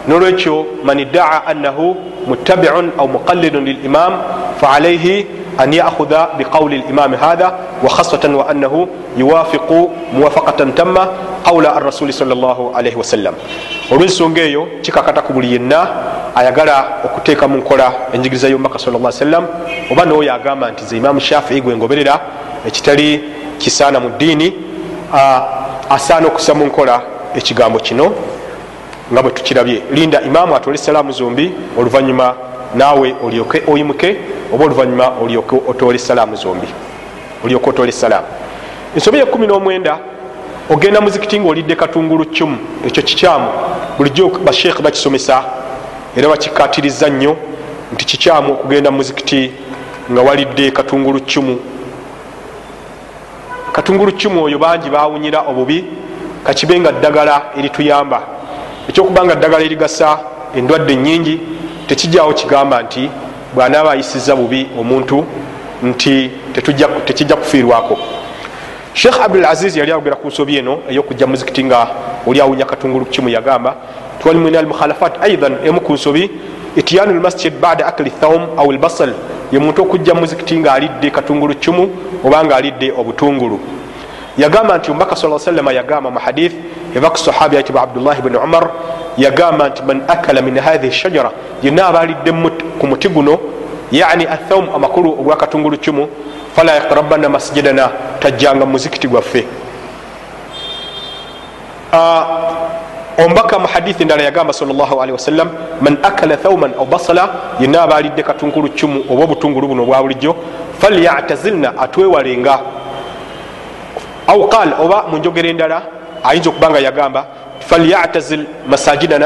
[0.08, 1.96] nolwekyo man iddaa annahu
[2.28, 4.14] muttabiun au muqallidun lilimam
[4.62, 5.26] faalaihi
[5.58, 7.54] an yakhudha biqauli limami hatha
[7.84, 11.08] wakhasatan wa annahu yuwafiqu muwafaqatan tamma
[11.44, 13.34] qawla arasuli salllahalaihi wasallam
[13.92, 15.88] olwensonga eyo kikakata ku buli yenna
[16.36, 19.48] ayagala okuteeka mu nkola enjigiriza y'omubaka sa sallam
[19.92, 22.20] oba nooyo agamba nti ze imamu shafii gwe ngoberera
[22.68, 23.24] ekitali
[23.58, 24.54] kisaana mu ddiini
[25.90, 27.02] asaana okusa mu nkola
[27.36, 28.14] ekigambo kino
[29.12, 29.82] nga bwe tukirabye.
[29.92, 32.36] Linda imaamu atole salaamu zombi oluvanyuma
[32.76, 34.18] naawe olyoke oyimuke
[34.54, 36.68] oba oluvanyuma olyoke otoole salaamu zombi.
[37.46, 38.28] Olyoke otoole salaamu
[38.96, 40.00] ensobi yekumi n'omwenda
[40.70, 42.58] ogenda muzikiti ngaolidde katungulu kyumu
[42.88, 43.48] ekyo kikyamu.
[43.98, 45.44] Bulijjo basheekhe bakisomesa
[46.18, 47.36] era bakikatiriza nnyo
[47.94, 49.52] nti kikyamu okugenda muzikiti
[50.12, 51.60] nga walidde katungulu kyumu
[53.72, 55.86] katungulu kyumu oyo bangi bawunyira obubi
[56.44, 58.22] kakibe nga ddagala erituyamba
[58.90, 60.20] ekyokuba nga ddagala erigasa
[60.56, 61.40] endwadde nyingi
[61.88, 63.10] tekijjawo kigamba nti
[63.56, 65.26] bwanaaba ayisiza bubi omuntu
[65.84, 66.32] nti
[67.06, 67.98] tekijja kufiirwako.
[68.94, 71.88] Sheekh abdulaziz yali ayogera ku nsobi eno eyokujja muzikiti nga
[72.28, 73.76] oli awunya katungulu kimu yagamba
[74.20, 76.32] twali min almukhalafat aidan emu ku nsobi
[76.76, 79.14] itiyanu lmasjid bada akli thaum au lbasal
[79.52, 81.90] ye muntu okujja muzikiti nga alidde katungulu kimu
[82.26, 83.60] oba nga alidde obutungulu
[84.38, 86.54] yagamba nti omubaka sa salama yagamba mu hadith
[86.96, 88.70] eva ku sahabi ayitibwa abdullahi bni umar
[89.18, 91.32] yagamba nti man akala min hathihi shajara
[91.64, 92.32] yenna aba alidde
[92.80, 93.40] ku muti guno
[93.92, 96.08] yani athaum amakulu ogwakatungulu kimu
[96.56, 97.90] fala yakrabana masjidana
[98.20, 99.46] tajjanga muzikiti gwaffe.
[103.18, 105.50] Omubaka mu hadithi ndala yagamba sallali wasallam
[105.82, 110.36] man akala thauman au basala yenna aba alidde katungulu kimu oba obutungulu buno obwa bulijjo
[110.80, 112.60] falyatazilna atwewalenga
[114.28, 115.82] au qal oba munjogera endala
[116.24, 117.26] ayinza okuba nga yagamba
[117.60, 118.46] falyatazil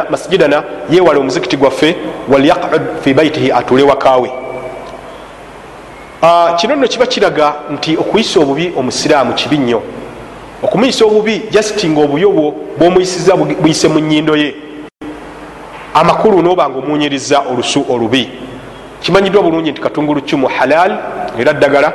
[0.09, 1.95] masjidana yewale omuzikiti gwaffe
[2.29, 4.31] walyaqud fi baitihi atule wakawe
[6.57, 9.81] kino nno kiba kiraga nti okuyisa obubi omusiraamu kibi nnyo.
[10.63, 14.55] Okumuyisa obubi jasiti nga obubi obwo bwomuyisiza buyise mu nyindo ye.
[15.93, 18.29] Amakulu noba nga omunyiriza olusu olubi.
[19.01, 20.97] Kimanyiddwa bulungi nti katungulu kimu halal
[21.39, 21.93] era ddagala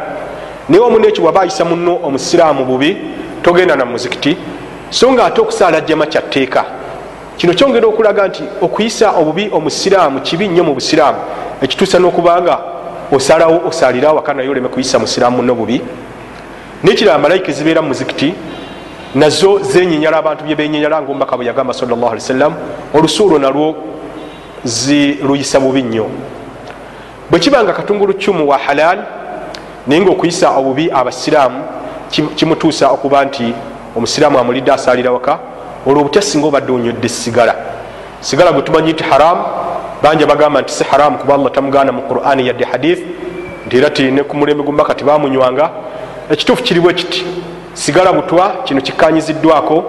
[0.68, 2.96] naye omunekyo waba ayisa muno omusiraamu bubi
[3.42, 4.36] togenda na muzikiti.
[4.90, 6.64] So nga ate okusaala jjama kyatteeka
[7.36, 11.18] kino kyongera okulaga nti okuyisa obubi omusiraamu kibi nnyo mu busiraamu.
[11.62, 12.58] Ekituusa n'okubanga
[13.12, 15.82] osalawo osalire awaka naye oleme kuyisa musiraamu muno bubi.
[16.84, 18.34] Nekiraba malayika ezibeera mu muzikiti
[19.14, 22.54] nazo zenyinyala abantu byebenyinyala ngaomubaka bwe yagamba sal llah ali wasallam
[22.94, 23.76] olusu olwo nalwo
[24.64, 26.06] ziluyisa bubi nnyo.
[27.30, 28.98] Bwe kiba nga katungulu kyumu wa halal
[29.86, 31.64] naye nga okuyisa obubi abasiraamu
[32.10, 33.54] kimutuusa okuba nti
[33.96, 35.38] omusiraamu amulidde asalira waka
[35.86, 37.54] olwo obutya singa obadde onywedde sigala.
[38.20, 39.42] Sigala gwe tumanyi nti haramu
[40.02, 43.00] banja bagamba nti si haramu kuba allah tamugaana mu qurani yadde hadith
[43.66, 45.70] nti era tine ku mulembe gumaka tibamunywanga
[46.30, 47.26] ekituufu kiriwo ekiti
[47.74, 49.84] sigala butwa kino kikanyiziddwako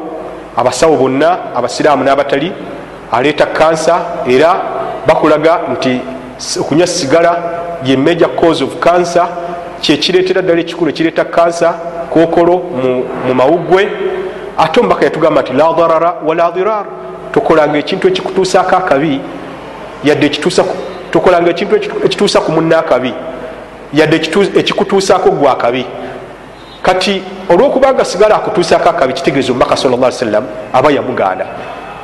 [0.58, 2.52] abasawo bonna abasiraamu n'abatali
[3.12, 4.62] aleeta kansa era
[5.08, 6.02] bakulaga nti
[6.60, 7.32] okunywa sigala
[7.86, 9.28] ye major cause of cancer
[9.82, 11.74] kyekireetera ddala ekikulu ekireeta kansa
[12.14, 12.58] kokolo
[13.26, 13.88] mu mawuggwe.
[14.58, 16.86] Ate omubaka yatugamba nti la darara wala dirar.
[17.32, 19.22] Tokolanga ekintu ekikutuusako akabi
[20.04, 20.30] yadde
[21.12, 21.76] tokolanga ekintu
[22.06, 23.14] ekituusa ku munna akabi
[23.94, 24.16] yadde
[24.56, 25.86] ekikutuusako gwe akabi
[26.82, 31.46] kati olwokubanga sigala akutuusako akabi kitegeeza omubaka sal sallam aba yamugaana.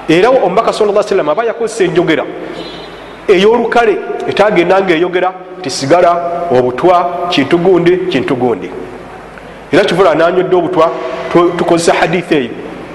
[0.09, 2.23] Era omubaka sal sallam aba yakozesa enjogera
[3.27, 3.97] eyolukale
[4.27, 6.11] etagendanga eyogera tisigala
[6.51, 8.69] obutwa kintu gundi kintu gundi
[9.71, 10.91] era kivula nanywedde obutwa
[11.57, 12.49] tukozesa hadithi eyo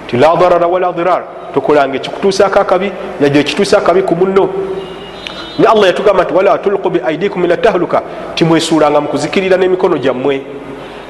[0.07, 1.23] ti la darara wala dirar
[1.55, 4.49] tokolanga ekikutuusako akabi yajja ekituusa akabi ku munno.
[5.59, 8.03] Ne allah yatugamba nti wala tulku biaidikum ila tahluka
[8.35, 10.43] timwesuulanga mukuzikirira n'emikono gyammwe.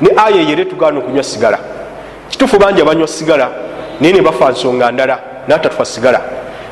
[0.01, 1.59] Ne aya eyere tugaana okunywa sigala.
[2.31, 3.49] Kitufu bangi abanywa sigala
[4.01, 5.19] naye ne bafa nsonga ndala
[5.49, 6.21] natatufa sigala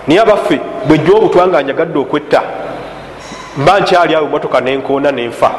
[0.07, 0.61] naye abaffe?
[0.89, 2.43] Bwejja obutwa nga njagadde okwetta.
[3.57, 5.51] Mba nkyali awo emotoka nenkoona nenfa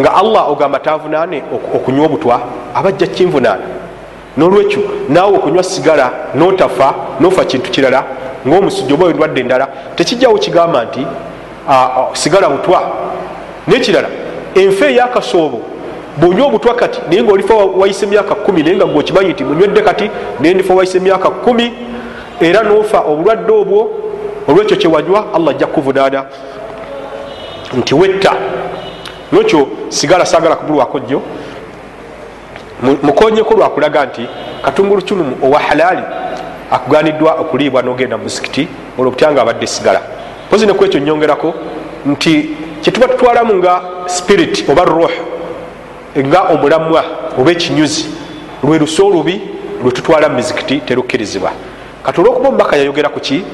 [0.00, 1.42] nga allah ogamba tavunaane
[1.74, 2.40] okunywa obutwa
[2.74, 3.62] abajja kinvunaana
[4.36, 8.04] nolwekyo naawe okunywa sigala notafa nofa kintu kirala
[8.48, 11.06] ngaomusujja oba endwadde endala tekijjawo kigamba nti
[12.12, 12.82] sigala butwa
[13.68, 14.08] nekirala
[14.54, 15.60] enfa eyakasoobo
[16.16, 20.10] bwonywa obutwa kati naye nga olifa wayise emyaka kumi naye nga gweokimanyi nti munywedde kati
[20.40, 21.72] naye ndifa wayise emyaka kumi
[22.40, 23.90] era nofa obulwadde obwo
[24.48, 26.24] olwekyo kyewanywa allah ajja kukuvunaana
[27.78, 28.32] nti wetta.
[29.32, 31.22] Nokyo sigala sagala kubulwako jjo
[33.02, 34.28] mukonyeko lwakulaga nti
[34.62, 36.02] katungulu kinumu owa halaali
[36.70, 40.00] akuganiddwa okuliibwa nogenda mumusikiti olwo butyanga abadde sigala.
[40.50, 41.54] Pozi nekwekyo nyongerako
[42.06, 42.50] nti
[42.82, 45.10] kyetuba tutwalamu nga spirit oba ruh
[46.18, 47.04] nga omulamwa
[47.38, 48.06] oba ekinyuzi
[48.62, 49.40] lwe luso olubi
[49.82, 51.50] lwetutwala mu mizikiti terukkirizibwa
[52.04, 53.44] kati olwokuba omubaka yayogera ku ki?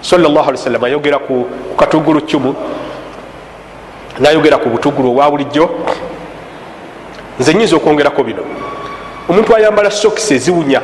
[0.00, 1.46] Sawasalam ayogera ku
[1.76, 2.54] katungulu kyomu
[4.18, 5.70] nayogera ku butugulu obwa bulijjo.
[7.38, 8.42] Nze nyinza okwongerako bino.
[9.28, 10.80] Omuntu ayambala sokisi eziwunya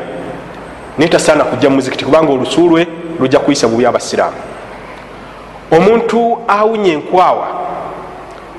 [0.98, 2.86] naye tasaana kujja mumuzikiti kubanga olusu lwe
[3.20, 4.36] lujja kuyisa bubi abasiraamu
[5.70, 7.48] omuntu awunya enkwawa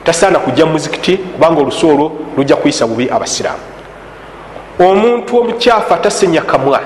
[0.03, 3.59] tasaana kujja mumuzikiti kubanga olusu olwo lujja kuyisa bubi abasiraamu
[4.79, 6.79] omuntu omukyafu atasenya kamwa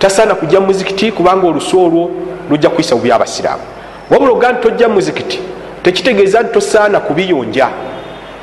[0.00, 2.10] tasaana kujja mumuzikiti kubanga olusu olwo
[2.50, 3.62] lujja kuyisa bubi abasiraamu.
[4.10, 5.40] Wabula oga nti tojja mumuzikiti
[5.82, 7.68] tekitegeeza nti tosaana kubiyonja.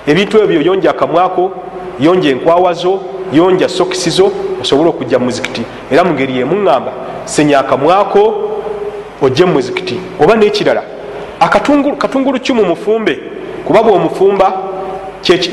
[0.07, 1.51] Ebintu ebyo yonja akamwako
[1.99, 2.99] yonja enkwawazo
[3.33, 4.31] yonja sokisizo
[4.61, 5.61] osobole okujja mumuzikiti
[5.91, 6.91] era mungeri yemuŋŋamba
[7.25, 8.49] senya akamwako
[9.21, 10.83] ojje mumuzikiti oba nekirala
[11.99, 13.19] katungulu kimu mufumbe
[13.65, 14.53] kuba bwomufumba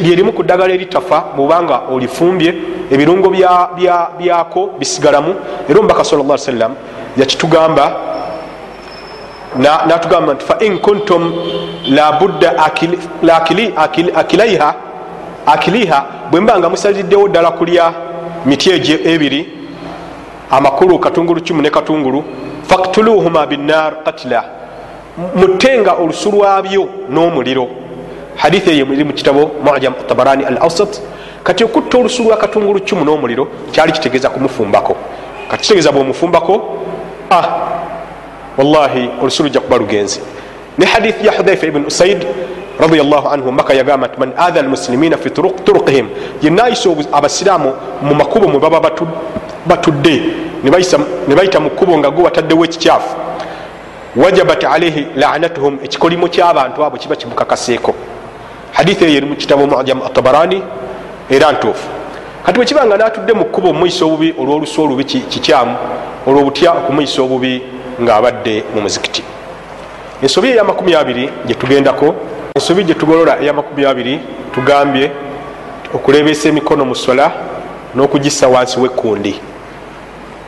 [0.02, 2.54] lyerimu ku ddagala eritafa mubanga olifumbye
[2.90, 5.34] ebirungo byako bisigalamu.
[5.68, 6.74] Era omubaka sal sallam
[7.16, 8.14] yakitugamba
[9.58, 11.32] natugamba nti fain kuntum
[11.88, 12.54] labudda
[15.46, 17.92] akiliha bwembanga musaliddewo ddala kulya
[18.46, 19.48] miti egyo ebiri
[20.50, 22.24] amakulu katungulu kimu ne katungulu
[22.68, 24.44] faktuluhuma binar katila
[25.36, 27.68] mutenga olusu lwabyo n'omuliro
[28.36, 31.00] hadithi eyo eri mukitabo mujam tabarani al ausat
[31.44, 34.96] kati okutta olusu lwa katungulu kimu n'omuliro kyali kitegeeza kumufumbako.
[35.50, 36.78] Kati kitegeeza bwomufumbako
[37.30, 37.44] ah
[38.58, 40.20] wallahi olusu lujja kuba lugenzi.
[40.78, 42.26] Ne hadithi ya hudhaifa ibn usaid
[42.80, 45.30] radiallahu anhu maka yagamba nti man adha almuslimina fi
[45.64, 46.08] turuqihim.
[46.42, 48.90] Yenayisa abasiraamu mu makubo mwe baba
[49.66, 50.22] batudde
[51.28, 53.16] ne bayita mu kkubo nga gwe wataddewo ekikyafu.
[54.16, 57.94] Wajabat alaihi lanatuhum ekikolimo kyabantu abo kiba kimukakaseeko
[58.74, 60.62] hadithi eyo eri mu kitabo mujam atabarani
[61.30, 61.88] era ntuufu.
[62.46, 65.76] Kati bwekibanga natudde mu kkubo omumuyisa obubi olwolusu olubi kikyamu
[66.26, 67.62] olwobutya okumuyisa obubi
[68.02, 69.22] ngaabadde mu muzikiti.
[70.22, 72.14] Ensobi eyamakumi abiri gyetugendako
[72.56, 74.20] ensobi gyetugolola eyamakumi abiri
[74.54, 75.10] tugambye
[75.94, 77.32] okulebeesa emikono mu sola
[77.94, 79.34] n'okugisa wansi wekkundi.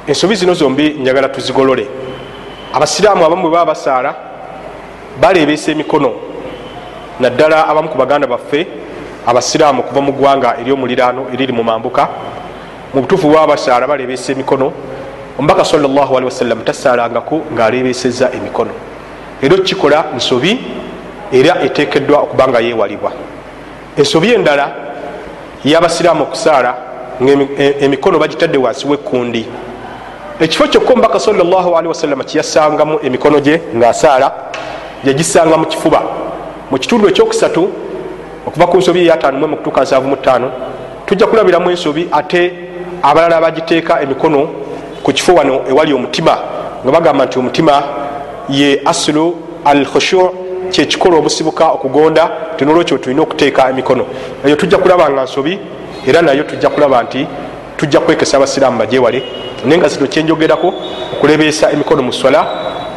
[0.07, 1.87] Ensobi zino zombi njagala tuzigolole.
[2.73, 4.15] Abasiraamu abamu bwe baba basaala
[5.21, 6.13] balebeesa emikono
[7.21, 8.67] naddala abamu ku baganda baffe
[9.27, 12.09] abasiraamu okuva mu ggwanga eryomuliraano eriri mu mambuka
[12.95, 14.73] mu butuufu bwaba basaala balebeesa emikono.
[15.39, 18.71] Omubaka salli wasallam tasaalangako ng'alebeeseza emikono.
[19.43, 20.59] Era okikola nsobi
[21.33, 23.13] era etekeddwa okuba nga yeewalibwa.
[23.97, 24.71] Ensobi endala
[25.65, 26.75] y'abasiraamu okusaala
[27.23, 29.47] ngaemikono bagitadde wansi wekkundi.
[30.41, 34.33] Ekifo kyokka omubaka sawasalama kyeyasangamu emikono gye ngaasaala
[35.05, 36.03] yagisanga mu kifuba
[36.77, 37.71] mu kitundu ekyokusatu
[38.47, 40.51] okuva ku nsobi eyataanu mu kutuuka 75
[41.07, 42.53] tujja kulabiramu ensobi ate
[43.03, 44.41] abalala bagiteeka emikono
[45.03, 46.35] ku kifo wano ewali omutima
[46.85, 47.83] nga bagamba nti omutima
[48.49, 50.21] ye asulu al khushu
[50.71, 54.05] kyekikola obusibuka okugonda tinolwekyo tulina okuteeka emikono.
[54.45, 55.59] Eyo tujja kulaba nga nsobi
[56.07, 57.27] era nayo tujja kulaba nti
[57.77, 59.23] tujja kwekesa abasiraamu bajewale
[59.65, 60.75] naye nga zino kyenjogerako
[61.15, 62.41] okulebeesa emikono mu swala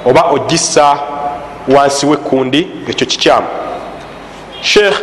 [0.06, 0.98] oba ogissa
[1.68, 3.48] wansi wekkundi ekyo kikyamu
[4.62, 4.96] sheikh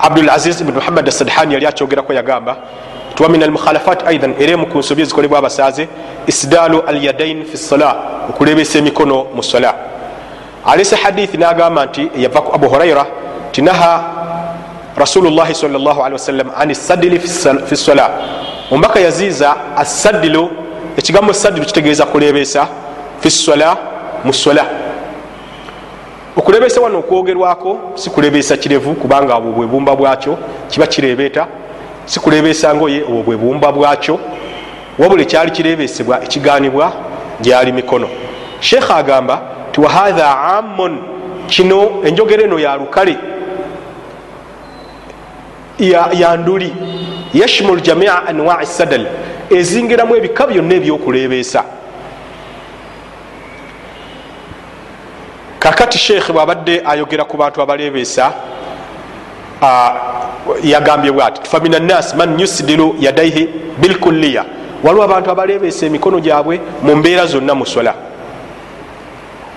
[0.00, 2.56] abdulaziz ibn muhammad asadhani yali akyogerako yagamba
[3.14, 5.88] tiwa min almukhalafat aidan era emu ku nsobi ezikolebwa abasaze
[6.26, 7.96] isdalu alyadain fi sala
[8.30, 9.74] okulebeesa emikono mu sala
[10.66, 13.06] alesa hadithi nagamba nti yava ku abu huraira
[13.52, 14.04] tinaha
[14.96, 15.52] rasulullahi
[16.12, 17.18] wasalam an sadili
[17.68, 18.10] fi sala
[18.70, 20.50] omubaka yaziiza asadilu
[20.96, 22.68] ekigambo sadilu kitegeeza kulebeesa
[23.20, 23.76] fi sala
[24.24, 24.66] mu sola
[26.36, 30.38] okulebeesa wano okwogerwako si kulebeesa kirevu kubanga obwo bwebumba bwakyo
[30.68, 31.46] kiba kirebeeta
[32.04, 34.18] si kulebeesa ngoye obwo bwebumba bwakyo.
[34.98, 36.92] Wabula ekyali kirebeesebwa ekiganibwa
[37.40, 38.08] gyali mikono.
[38.60, 39.42] Sheekha agamba
[39.72, 40.98] ti wahatha amun
[41.46, 43.16] kino enjogero eno ya lukale
[46.12, 46.72] yanduli
[47.34, 49.06] yashmul jamia anwai sadal.
[49.50, 51.64] Ezingiramu ebika byonna ebyokulebeesa
[55.62, 58.32] kakati sheekhe bwabadde ayogera ku bantu abalebeesa
[60.62, 63.48] yagambye bwati famina nas man yusdilu yadaihi
[63.78, 64.44] bilkulliya.
[64.82, 67.94] Waliwo abantu abalebeesa emikono gyabwe mu mbeera zonna mu sola.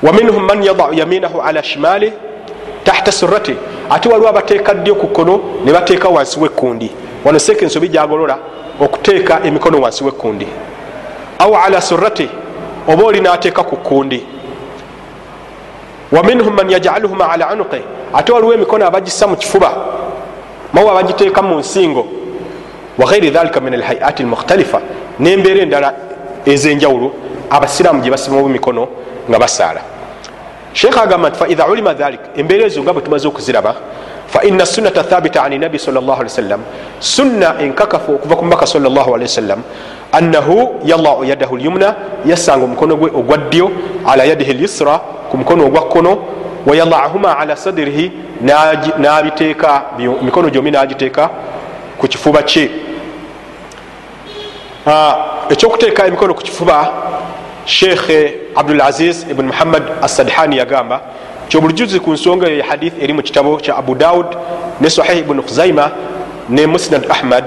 [0.04, 2.14] Waminhum man yadau yaminahu ala shimali
[2.84, 3.56] tahta surati
[3.90, 6.92] ate waliwo abateeka ddyo ku kkono ne bateeka wansi wekkundi?
[7.26, 8.38] Wano seeka ensobi gyagolola
[8.80, 10.48] okuteeka emikono wansi wekkundi.
[11.40, 12.30] Au ala surati
[12.88, 14.35] oba oli nateeka ku kkundi
[16.16, 17.82] waminhum man yajaluhuma ala unuqi
[18.14, 19.72] ate waliwo emikono abagisa mu kifuba
[20.74, 22.06] mawe abagiteeka mu nsingo.
[22.98, 24.80] Waghairi dhalika min alhayati almukhtalifa.
[25.20, 25.94] Nembeera endala
[26.46, 27.12] ezenjawulo
[27.50, 28.88] abasiraamu gye basimamu mikono
[29.30, 29.82] nga basaala.
[30.74, 33.76] Sheekh agamba nti faidha ulima dhalik embeera ezo nga bwe tumaze okuziraba
[34.28, 36.62] faina sunnata thabita ani nabi sal llah ali wasallam
[37.00, 39.62] sunna enkakafu okuva ku mubaka sal llah alihi wasallam
[40.18, 43.72] annahu yalau yadahu lyumna yassanga omukono gwe ogwa ddyo
[44.08, 44.98] ala yadihi lyusra
[45.30, 46.18] ku mukono ogwa kkono
[46.66, 48.12] wayalaahuma ala sadirihi
[48.98, 51.30] nabiteeka emikono gyomi nagiteeka
[52.00, 52.70] ku kifuba kye
[55.50, 56.92] ekyokuteeka emikono ku kifuba
[57.66, 61.02] sheekhe abdulaziz ibn muhammad assadhani yagamba
[61.50, 64.26] kyobulujuzi ku nsonga eyo hadith eri mu kitabo kya abu daud
[64.82, 65.92] ne sahih ibn khuzaima
[66.50, 67.46] ne musnad ahmad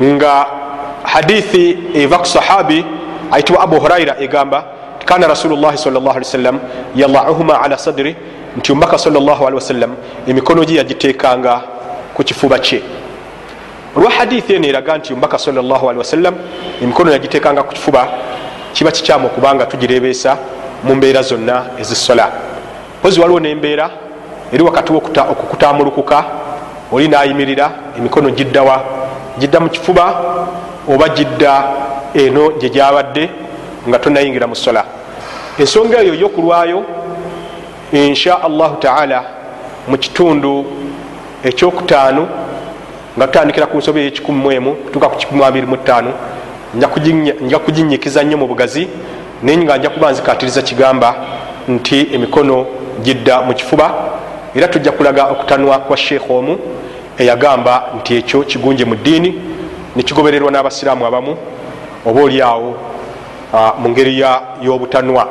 [0.00, 0.59] nga
[1.04, 2.84] hadithi eva ku sahabi
[3.30, 4.64] ayitibwa abu huraira egamba
[5.04, 6.58] kana rasulullahi sawasalam
[6.96, 8.16] yalauhuma ala sadri
[8.56, 9.94] nti omubaka sawasalam
[10.26, 11.62] emikono gye yagitekanga
[12.14, 12.82] ku kifuba kye.
[13.96, 16.34] Olwa hadithi eno eraga nti omubaka sawasalam
[16.82, 18.08] emikono yagitekanga ku kifuba
[18.72, 20.36] kiba kikyamu okubanga tugirebeesa
[20.84, 22.30] mu mbeera zonna ezisola.
[23.02, 23.90] Pozi waliwo nembeera
[24.52, 26.24] eri wakati okukutamulukuka
[26.92, 28.84] oli nayimirira emikono giddawa
[29.38, 30.04] gidda mu kifuba
[30.94, 31.64] oba gidda
[32.14, 33.30] eno gye gyabadde
[33.88, 34.84] nga tonayingira mu sola.
[35.58, 36.84] Ensonga eyo yokulwayo
[37.92, 39.24] insha allahu taala
[39.88, 40.66] mu kitundu
[41.44, 42.28] ekyokutaanu
[43.16, 46.04] nga tutandikira ku nsobi eyekikumuemu kutuuka ku 25
[47.40, 48.88] nja kuginyikiza nnyo mu bugazi
[49.42, 51.14] naye nga nja kuba nzikatiriza kigamba
[51.68, 52.66] nti emikono
[53.02, 53.94] gidda mu kifuba
[54.54, 56.58] era tujja kulaga okutanwa kwa sheekh omu
[57.18, 59.34] eyagamba nti ekyo kigunje mu ddiini
[59.96, 61.36] nekigobererwa n'abasiraamu abamu
[62.06, 62.76] oba oli awo
[63.78, 64.24] mu ngeri
[64.62, 65.28] y'obutanwa.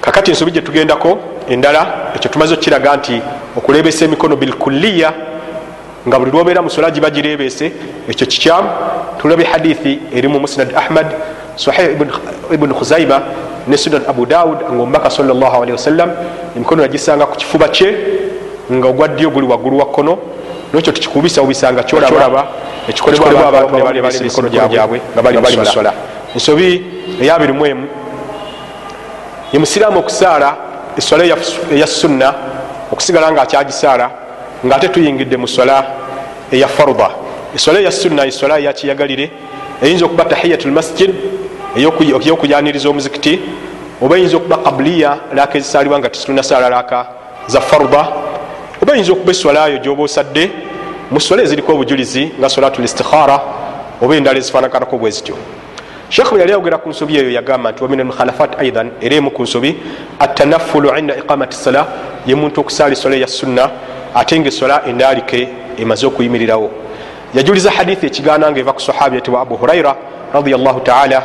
[0.00, 1.18] Kakati ensobi gyetugendako
[1.48, 3.22] endala ekyo tumaze okukiraga nti
[3.56, 5.12] okulebeesa emikono bilkulliya
[6.06, 7.72] nga buli lwobeera musola giba girebeese
[8.08, 8.68] ekyo kikyamu
[9.18, 11.06] tulabe hadithi eri mu musnad ahmad
[11.56, 11.94] sahih
[12.52, 13.22] ibuni khuzaima
[13.68, 16.10] ne sunan abu daud nga omubaka salllahalihi wasallam
[16.56, 17.94] emikono yagisanga ku kifuba kye
[18.72, 20.18] nga ogwaddyo guli waggulu wa kkono
[20.72, 22.46] nekyo tukikubisa obisanga kyolaba
[22.88, 25.92] ekikolebwa abantu nebalebeesa emikono gyabwe nga bali musola
[26.34, 26.68] ensobi
[27.22, 27.86] eyabirimu emu
[29.52, 30.48] ye musiraamu okusaala
[30.98, 31.24] eswala
[31.74, 32.34] eya sunna
[32.92, 34.10] okusigala nga akyagisaala
[34.66, 35.84] ngaate tuyingidde mu swala
[36.52, 37.10] eya farda.
[37.54, 39.30] Eswala eya sunna eswala eyakiyagalire
[39.82, 41.10] eyinza okuba tahiyatu lmasjid
[41.76, 43.40] eyokuyaniriza omuzikiti
[44.02, 47.06] oba eyinza okuba qabliya laka ezisalibwa nga tetunasala laka
[47.46, 48.02] za farda
[48.82, 50.50] oba eyinza okuba eswala yo gyoba osadde?
[51.10, 53.40] Mu swala eziriko obujulizi nga salatu listikhara
[54.02, 55.36] oba endala ezifaanakanako bwe zityo.
[56.08, 59.42] Shekh bwe yali ayogera ku nsobi eyo yagamba nti wamin almukhalafat aidan era emu ku
[59.42, 59.76] nsobi
[60.18, 61.86] atanafulu inda iqamati sala
[62.26, 63.70] ye muntu okusaala esola eya sunna
[64.14, 65.48] ate nga esola endaalike
[65.78, 66.70] emaze okuyimirirawo.
[67.34, 69.96] Yajuliza hadithi ekigaana nga eva ku sahabiyati wa abu huraira
[70.34, 71.22] radiallahu taala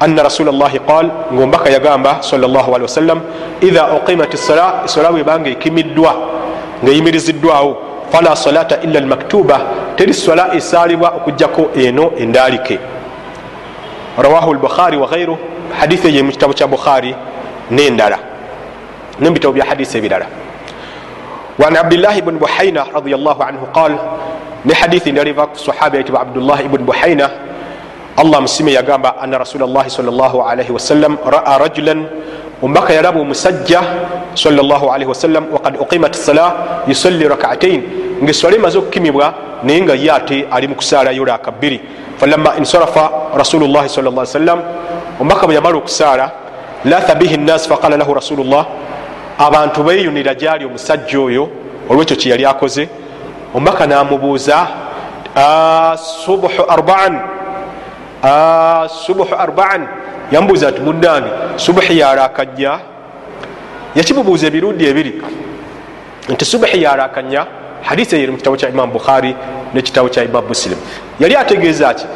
[0.00, 2.46] ana rasula llahi qal ngaombaka yagamba salli
[2.82, 3.20] wasallam
[3.60, 6.32] idha uqimat sala esola bwebanga ekimiddwa
[6.84, 7.76] ngaeyimiriziddwawo
[8.12, 9.60] fala salata illa almaktuba
[9.96, 12.78] teri sola esaalibwa okugjako eno endaalike.
[14.18, 15.38] Rawahu lbukhari waghairu
[15.80, 17.14] hadithi eyo mu kitabo kya bukhari
[17.70, 18.18] nendala
[19.20, 20.26] nebitabo bya hadisi ebirala.
[21.58, 23.92] Wan abdillahi bni buhaina radiallahu anhu qal
[24.64, 27.30] ne hadithi endala eva ku sahaba yitibwa abdullahi ibni buhaina
[28.16, 32.06] allah musime yagamba ana rasula llahi salllahalihi wasallam raa rajulan
[32.62, 33.80] omubaka yalaba omusajja
[34.34, 36.54] salllahalihi wasallam wakad uqimat sala
[36.86, 37.82] yusalli rakaatain
[38.22, 41.80] ngaeswala emaze okukimibwa naye nga ye ate ali mu kusaalayo laka bbiri
[42.16, 44.60] falama insarafa rasulu llahi sal lla sallam
[45.20, 46.30] omubaka bwe yamala okusaala
[46.84, 48.66] latha bihi nnas faqala lahu rasulullah
[49.38, 51.48] abantu beyunira gyali omusajja oyo
[51.88, 52.88] olwekyo kyeyali akoze.
[53.54, 54.66] Omubaka namubuuza
[56.24, 57.20] subuhu arbaan
[59.06, 59.86] subuhu arbaan.
[60.32, 62.78] Yamubuuza nti munange subuhi yarakanya
[63.94, 65.22] yakimubuuza ebirundi ebiri
[66.28, 67.46] nti subuhi yarakanya
[67.82, 69.36] hadisi eri mukitabo kya imam bukhari
[69.74, 70.78] nekitabo kya imam muslim.
[71.20, 72.06] Yali ategeeza ki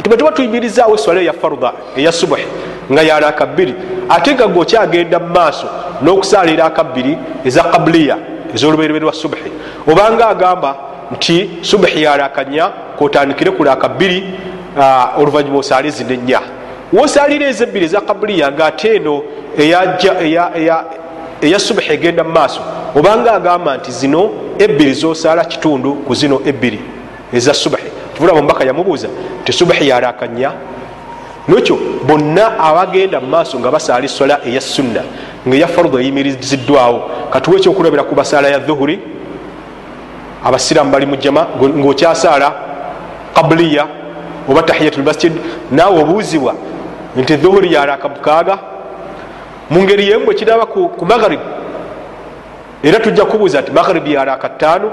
[0.00, 2.46] nti bwetuba tuyimirizawo eswala eya farda eya subuhi
[2.92, 3.74] nga yaraka bbiri
[4.08, 5.66] ate nga gweokyagenda mu maaso
[6.02, 8.16] n'okusaala eraka bbiri eza kabuliya
[8.54, 9.50] ez'oluberebere lwa subuhi
[9.90, 10.76] obanga agamba
[11.12, 14.24] nti subuhi yarakanya kotandikire ku raka bbiri
[15.18, 16.40] oluvanyuma osaale zino ennya
[16.92, 19.22] woosaalira ezebbiri eza kabuliya ngaate eno
[21.42, 22.60] eya subuhi egenda mu maaso
[22.94, 26.80] obanga agamba nti zino ebbiri zosaala kitundu ku zino ebbiri
[27.32, 29.08] eza subuhi tuvulaba omubaka yamubuuza
[29.42, 30.52] nti subuhi yarakanya
[31.48, 35.02] nekyo bonna abagenda mu maaso nga basaala esola eya sunna
[35.46, 37.10] nga eya fardu eyimiriziddwawo.
[37.30, 39.00] Katuwa ekyokulabira ku basaala ya dhuhuri?
[40.44, 42.52] Abasiraamu bali mu jama ngaokyasaala
[43.34, 43.86] kabuliya
[44.48, 45.32] oba tahiyatu lmasjid
[45.70, 46.54] naawe obuuzibwa
[47.16, 48.58] nti dhuhuri yaraka mukaaga
[49.70, 51.42] mu ngeri yemu bwe kiraba ku magharibu
[52.82, 54.90] era tujja kubuuza nti magharibi yaraka ttaano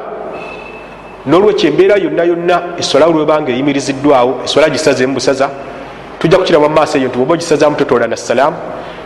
[1.26, 5.50] nolwekyo embeera yonna yonna esola lwebanga eyimiriziddwawo esola gisazemu busaza
[6.20, 8.58] tujja kukiraba mumaaso eyo nti oba ogisazamu totola nassalaamu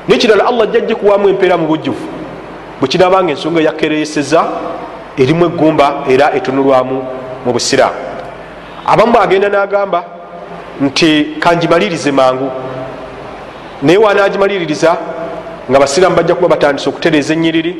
[0.07, 2.05] nekirala allah ajja gikuwamu empeera mu bujjuvu
[2.79, 4.45] bwekirabanga ensonga yakereyeseza
[5.17, 7.03] erimu eggumba era etunulwamu
[7.45, 7.95] mu busiraamu.
[8.85, 10.03] Abamu agenda n'agamba
[10.81, 12.51] nti kangimalirize mangu.
[13.81, 14.97] Naye wanagimaliririza
[15.71, 17.75] nga basiraamu bajja kuba batandise okutereeza enyiriri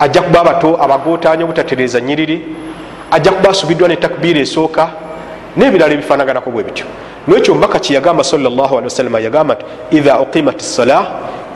[0.00, 2.42] ajja kuba abato abagotanya obutatereeza nyiriri
[3.10, 4.90] ajja kuba asubiddwa ne takbiira esooka
[5.56, 6.86] n'ebirala ebifanaganako bwe bityo.
[7.28, 9.64] Nwekyo mbaka kyeyagamba sawasalama yagamba nti
[9.96, 11.06] idha uqimat sala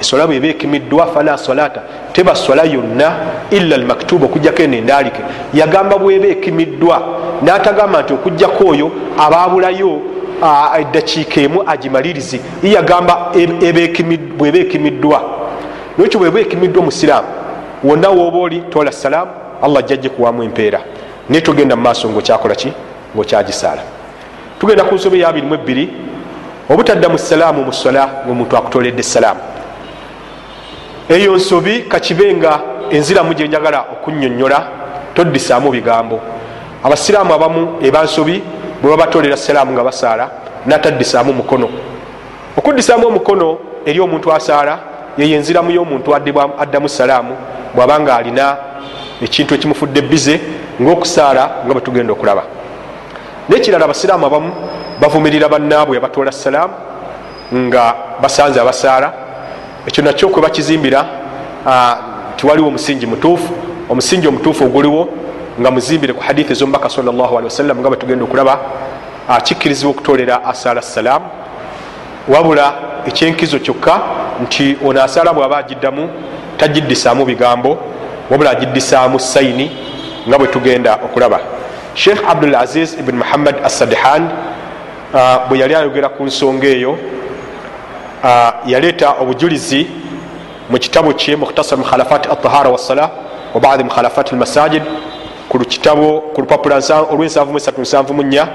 [0.00, 3.12] esola bweba ekimiddwa fala salata teba sola yonna
[3.50, 5.22] illa almaktuba okugjako eno endaalike.
[5.54, 7.02] Yagamba bweba ekimiddwa
[7.42, 10.00] n'atagamba nti okugjako oyo ababulayo
[10.80, 12.40] eddakiika emu agimalirize.
[12.62, 13.32] Yeyagamba
[14.38, 15.22] bweba ekimiddwa
[15.98, 17.28] nwekyo bweba ekimiddwa musiraamu
[17.84, 19.30] wonna woba oli tola salaamu
[19.62, 20.80] allah ajja kuwamu empeera.
[21.28, 22.72] Naye togenda mu maaso ngaokyakola ki?
[23.14, 23.82] Ngaokyagisaala
[24.60, 25.86] tugenda ku nsobe ya 22
[26.70, 29.40] obutadda mu salaamu mu sola ngaomuntu akutoledde salaamu
[31.08, 32.60] eyo nsobi kakibe nga
[32.90, 34.68] enziramu gyenjagala okunyonyola
[35.14, 36.20] toddisaamu bigambo.
[36.84, 38.42] Abasiraamu abamu ebansobi
[38.82, 40.30] bwe babatolera salaamu nga basaala
[40.66, 41.68] nataddisaamu mukono.
[42.56, 44.78] Okuddisaamu omukono eri omuntu asaala
[45.18, 47.34] yeyo enziramu y'omuntu addamu salaamu
[47.74, 48.56] bwabanga alina
[49.22, 50.40] ekintu ekimufudde bize
[50.82, 52.42] ngaokusaala nga bwe tugenda okulaba.
[53.48, 54.52] Nekirala abasiraamu abamu
[55.00, 56.74] bavumirira bannaabwe abatoola salaamu
[57.52, 59.27] nga basanze abasaala
[59.88, 61.06] ekyo nakyo kwe bakizimbira
[62.34, 63.52] nti waliwo omusingi mutuufu.
[63.88, 65.08] Omusingi omutuufu oguliwo
[65.60, 68.58] nga muzimbire ku hadithi ezomubaka sawasalam nga bwe tugenda okulaba
[69.42, 71.26] kikkirizibwa okutolera asaala salaamu
[72.28, 72.74] wabula
[73.06, 74.00] ekyenkizo kyokka
[74.42, 76.08] nti ono asaala bwaba agiddamu
[76.56, 77.78] tagiddisaamu bigambo
[78.30, 79.70] wabula agiddisaamu sayini
[80.28, 81.40] nga bwe tugenda okulaba.
[81.94, 84.28] Sheikh abdul aziz ibn muhammad assadihan
[85.48, 86.98] bwe yali ayogera ku nsonga eyo
[88.66, 89.86] yaleeta obujulizi
[90.70, 93.10] mu kitabo kye mukhtasar mukhalafat altahara wassala
[93.54, 94.82] wa badi mukhalafat almasajid.
[95.48, 98.46] Ku kitabo ku lupapula olw'774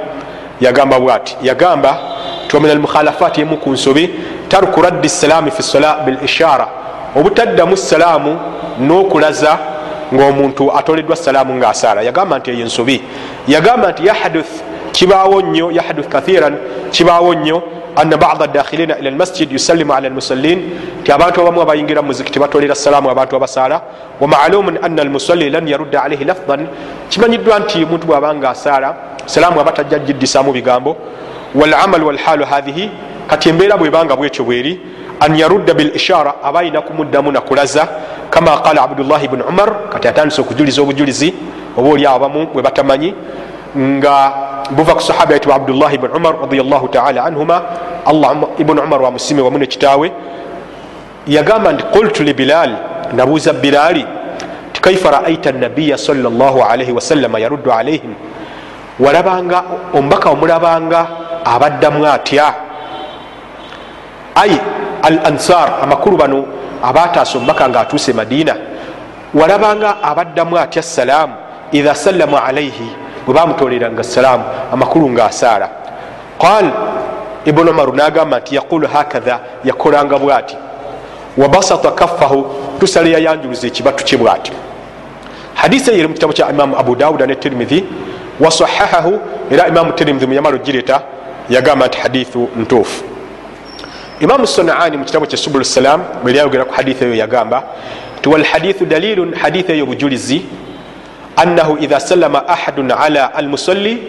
[0.61, 1.97] yagamba bwati yagamba
[2.47, 4.09] ti wamin almukhalafat yemu ku nsobi
[4.49, 6.67] tarku raddi salaami fi sola bil ishara
[7.15, 8.37] obutaddamu salaamu
[8.79, 9.57] n'okulaza
[10.13, 13.03] ngaomuntu atoleddwa salaamu ngaasaala yagamba nti eyo ensobi
[13.47, 14.51] yagamba nti yahaduth
[14.91, 16.57] kibaawo nnyo yahaduth kathiran
[16.91, 17.63] kibaawo nnyo
[17.95, 20.59] ana bada dakhilina ila lmasjid yusallimu ala lmusallin
[21.03, 23.81] ti abantu abamu abayingira muzikiti batolera salaamu abantu abasaala.
[24.21, 26.67] Wamalumun ana almusalli lan yarudda alaihi lafdan.
[27.09, 28.95] Kimanyiddwa nti omuntu bwabanga asaala
[29.25, 30.97] salaamu aba tajja giddisaamu bigambo.
[31.55, 32.89] Walamal walhalu hathihi
[33.27, 34.79] kati embeera bwebanga bwekyo bweri
[35.19, 37.87] an yarudda bilishara aba ayina kumuddamu nakulaza
[38.29, 41.33] kama qala abdullahi bnu umar kati atandise okujuliza obujulizi
[41.77, 43.13] oba oli abamu bwe batamanyi
[43.77, 44.33] nga
[44.71, 47.61] buva ku sahaba yitibwa abdullahi bnu umar radiallahu taala anhuma
[48.05, 50.11] allah ibnu umar wamusime wamu nekitaawe
[51.27, 52.71] yagamba nti qultu li bilal
[53.13, 54.05] nabuuza bilaali
[54.73, 58.13] ti kaifa raaita nabiya salaalaihi wasallama yaruddu alaihim
[58.99, 59.63] walabanga
[59.93, 61.07] omubaka omulabanga
[61.45, 62.53] abaddamu atya.
[64.35, 64.59] Ai
[65.03, 66.45] al ansar amakulu bano
[66.83, 68.55] abataasa omubaka nga atuuse madiina
[69.33, 71.33] walabanga abaddamu atya salaamu
[71.71, 74.43] idha sallamu alaihi bwe bamutoleranga salaamu
[74.73, 75.69] amakulu nga asaala
[76.39, 76.65] qal
[77.45, 80.57] ibunu umaru nagamba nti yaqulu hakatha yakolanga bwati
[81.37, 82.45] wabasata kaffahu
[82.79, 84.51] tusale yayanjuluza ekibatu kye bwati.
[85.55, 87.83] Hadisi eyo eri mu kitabu kya imamu abu dawuda ne tirimithi
[88.39, 89.19] wasahahahu
[89.51, 91.01] era imamu tirimithi muyamala ogireta
[91.49, 93.03] yagamba nti hadithu ntuufu.
[94.19, 97.63] Imamu sonaani mu kitabu kya subulu salam bwe lyayogera ku hadithu eyo yagamba
[98.21, 100.45] ti walhadithu dalilun hadithu eyo bujulizi
[101.37, 104.03] annahu idha sallama ahadun ala almusalli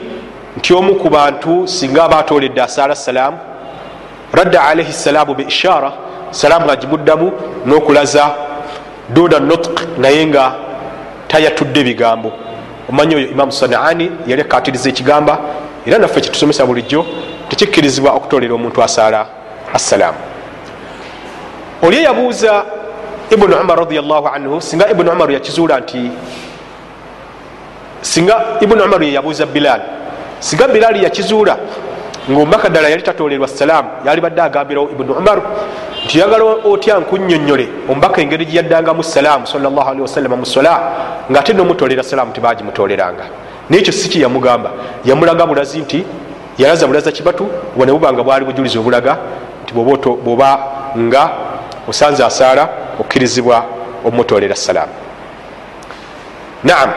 [0.57, 3.39] nti omu ku bantu singa aba atoledde asaala salaamu
[4.33, 5.93] radda alaihi salaamu biishara
[6.31, 7.33] salaamu agimuddamu
[7.67, 8.31] n'okulaza
[9.09, 10.53] duna nutq naye nga
[11.29, 12.33] tayatudde bigambo.
[12.89, 15.39] Omanyi oyo imamu sanaani yali akatiriza ekigamba
[15.87, 17.07] era naffe kyetusomesa bulijjo
[17.49, 19.27] tekikkirizibwa okutolera omuntu asaala
[19.75, 20.19] assalaamu.
[21.83, 22.65] Oli eyabuuza
[23.31, 26.11] ibunu umar radiallahu anhu singa ibunu umaru yakizuula nti
[28.05, 29.81] singa ibunu umaru yeyabuuza bilaal
[30.41, 31.57] singa bilaali yakizuula
[32.31, 35.43] ngaomubaka ddala yali tatolerwa salaamu yali badde agambirawo ibunu umaru
[36.05, 39.67] nti yagala otya nkunyonyole omubaka engeri gyeyaddangamu salaamu salli
[40.01, 40.73] wasallama mu sola
[41.31, 43.25] nga ate nomutolera salaamu tibagimutoleranga
[43.71, 44.71] nekyo si kyeyamugamba
[45.05, 46.05] yamulaga bulazi nti
[46.59, 49.17] yalaza bulaza kibatu bwe nebubanga bwali bujulizi obulaga
[49.63, 50.51] nti bwoba
[50.99, 51.31] nga
[51.89, 52.69] osanze asaala
[53.01, 53.65] okkirizibwa
[54.05, 54.93] omutolera salaamu
[56.65, 56.91] naam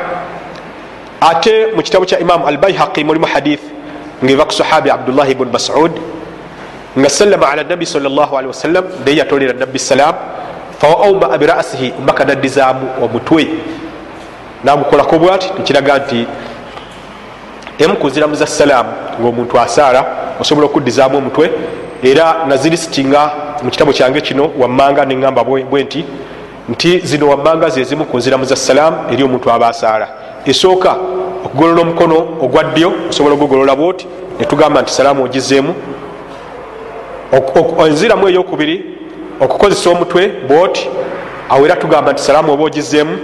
[1.22, 3.62] ate mu kitabu kya imamu albaihaqi mulimu hadith
[4.24, 5.92] ngaeva ku sahabi abdullahi bnu masud
[6.98, 10.16] nga sallama ala nabi salli wasallam naye yatolera nabbi salam
[10.80, 13.48] fawauma birasihi omubaka naddizaamu omutwe
[14.64, 16.28] nagukolako bwati nekiraga nti
[17.78, 18.90] emu ku nziramu za salaamu
[19.22, 20.06] ngaomuntu asaala
[20.40, 21.52] osobola okuddizaamu omutwe
[22.04, 23.32] era nazirisitinga
[23.64, 26.06] mu kitabo kyange kino wammanga neŋamba bwe nti
[26.70, 30.08] nti zino wammanga zezimu ku nziramu za salaamu eri omuntu aba asaala
[30.46, 30.96] esooka
[31.46, 34.08] okugolola omukono ogwa ddyo osobola okugolola bwoti
[34.40, 35.74] netugamba nti salaamu ogizeemu
[37.88, 38.86] enziramu eyokubiri
[39.42, 40.90] okukozesa omutwe bwoti
[41.50, 43.18] awo era tugamba nti salaamu oba ogizeemu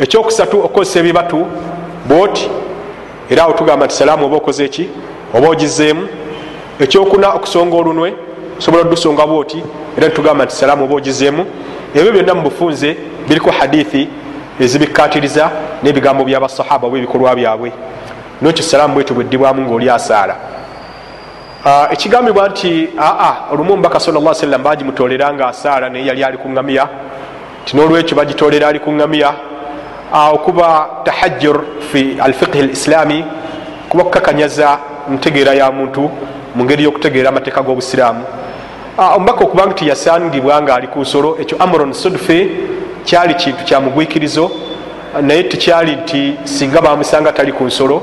[0.00, 1.46] ekyokusatu okukozesa ebibatu
[2.08, 2.50] bwoti
[3.30, 4.88] era awo tugamba nti salaamu oba okoze eki
[5.34, 6.08] oba ogizeemu
[6.80, 8.14] ekyokuna okusonga olunwe
[8.58, 9.62] osobola odusonga bwoti
[9.96, 11.46] era nitugamba nti salaamu oba ogizeemu
[11.94, 12.96] ebyo byonna mu bufunze
[13.28, 14.08] biriko hadithi
[14.60, 15.50] ezibikatiriza
[15.82, 17.72] n'ebigambo byabasahaba oba ebikolwa byabwe.
[18.42, 20.36] Nokyo salaamu bwetyo bweddibwamu ngaoli asaala.
[21.90, 26.88] Ekigambibwa nti aa olumu omubaka sal sallam bagimutolera nga asaala naye yali ali kuŋamiya
[27.64, 29.34] ti nolwekyo bagitolera ali kuŋamiya
[30.32, 33.24] okuba tahajur fi alfiqhi lislami
[33.88, 34.78] kuba kukakanyaza
[35.10, 36.10] ntegeera ya muntu
[36.54, 38.24] mu ngeri yokutegeera amateeka g'obusiraamu.
[39.16, 42.63] Omubaka okubanga tiyasangibwa nga ali ku nsolo ekyo amron sudfe
[43.04, 44.50] kyali kintu kyamugwikirizo
[45.22, 48.02] naye tekyali nti singa bamusanga tali ku nsolo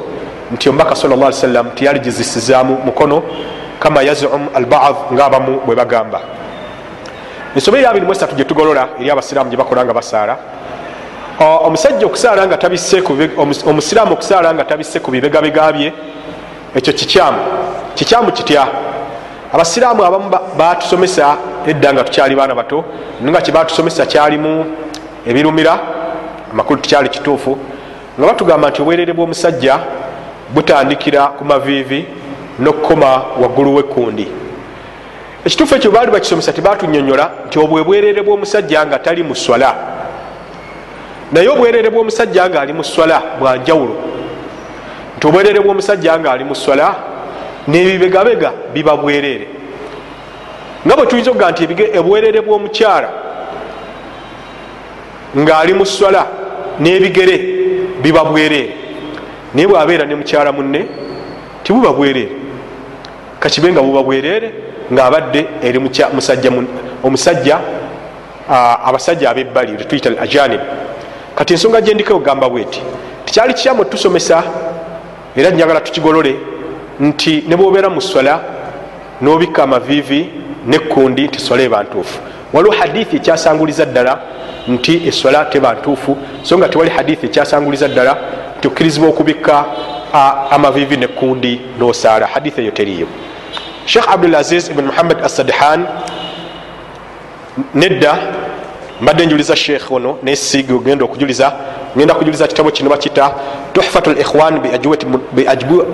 [0.52, 3.23] nti omubaka sal sallam tiyali gizisizaamu mukono
[3.80, 6.22] kama yazum albaad ngaabamu bwe bagamba.
[7.56, 10.38] Ensobe eri abiri muesatu gyetugolola eri abasiraamu gyebakola nga basaala.
[11.40, 13.03] Omusajja okusaala nga tabisse
[13.68, 15.94] omusiraamu okusaala nga tabisse ku bibegabega bye
[16.76, 17.40] ekyo kikyamu.
[17.95, 18.68] Kikyamu kitya?
[19.53, 21.38] Abasiraamu abamu batusomesa
[21.68, 22.86] edda nga tukyali baana bato
[23.23, 24.65] nga kyebatusomesa kyalimu
[25.27, 25.80] ebirumira
[26.52, 27.57] amakulu tukyali kituufu
[28.19, 29.80] nga batugamba nti obwerere bw'omusajja
[30.53, 32.06] butandikira ku maviivi
[32.60, 34.27] nokukoma waggulu wekundi
[35.45, 39.76] ekituufu ekyo baali bakisomesa tebatunyonyola nti obwe bwerere bw'omusajja nga tali mu swala.
[41.31, 43.95] Naye obwerere bw'omusajja nga ali mu swala bwanjawulo
[45.18, 46.95] nti obwerere bw'omusajja nga ali mu swala
[47.68, 49.48] nebibegabega biba bwerere.
[50.85, 51.64] Nga bwe tuyinza okuga nti
[51.99, 53.10] obwerere bw'omukyala
[55.36, 56.28] ng'ali mu swala
[56.80, 57.38] n'ebigere
[58.03, 58.70] biba bwerere
[59.53, 60.86] naye bwabeera ne mukyala munne
[61.64, 62.30] tibuba bwerere
[63.40, 64.52] kakibe nga buba bwerere
[64.91, 65.80] ngaabadde eri
[67.03, 67.58] omusajja
[68.88, 70.62] abasajja abebbali tetuyita al ajanib
[71.36, 72.82] kati ensonga gyendika ogamba bweti
[73.26, 74.44] tikyali kikyamu tusomesa
[75.36, 76.36] era njagala tukigolole
[76.99, 78.40] nti ne bwobeera mu swala
[79.22, 80.30] nobikka amavivi
[80.68, 82.20] nekundi nti swala eba ntuufu
[82.53, 84.19] waliwo hadithi ekyasanguliza ddala
[84.68, 88.18] nti eswala teba ntuufu so nga tewali hadithi ekyasanguliza ddala
[88.57, 89.65] nti okkirizibwa okubikka
[90.52, 92.28] amavivi nekundi nosaala.
[92.28, 93.07] Hadithi eyo teriyo
[93.86, 95.86] sheikh abdulaziz ibn muhammad assadhan
[97.73, 98.18] nedda
[99.02, 101.53] mbadde njuliza sheikh ono nesiigi ogenda okujuliza
[101.98, 103.34] ngenda kujuliza kitabo kino bakita
[103.73, 104.61] tuhfat likhwan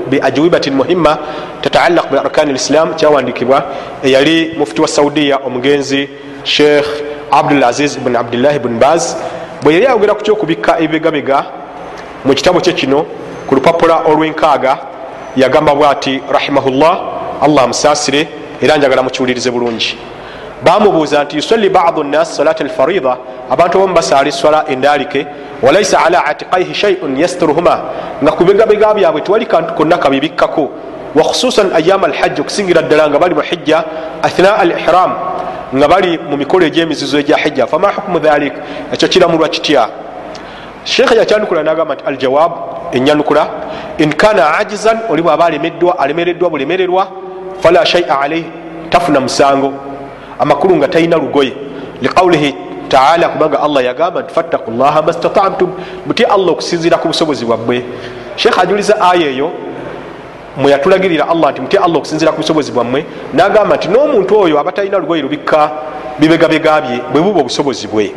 [0.09, 1.17] biajwibatin muhimma
[1.61, 3.63] tataallaq biarkani lislam kyawandikibwa
[4.03, 6.09] eyali mufuti wa saudiya omugenzi
[6.47, 6.87] sheikh
[7.31, 9.15] abdulaziz bn abdillahi bn baz
[9.63, 11.45] bwe yali ayogera ku kyokubikka ebibegabega
[12.25, 13.05] mu kitabo kye kino
[13.47, 14.77] ku lupapula olwenkaaga
[15.35, 16.93] yagamba bwati rahimahullah
[17.41, 18.27] allah amusaasire
[18.61, 19.97] era njagala mukiwulirize bulungi.
[20.63, 23.17] Bamubuuza nti yusalli badu nnas salat alfarida
[23.49, 25.27] abantu abamu basaala eswala endalike
[25.61, 27.79] walaisa ala atiqaihi shaiun yasturuhuma?
[28.23, 30.69] Nga ku bigabega byabwe tewali kantu konna kabibikkako.
[31.15, 33.83] Wakhususan ayama alhajji okusingira ddala nga bali mu hijja
[34.23, 35.11] athna al ihram
[35.76, 37.68] nga bali mu mikolo egyemizizo egya hijja.
[37.68, 38.53] Fama hukumu dhalik?
[38.94, 39.89] Ekyo kiramulwa kitya?
[40.84, 42.52] Sheekhe yakyanukula nagamba nti aljawab
[42.91, 43.48] enyanukula
[43.98, 47.07] in kana ajizan oli bwaba alemeddwa alemereddwa bulemererwa
[47.60, 48.45] fala shaia alaihi
[48.89, 49.73] tafuna musango.
[50.39, 51.53] Amakulu nga talina lugoye.
[52.02, 52.56] Liqaulihi
[52.88, 55.69] taala kubanga allah yagamba nti fattaku llaha mastatamtum
[56.06, 57.84] muty allah okusinzira ku busobozi bwammwe.
[58.35, 59.52] Sheekh ajuliza aya eyo
[60.57, 64.97] mweyatulagirira allah nti mutya allah okusinzira ku busobozi bwammwe nagamba nti n'omuntu oyo aba talina
[64.97, 65.71] lugoye lubikka
[66.19, 68.11] bibegabega bye bwe buba obusobozi bwe.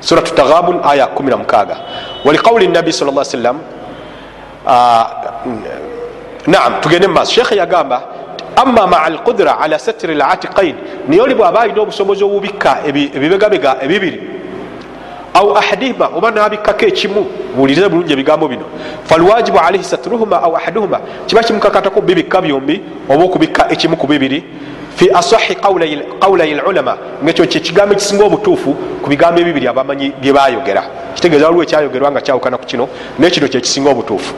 [0.00, 1.76] Surat taghabun aya 16
[2.24, 3.60] waliqauli nabi sa sallam
[6.46, 8.02] naam tugende mumaaso sheekhe yagamba
[8.56, 10.76] ama maa alqudra ala satiri latiqain
[11.08, 14.31] naye oli bwaba alina obusobozi obubikka ebibegabega ebibiri
[15.34, 18.64] au ahadihima oba nabikkako ekimu buwulirize bulungi ebigambo bino.
[19.04, 24.44] Falwajibu alaihi saturuhuma au ahaduhuma kiba kimukakatako bibikka byombi oba okubikka ekimu ku bibiri
[24.96, 25.54] fi asahi
[26.20, 30.82] qaulai lulama ngaekyo kyekigambo ekisinga obutuufu ku bigambo ebibiri abamanyi byebayogera
[31.14, 32.88] kitegeeza waliwo ekyayogerwa nga kyawukana ku kino
[33.18, 34.34] naye kino kyekisinga obutuufu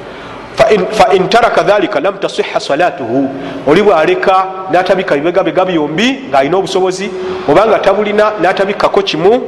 [0.93, 3.29] fain taraka dhalika lam tasiha salatuhu.
[3.67, 7.11] Oli bwaleka natabika bibegabega byombi ngaalina obusobozi
[7.49, 9.43] obanga tabulina natabikkako kimu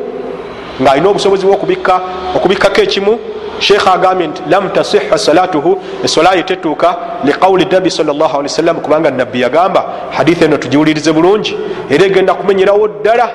[0.82, 2.00] ngaalina obusobozi bwokubikka
[2.36, 3.18] okubikkako ekimu
[3.58, 10.44] sheekh agambye nti lam tasiha salatuhu esolayo tetuuka liqauli nabi sawasalam kubanga nabbi yagamba hadithi
[10.44, 11.56] eno tugiwulirize bulungi
[11.90, 13.30] era egenda kumenyerawo ddala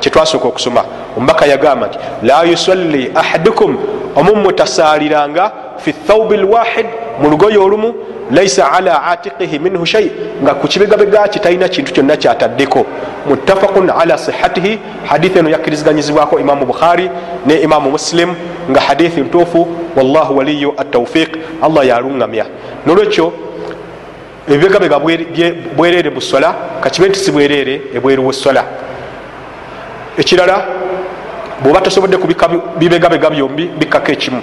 [0.00, 0.84] kyetwasooka okusoma.
[1.16, 3.78] Omubaka yagamba nti la yusalli ahadukum
[4.16, 6.86] omumwe tasaaliranga fi thaubi lwahid
[7.20, 7.94] mu lugoye olumu
[8.30, 10.10] laisa ala atiqihi minhu shai
[10.42, 12.86] nga ku kibegabega kye talina kintu kyonna kyataddeko.
[13.28, 17.10] Muttafaqun ala sihatihi hadithi eno yakkiriziganyizibwako imamu bukhari
[17.46, 18.34] ne imamu muslim
[18.70, 19.66] nga hadithi ntuufu.
[19.96, 21.28] Wallahu waliyu ataufiq
[21.62, 22.44] allah yaluŋŋamya
[22.86, 23.32] nolwekyo
[24.48, 24.98] ebibegabega
[25.76, 28.64] bwereere mu swala kakibe nti si bwereere ebweru weswala
[30.18, 30.66] ekirala
[31.62, 32.48] bwoba tosobodde kubika
[32.78, 34.42] bibegabega byombi bikkako ekimu.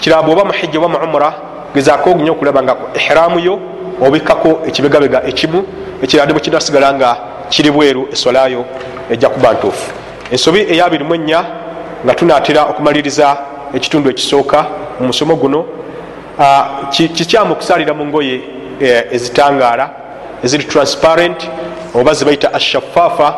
[0.00, 1.32] Kirala bwoba muhijja oba mu umura
[1.74, 3.60] gezaako ogunya okulaba nga ihiramu yo
[4.00, 5.64] obikkako ekibegabega ekimu
[6.02, 7.16] ekirala ne bwekinasigala nga
[7.50, 8.64] kiri bweru eswalayo
[9.10, 9.92] ejja kuba ntuufu.
[10.30, 11.40] Ensobi eyabirimu ennya
[12.04, 13.36] nga tunatera okumaliriza
[13.74, 14.58] ekitundu ekisooka
[15.00, 15.64] mu musomo guno
[16.90, 18.40] kikyamu okusalira mu ngoye
[19.10, 19.90] ezitangaala
[20.44, 21.48] eziri transparent
[21.94, 23.28] oba zibaita ashafafa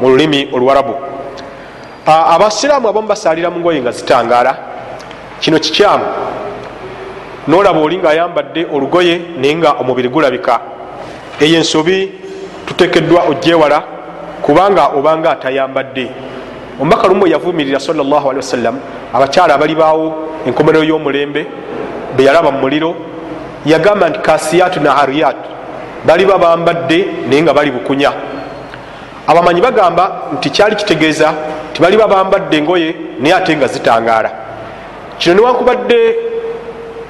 [0.00, 0.94] mu lulimi oluwarabu
[2.06, 4.56] abasiraamu abamu basalira mu ngoye nga zitangaala
[5.40, 6.04] kino kikyamu
[7.48, 10.60] nolaba oli nga ayambadde olugoye naye nga omubiri gulabika.
[11.40, 12.10] Eyo ensobi
[12.66, 13.82] tutekeddwa ojewala
[14.42, 16.10] kubanga obanga atayambadde
[16.80, 17.78] omubaka lumu yavumirira
[18.36, 18.78] wasalam
[19.12, 20.14] abakyala abali baawo
[20.46, 21.46] enkomerero y'omulembe
[22.16, 22.94] beyalaba mu muliro
[23.66, 25.36] yagamba nti kasiyatu na ariyat
[26.06, 28.12] baliba bambadde naye nga bali bukunya.
[29.26, 31.34] Abamanyi bagamba nti kyali kitegeeza
[31.72, 34.30] tibaliba bambadde engoye naye ate nga zitangaala.
[35.18, 36.16] Kino newankubadde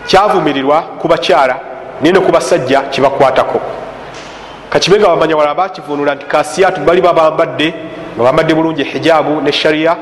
[0.07, 1.57] kyavumirirwa ku bakyala
[2.01, 3.61] naye ne ku basajja kibakwatako
[4.71, 7.75] kakibe nga bamanya wala bakivunula nti kasiyat baliba bambadde
[8.17, 9.97] nga bambadde bulungi hijabu ne shariya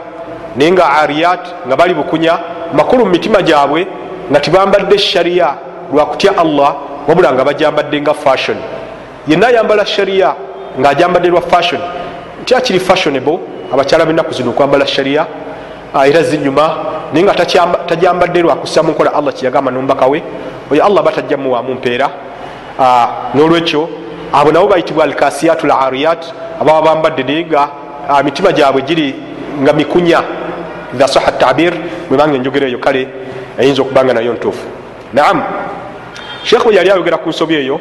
[0.56, 2.38] naye nga ariyat nga bali bukunya
[2.72, 3.86] makulu mu mitima gyabwe
[4.30, 5.54] nga tibambadde shariya
[5.92, 6.74] lwakutya allah
[7.08, 8.56] wabula nga bajambadde nga fashion.
[9.28, 10.34] Yenna ayambala shariya
[10.80, 11.80] ngaajambadde lwa fashion
[12.42, 13.38] nti akiri fashionable
[13.72, 15.26] abakyala benaku zino okwambala shariya
[16.06, 16.76] era zinyuma
[17.14, 17.34] naye nga
[17.86, 20.22] tajambadde lwakussa mu nkola allah kyeyagamba nomubaka we
[20.70, 22.10] oyo allah batajja muwamu mpeera.
[23.34, 23.88] Nolwekyo
[24.32, 26.24] abo nabo bayitibwa alkasiyatu lariyat
[26.60, 27.68] ababa bambadde naye nga
[28.24, 29.14] mitima gyabwe giri
[29.62, 30.22] nga mikunya.
[30.94, 31.72] Idha saha tabir
[32.08, 33.08] mwebanga enjogera eyo kale
[33.58, 34.66] eyinza okubanga nayo ntuufu.
[35.12, 35.42] Naam.
[36.42, 37.80] Sheekh bwe yali ayogera ku nsobi eyo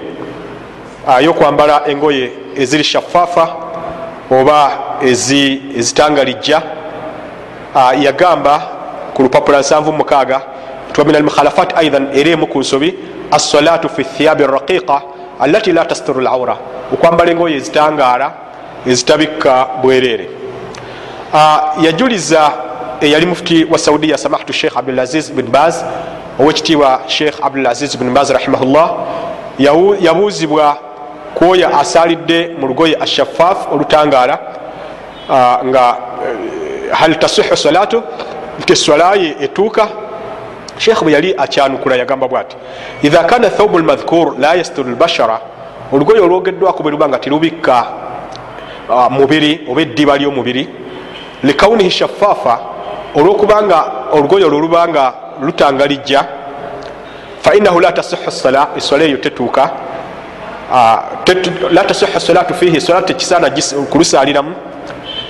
[1.21, 3.55] yokwambala engoye eziri shafafa
[4.31, 6.61] oba ezitangalijja
[7.99, 8.61] yagamba
[9.13, 12.95] ku lupapula 76 min almukhalafat aidan era emu ku nsobi
[13.31, 15.01] assalatu fi thiyabi raqiqa
[15.39, 16.57] allati la tasturu laura
[16.93, 18.31] okwambala engoye ezitangaala
[18.85, 20.27] ezitabikka bwereere.
[21.81, 22.51] Yajuliza
[23.01, 25.83] eyali mufuti wa saudiya samahatu sheikh abdulaziz bin baz
[26.39, 28.91] owekitiibwa sheikh abdulaziz bin baz rahimahullah
[29.99, 30.77] yabuuzibwa
[31.35, 34.39] kwoya asalidde mu lugoye ashafaf olutangaala
[35.65, 35.97] nga
[36.91, 38.03] hal tasihu salatu
[38.59, 39.87] nti eswalaye etuuka
[40.77, 42.55] sheikh bwe yali akyanukula yagamba bwati
[43.03, 45.39] idha kana thaubu lmadhkur la yasturu lbashara
[45.91, 47.85] olugoye olwogeddwako bwe luba nga terubikka
[49.09, 50.69] mubiri oba eddiba lyomubiri
[51.43, 52.59] likaunihi shafafa
[53.15, 56.25] olwokubanga olugoye olwo lubanga lutangalijja
[57.41, 59.71] fainahu la tasihu sala eswala eyo tetuuka
[61.71, 63.49] la tasihu salatu fihi eswala tekisaana
[63.89, 64.53] kulusaliramu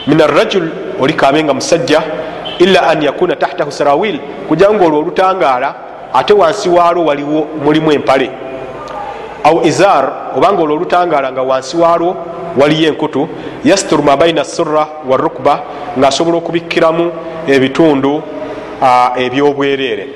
[0.08, 0.70] min arrajul
[1.00, 2.02] olikabenga musajja
[2.60, 4.20] illa an yakuna tahtahu sarawil.
[4.48, 5.76] Kujanga olwo olutangaala
[6.14, 8.30] ate wansi waalwo waliwo mulimu empale.
[9.44, 12.16] Au izar obanga olwo olutangaala nga wansi waalwo
[12.58, 13.30] waliyo enkutu
[13.66, 15.60] yasturu mabaina surra warukba
[16.00, 17.12] ngaasobola okubikkiramu
[17.48, 18.24] ebitundu
[19.18, 20.08] ebyobwereere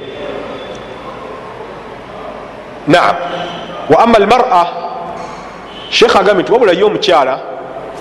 [2.88, 3.15] naam.
[3.89, 4.68] Wa ama almara
[5.89, 7.39] sheekh agambye nti wabulayo omukyala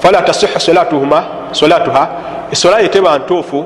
[0.00, 0.60] fala tasihu
[1.52, 2.08] solatuha
[2.52, 3.64] esola ye teba ntuufu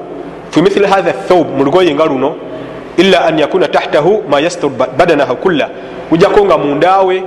[0.51, 2.35] fi mithili hatha thaub mu lugoye nga luno
[2.97, 5.69] illa an yakuna tahtahu ma yasturu badanaha kulla
[6.09, 7.25] kujjako nga mundawe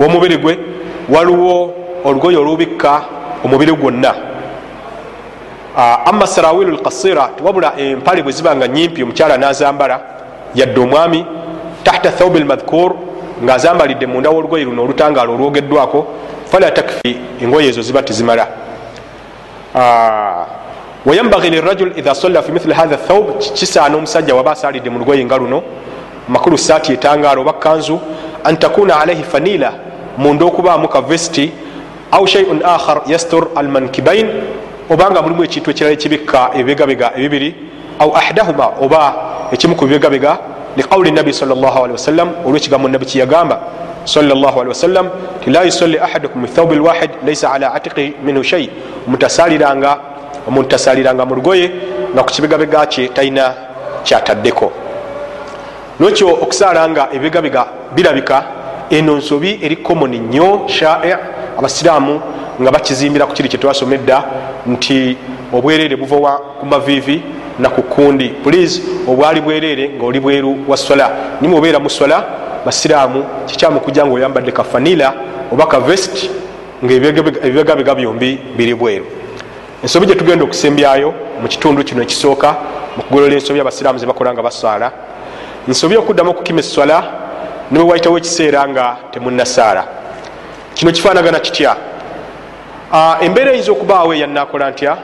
[0.00, 0.58] womubiri gwe
[1.08, 1.74] waliwo
[2.04, 3.02] olugoye olubikka
[3.44, 4.14] omubiri gwonna
[6.04, 10.00] ama sarawilu lkasira tiwabula empale bwe ziba nga nyimpi omukyala nazambala
[10.54, 11.26] yadde omwami
[11.84, 12.94] tahta thaubi lmadhkur
[13.44, 16.06] ngaazambalidde munda wolugoye luno olutangaala olwogeddwako
[16.50, 18.46] fala takfi engoye ezo ziba tizimala
[21.06, 25.36] wayambagi lirajul idha salla fi mithili hatha thaub kisaana omusajja waba asalidde mu lugoye nga
[25.38, 25.62] luno
[26.28, 28.00] makulu saati etangaala oba kanzu
[28.44, 29.72] an takuna alaihi fanila
[30.18, 31.52] munda okubaamu kavesti
[32.10, 34.28] au shaiun akhar yastur almankibain
[34.90, 37.54] obanga mulimu ekintu ekirala ekibikka ebibegabega ebibiri
[37.98, 39.14] au ahdahuma oba
[39.52, 40.38] ekimu ku bibegabega
[40.76, 41.32] liqauli nabi
[41.92, 43.60] wasalam olwekigambo nabi kiyagamba
[44.68, 45.10] wasalam
[45.44, 48.70] ti la yusalli ahadukum bithaubi lwahid laisa ala atiqihi minhu shai
[49.06, 49.98] mutasaliranga
[50.46, 51.70] omuntu tasaliranga mu lugoye
[52.12, 53.54] nga ku kibegabega kye talina
[54.04, 54.72] kyataddeko.
[56.00, 58.44] Nokyo okusaala nga ebibegabega birabika
[58.90, 61.14] eno nsobi eri komoni nnyo shai
[61.58, 62.20] abasiraamu
[62.60, 64.24] nga bakizimbira ku kiri kyetwasoma edda
[64.66, 65.16] nti
[65.52, 67.22] obwereere buva ku mavivi
[67.58, 68.28] naku kundi.
[68.44, 71.10] Please obwali bwereere ngaoli bweru wa swala.
[71.40, 72.24] Nimwe obeera mu swala
[72.64, 75.14] basiraamu kikyamu kujja nga oyambadde kafanila
[75.52, 76.30] oba kavest
[76.84, 79.06] nga ebibegabega byombi biri bweru
[79.82, 82.48] ensobi gyetugenda okusembyayo mu kitundu kino ekisooka
[82.96, 84.92] mu kugolola ensobi abasiraamu zebakola nga baswala
[85.68, 87.04] nsobi okuddamu okukima eswala
[87.70, 89.84] niwe wayitawo ekiseera nga temunasaala
[90.74, 91.76] kino kifaanagana kitya?
[93.20, 94.96] Embeera eyinza okubaawo eyanakola ntya?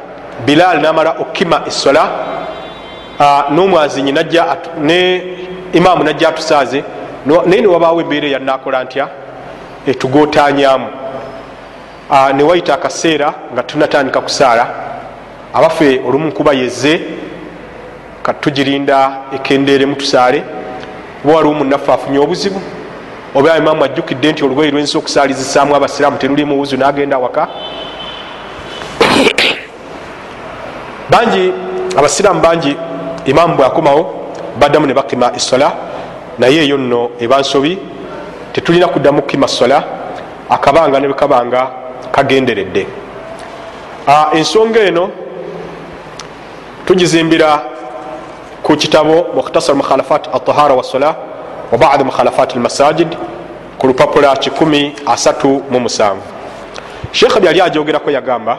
[0.47, 2.03] Bilal namala okukima essola
[3.51, 4.13] n'omwazinyi
[4.81, 5.23] ne
[5.73, 6.85] imaamu najja atusaaze
[7.27, 9.09] naye newabaawo embeera eyanakola ntya?
[9.87, 10.89] Etugotanyamu
[12.37, 14.67] newayita akaseera nga tunatandika kusaala.
[15.55, 17.01] Abaffe olumu nkuba yezze
[18.23, 20.45] katugirinda ekendeeremu tusaale.
[21.25, 22.61] Oba waliwo munaffe afunye obuzibu?
[23.35, 27.49] Oba imaamu ajjukidde nti olugoye lwenza okusaalizisaamu abasiraamu terulimu wuzu nagenda waka
[31.11, 31.53] bangi
[31.97, 32.77] abasiraamu bangi
[33.25, 35.73] imaamu bwakomawo baddamu ne bakima esola
[36.39, 37.79] naye eyo nno eba nsobi
[38.53, 39.85] tetulina kuddamu kukima sola
[40.51, 41.71] akabanga ne bwekabanga
[42.15, 42.87] kagenderedde.
[44.33, 45.11] Ensonga eno
[46.87, 47.63] tugizimbira
[48.63, 51.17] ku kitabo mukhtasar mukhalafat atahara wassola
[51.73, 53.17] wa badi mukhalafat almasajid
[53.79, 56.17] ku lupapula 137
[57.13, 58.59] sheekha byali ajogerako yagamba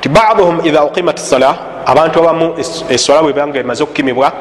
[0.00, 1.56] ti baduhum idha uqimat sala
[1.86, 2.54] abantu abamu
[2.88, 4.32] essola bwebanga emaze okukimibwa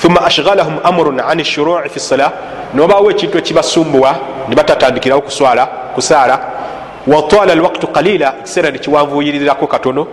[0.00, 2.32] thumma ashghalahum amrun an shurui fi sala
[2.74, 4.14] nobawo ekintu ekibasumbuwa
[4.48, 6.57] nibatatandikirawo kuswala kusaala
[7.08, 10.06] watala alwaktu qalila ekiseera nekiwanvuyirirako katono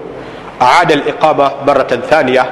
[0.62, 2.46] aada liqama maratan thaniya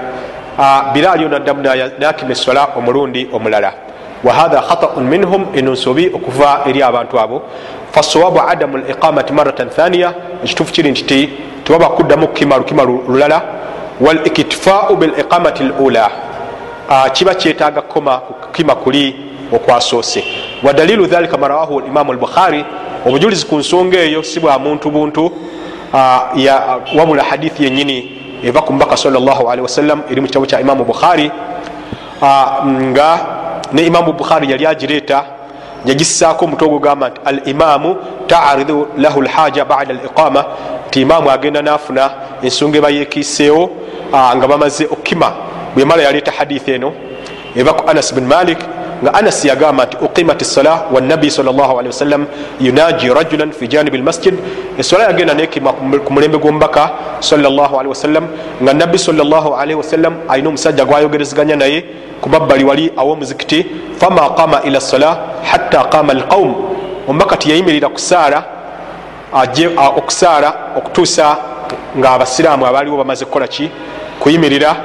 [0.94, 1.62] birali onaddamu
[2.00, 3.74] nakima essola omulundi omulala
[4.24, 7.42] wahatha khataun minhum eno nsobi okuva eri abantu abo
[7.92, 10.14] fasawabu adamu liqamati maratan thaniya
[10.44, 11.30] ekituufu kiri nti
[11.64, 13.42] tewaba kuddamu kukima lukima lulala
[14.02, 16.12] waliktifau biliqamati lula
[17.14, 19.16] kiba kyetaaga kukoma kukima kuli
[19.56, 20.24] okwasoose
[20.64, 22.66] wadalilu dhalika marawahu imamu lbukhari
[23.06, 25.32] obujulizi ku nsonga eyo si bwa muntu buntu
[26.98, 28.12] wabula hadithi yenyini
[28.44, 31.32] eva ku mubaka salllahalihi wasallam eri mu kitabo kya imamu bukhari
[32.92, 33.20] nga
[33.74, 35.26] ne imamu bukhari yali agireeta
[35.86, 37.96] yagisaako omutwe ogugamba nti al imamu
[38.28, 40.46] taaridu lahu lhaja bada liqama
[40.88, 42.12] nti imamu agenda nafuna
[42.42, 43.70] ensonga ebayekiiseewo
[44.36, 45.34] nga bamaze okukima
[45.76, 46.94] bwemala yaleeta hadithi eno
[47.56, 48.58] eva ku anas bin malik
[49.04, 52.26] nga anas yagamba nti uqimat sala wanabi wasalam
[52.60, 54.36] yunaji rajulan fi janibi lmasjid
[54.78, 58.28] esola yagenda nekima ku mulembe gwomubaka wasalam
[58.64, 58.98] nga nabbi
[59.76, 61.84] wasalam alina omusajja gwayogerezeganya naye
[62.22, 63.66] ku mabbali wali awomuzikiti
[64.00, 66.56] fama qama ila sala hatta qama alqaum
[67.08, 68.44] omubaka tiyayimirira kusaala
[70.00, 71.38] okusaala okutuusa
[71.98, 73.72] nga abasiraamu abaaliwo bamaze kukola ki?
[74.20, 74.76] Kuyimirira.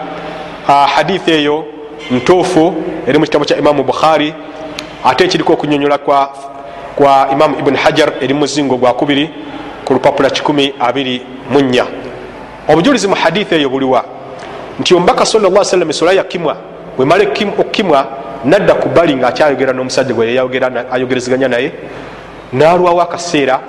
[0.66, 1.64] Hadithi eyo
[2.10, 2.74] ntuufu
[3.06, 4.34] eri mu kitabo kya imamu bukhari.
[5.04, 6.30] Ate ekiriko okunyonyola kwa,
[6.96, 9.30] kwa imamu ibuni hajar eri muzingo gwakubiri
[9.84, 11.84] ku lupapula 24
[12.68, 14.04] obujulizi mu hadithi eyo buliwa
[14.80, 16.56] nti omubaka salla salam esola yakimwa
[16.96, 17.24] bwemala
[17.58, 18.06] okukimwa
[18.44, 20.38] nadda ku bali ngaakyayogera n'omusajja gwe
[20.92, 21.72] ayogerezeganya naye.
[22.52, 23.60] Nalwawo akaseera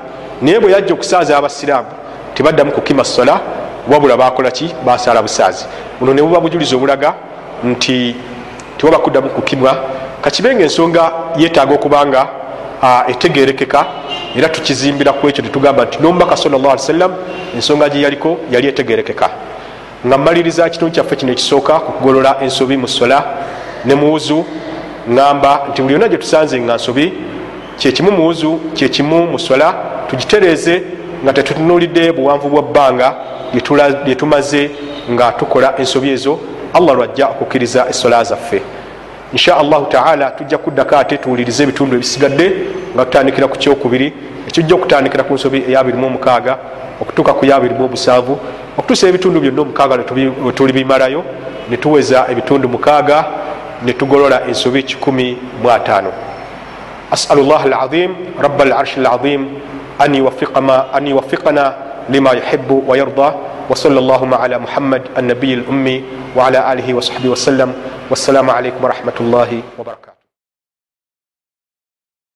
[0.42, 1.88] naye bwe yajja okusaaza abasiraamu
[2.34, 3.40] tebaddamu kukima sola
[3.88, 5.66] wabula bakolaki basaala busaazi.
[6.00, 7.14] Buno ne buba bujulizi obulaga
[7.64, 8.16] nti
[8.78, 9.76] tewaba kuddamu kukimwa.
[10.22, 12.28] Kakibenga ensonga yetaaga okubanga
[13.08, 13.86] etegerekeka
[14.36, 17.12] era tukizimbira ku ekyo tetugamba nti nomubaka sawasalam
[17.56, 19.30] ensonga gye yaliko yali etegerekeka
[20.08, 23.24] nga mmaliriza kitundu kyaffe kino ekisooka kukugolola ensobi mu sola
[23.86, 24.46] ne muwuzu
[25.10, 27.14] ŋamba nti buli yonna gye tusanze nga nsobi
[27.78, 29.76] kyekimu muwuzu kyekimu mu sola
[30.10, 30.84] tugitereeze
[31.24, 33.16] nga tetutunulidde buwanvu bwa bbanga
[34.06, 34.72] lye tumaze
[35.12, 36.40] nga tukola ensobi ezo
[36.74, 38.62] allah lwajja okukkiriza esola zaffe.
[39.32, 42.46] Insha allahu taala tujja kuddako ate tuwulirize ebitundu ebisigadde
[42.96, 44.14] nga tutandikira ku kyokubiri
[44.48, 46.58] ekijja okutandikira ku nsobi eyabirimu omukaaga
[47.02, 48.40] okutuuka ku yabirimu omusanvu
[48.78, 49.98] okutuusa ebitundu byonna omukaaga
[50.58, 51.24] tulibimalayo
[51.70, 53.26] netuweza ebitundu mukaaga
[53.86, 56.04] netugolola ensobi 15
[57.12, 59.48] asalu llah alazim raba alarshi alazim
[60.00, 61.74] an yuwafiqana
[62.09, 66.05] lima yuhibu wayarda وصلى اللهم على محمد النبي الأمي
[66.37, 67.73] وعلى آله وصحبه وسلم
[68.13, 69.51] والسلام عليكم ورحمة الله
[69.81, 70.18] وبركاته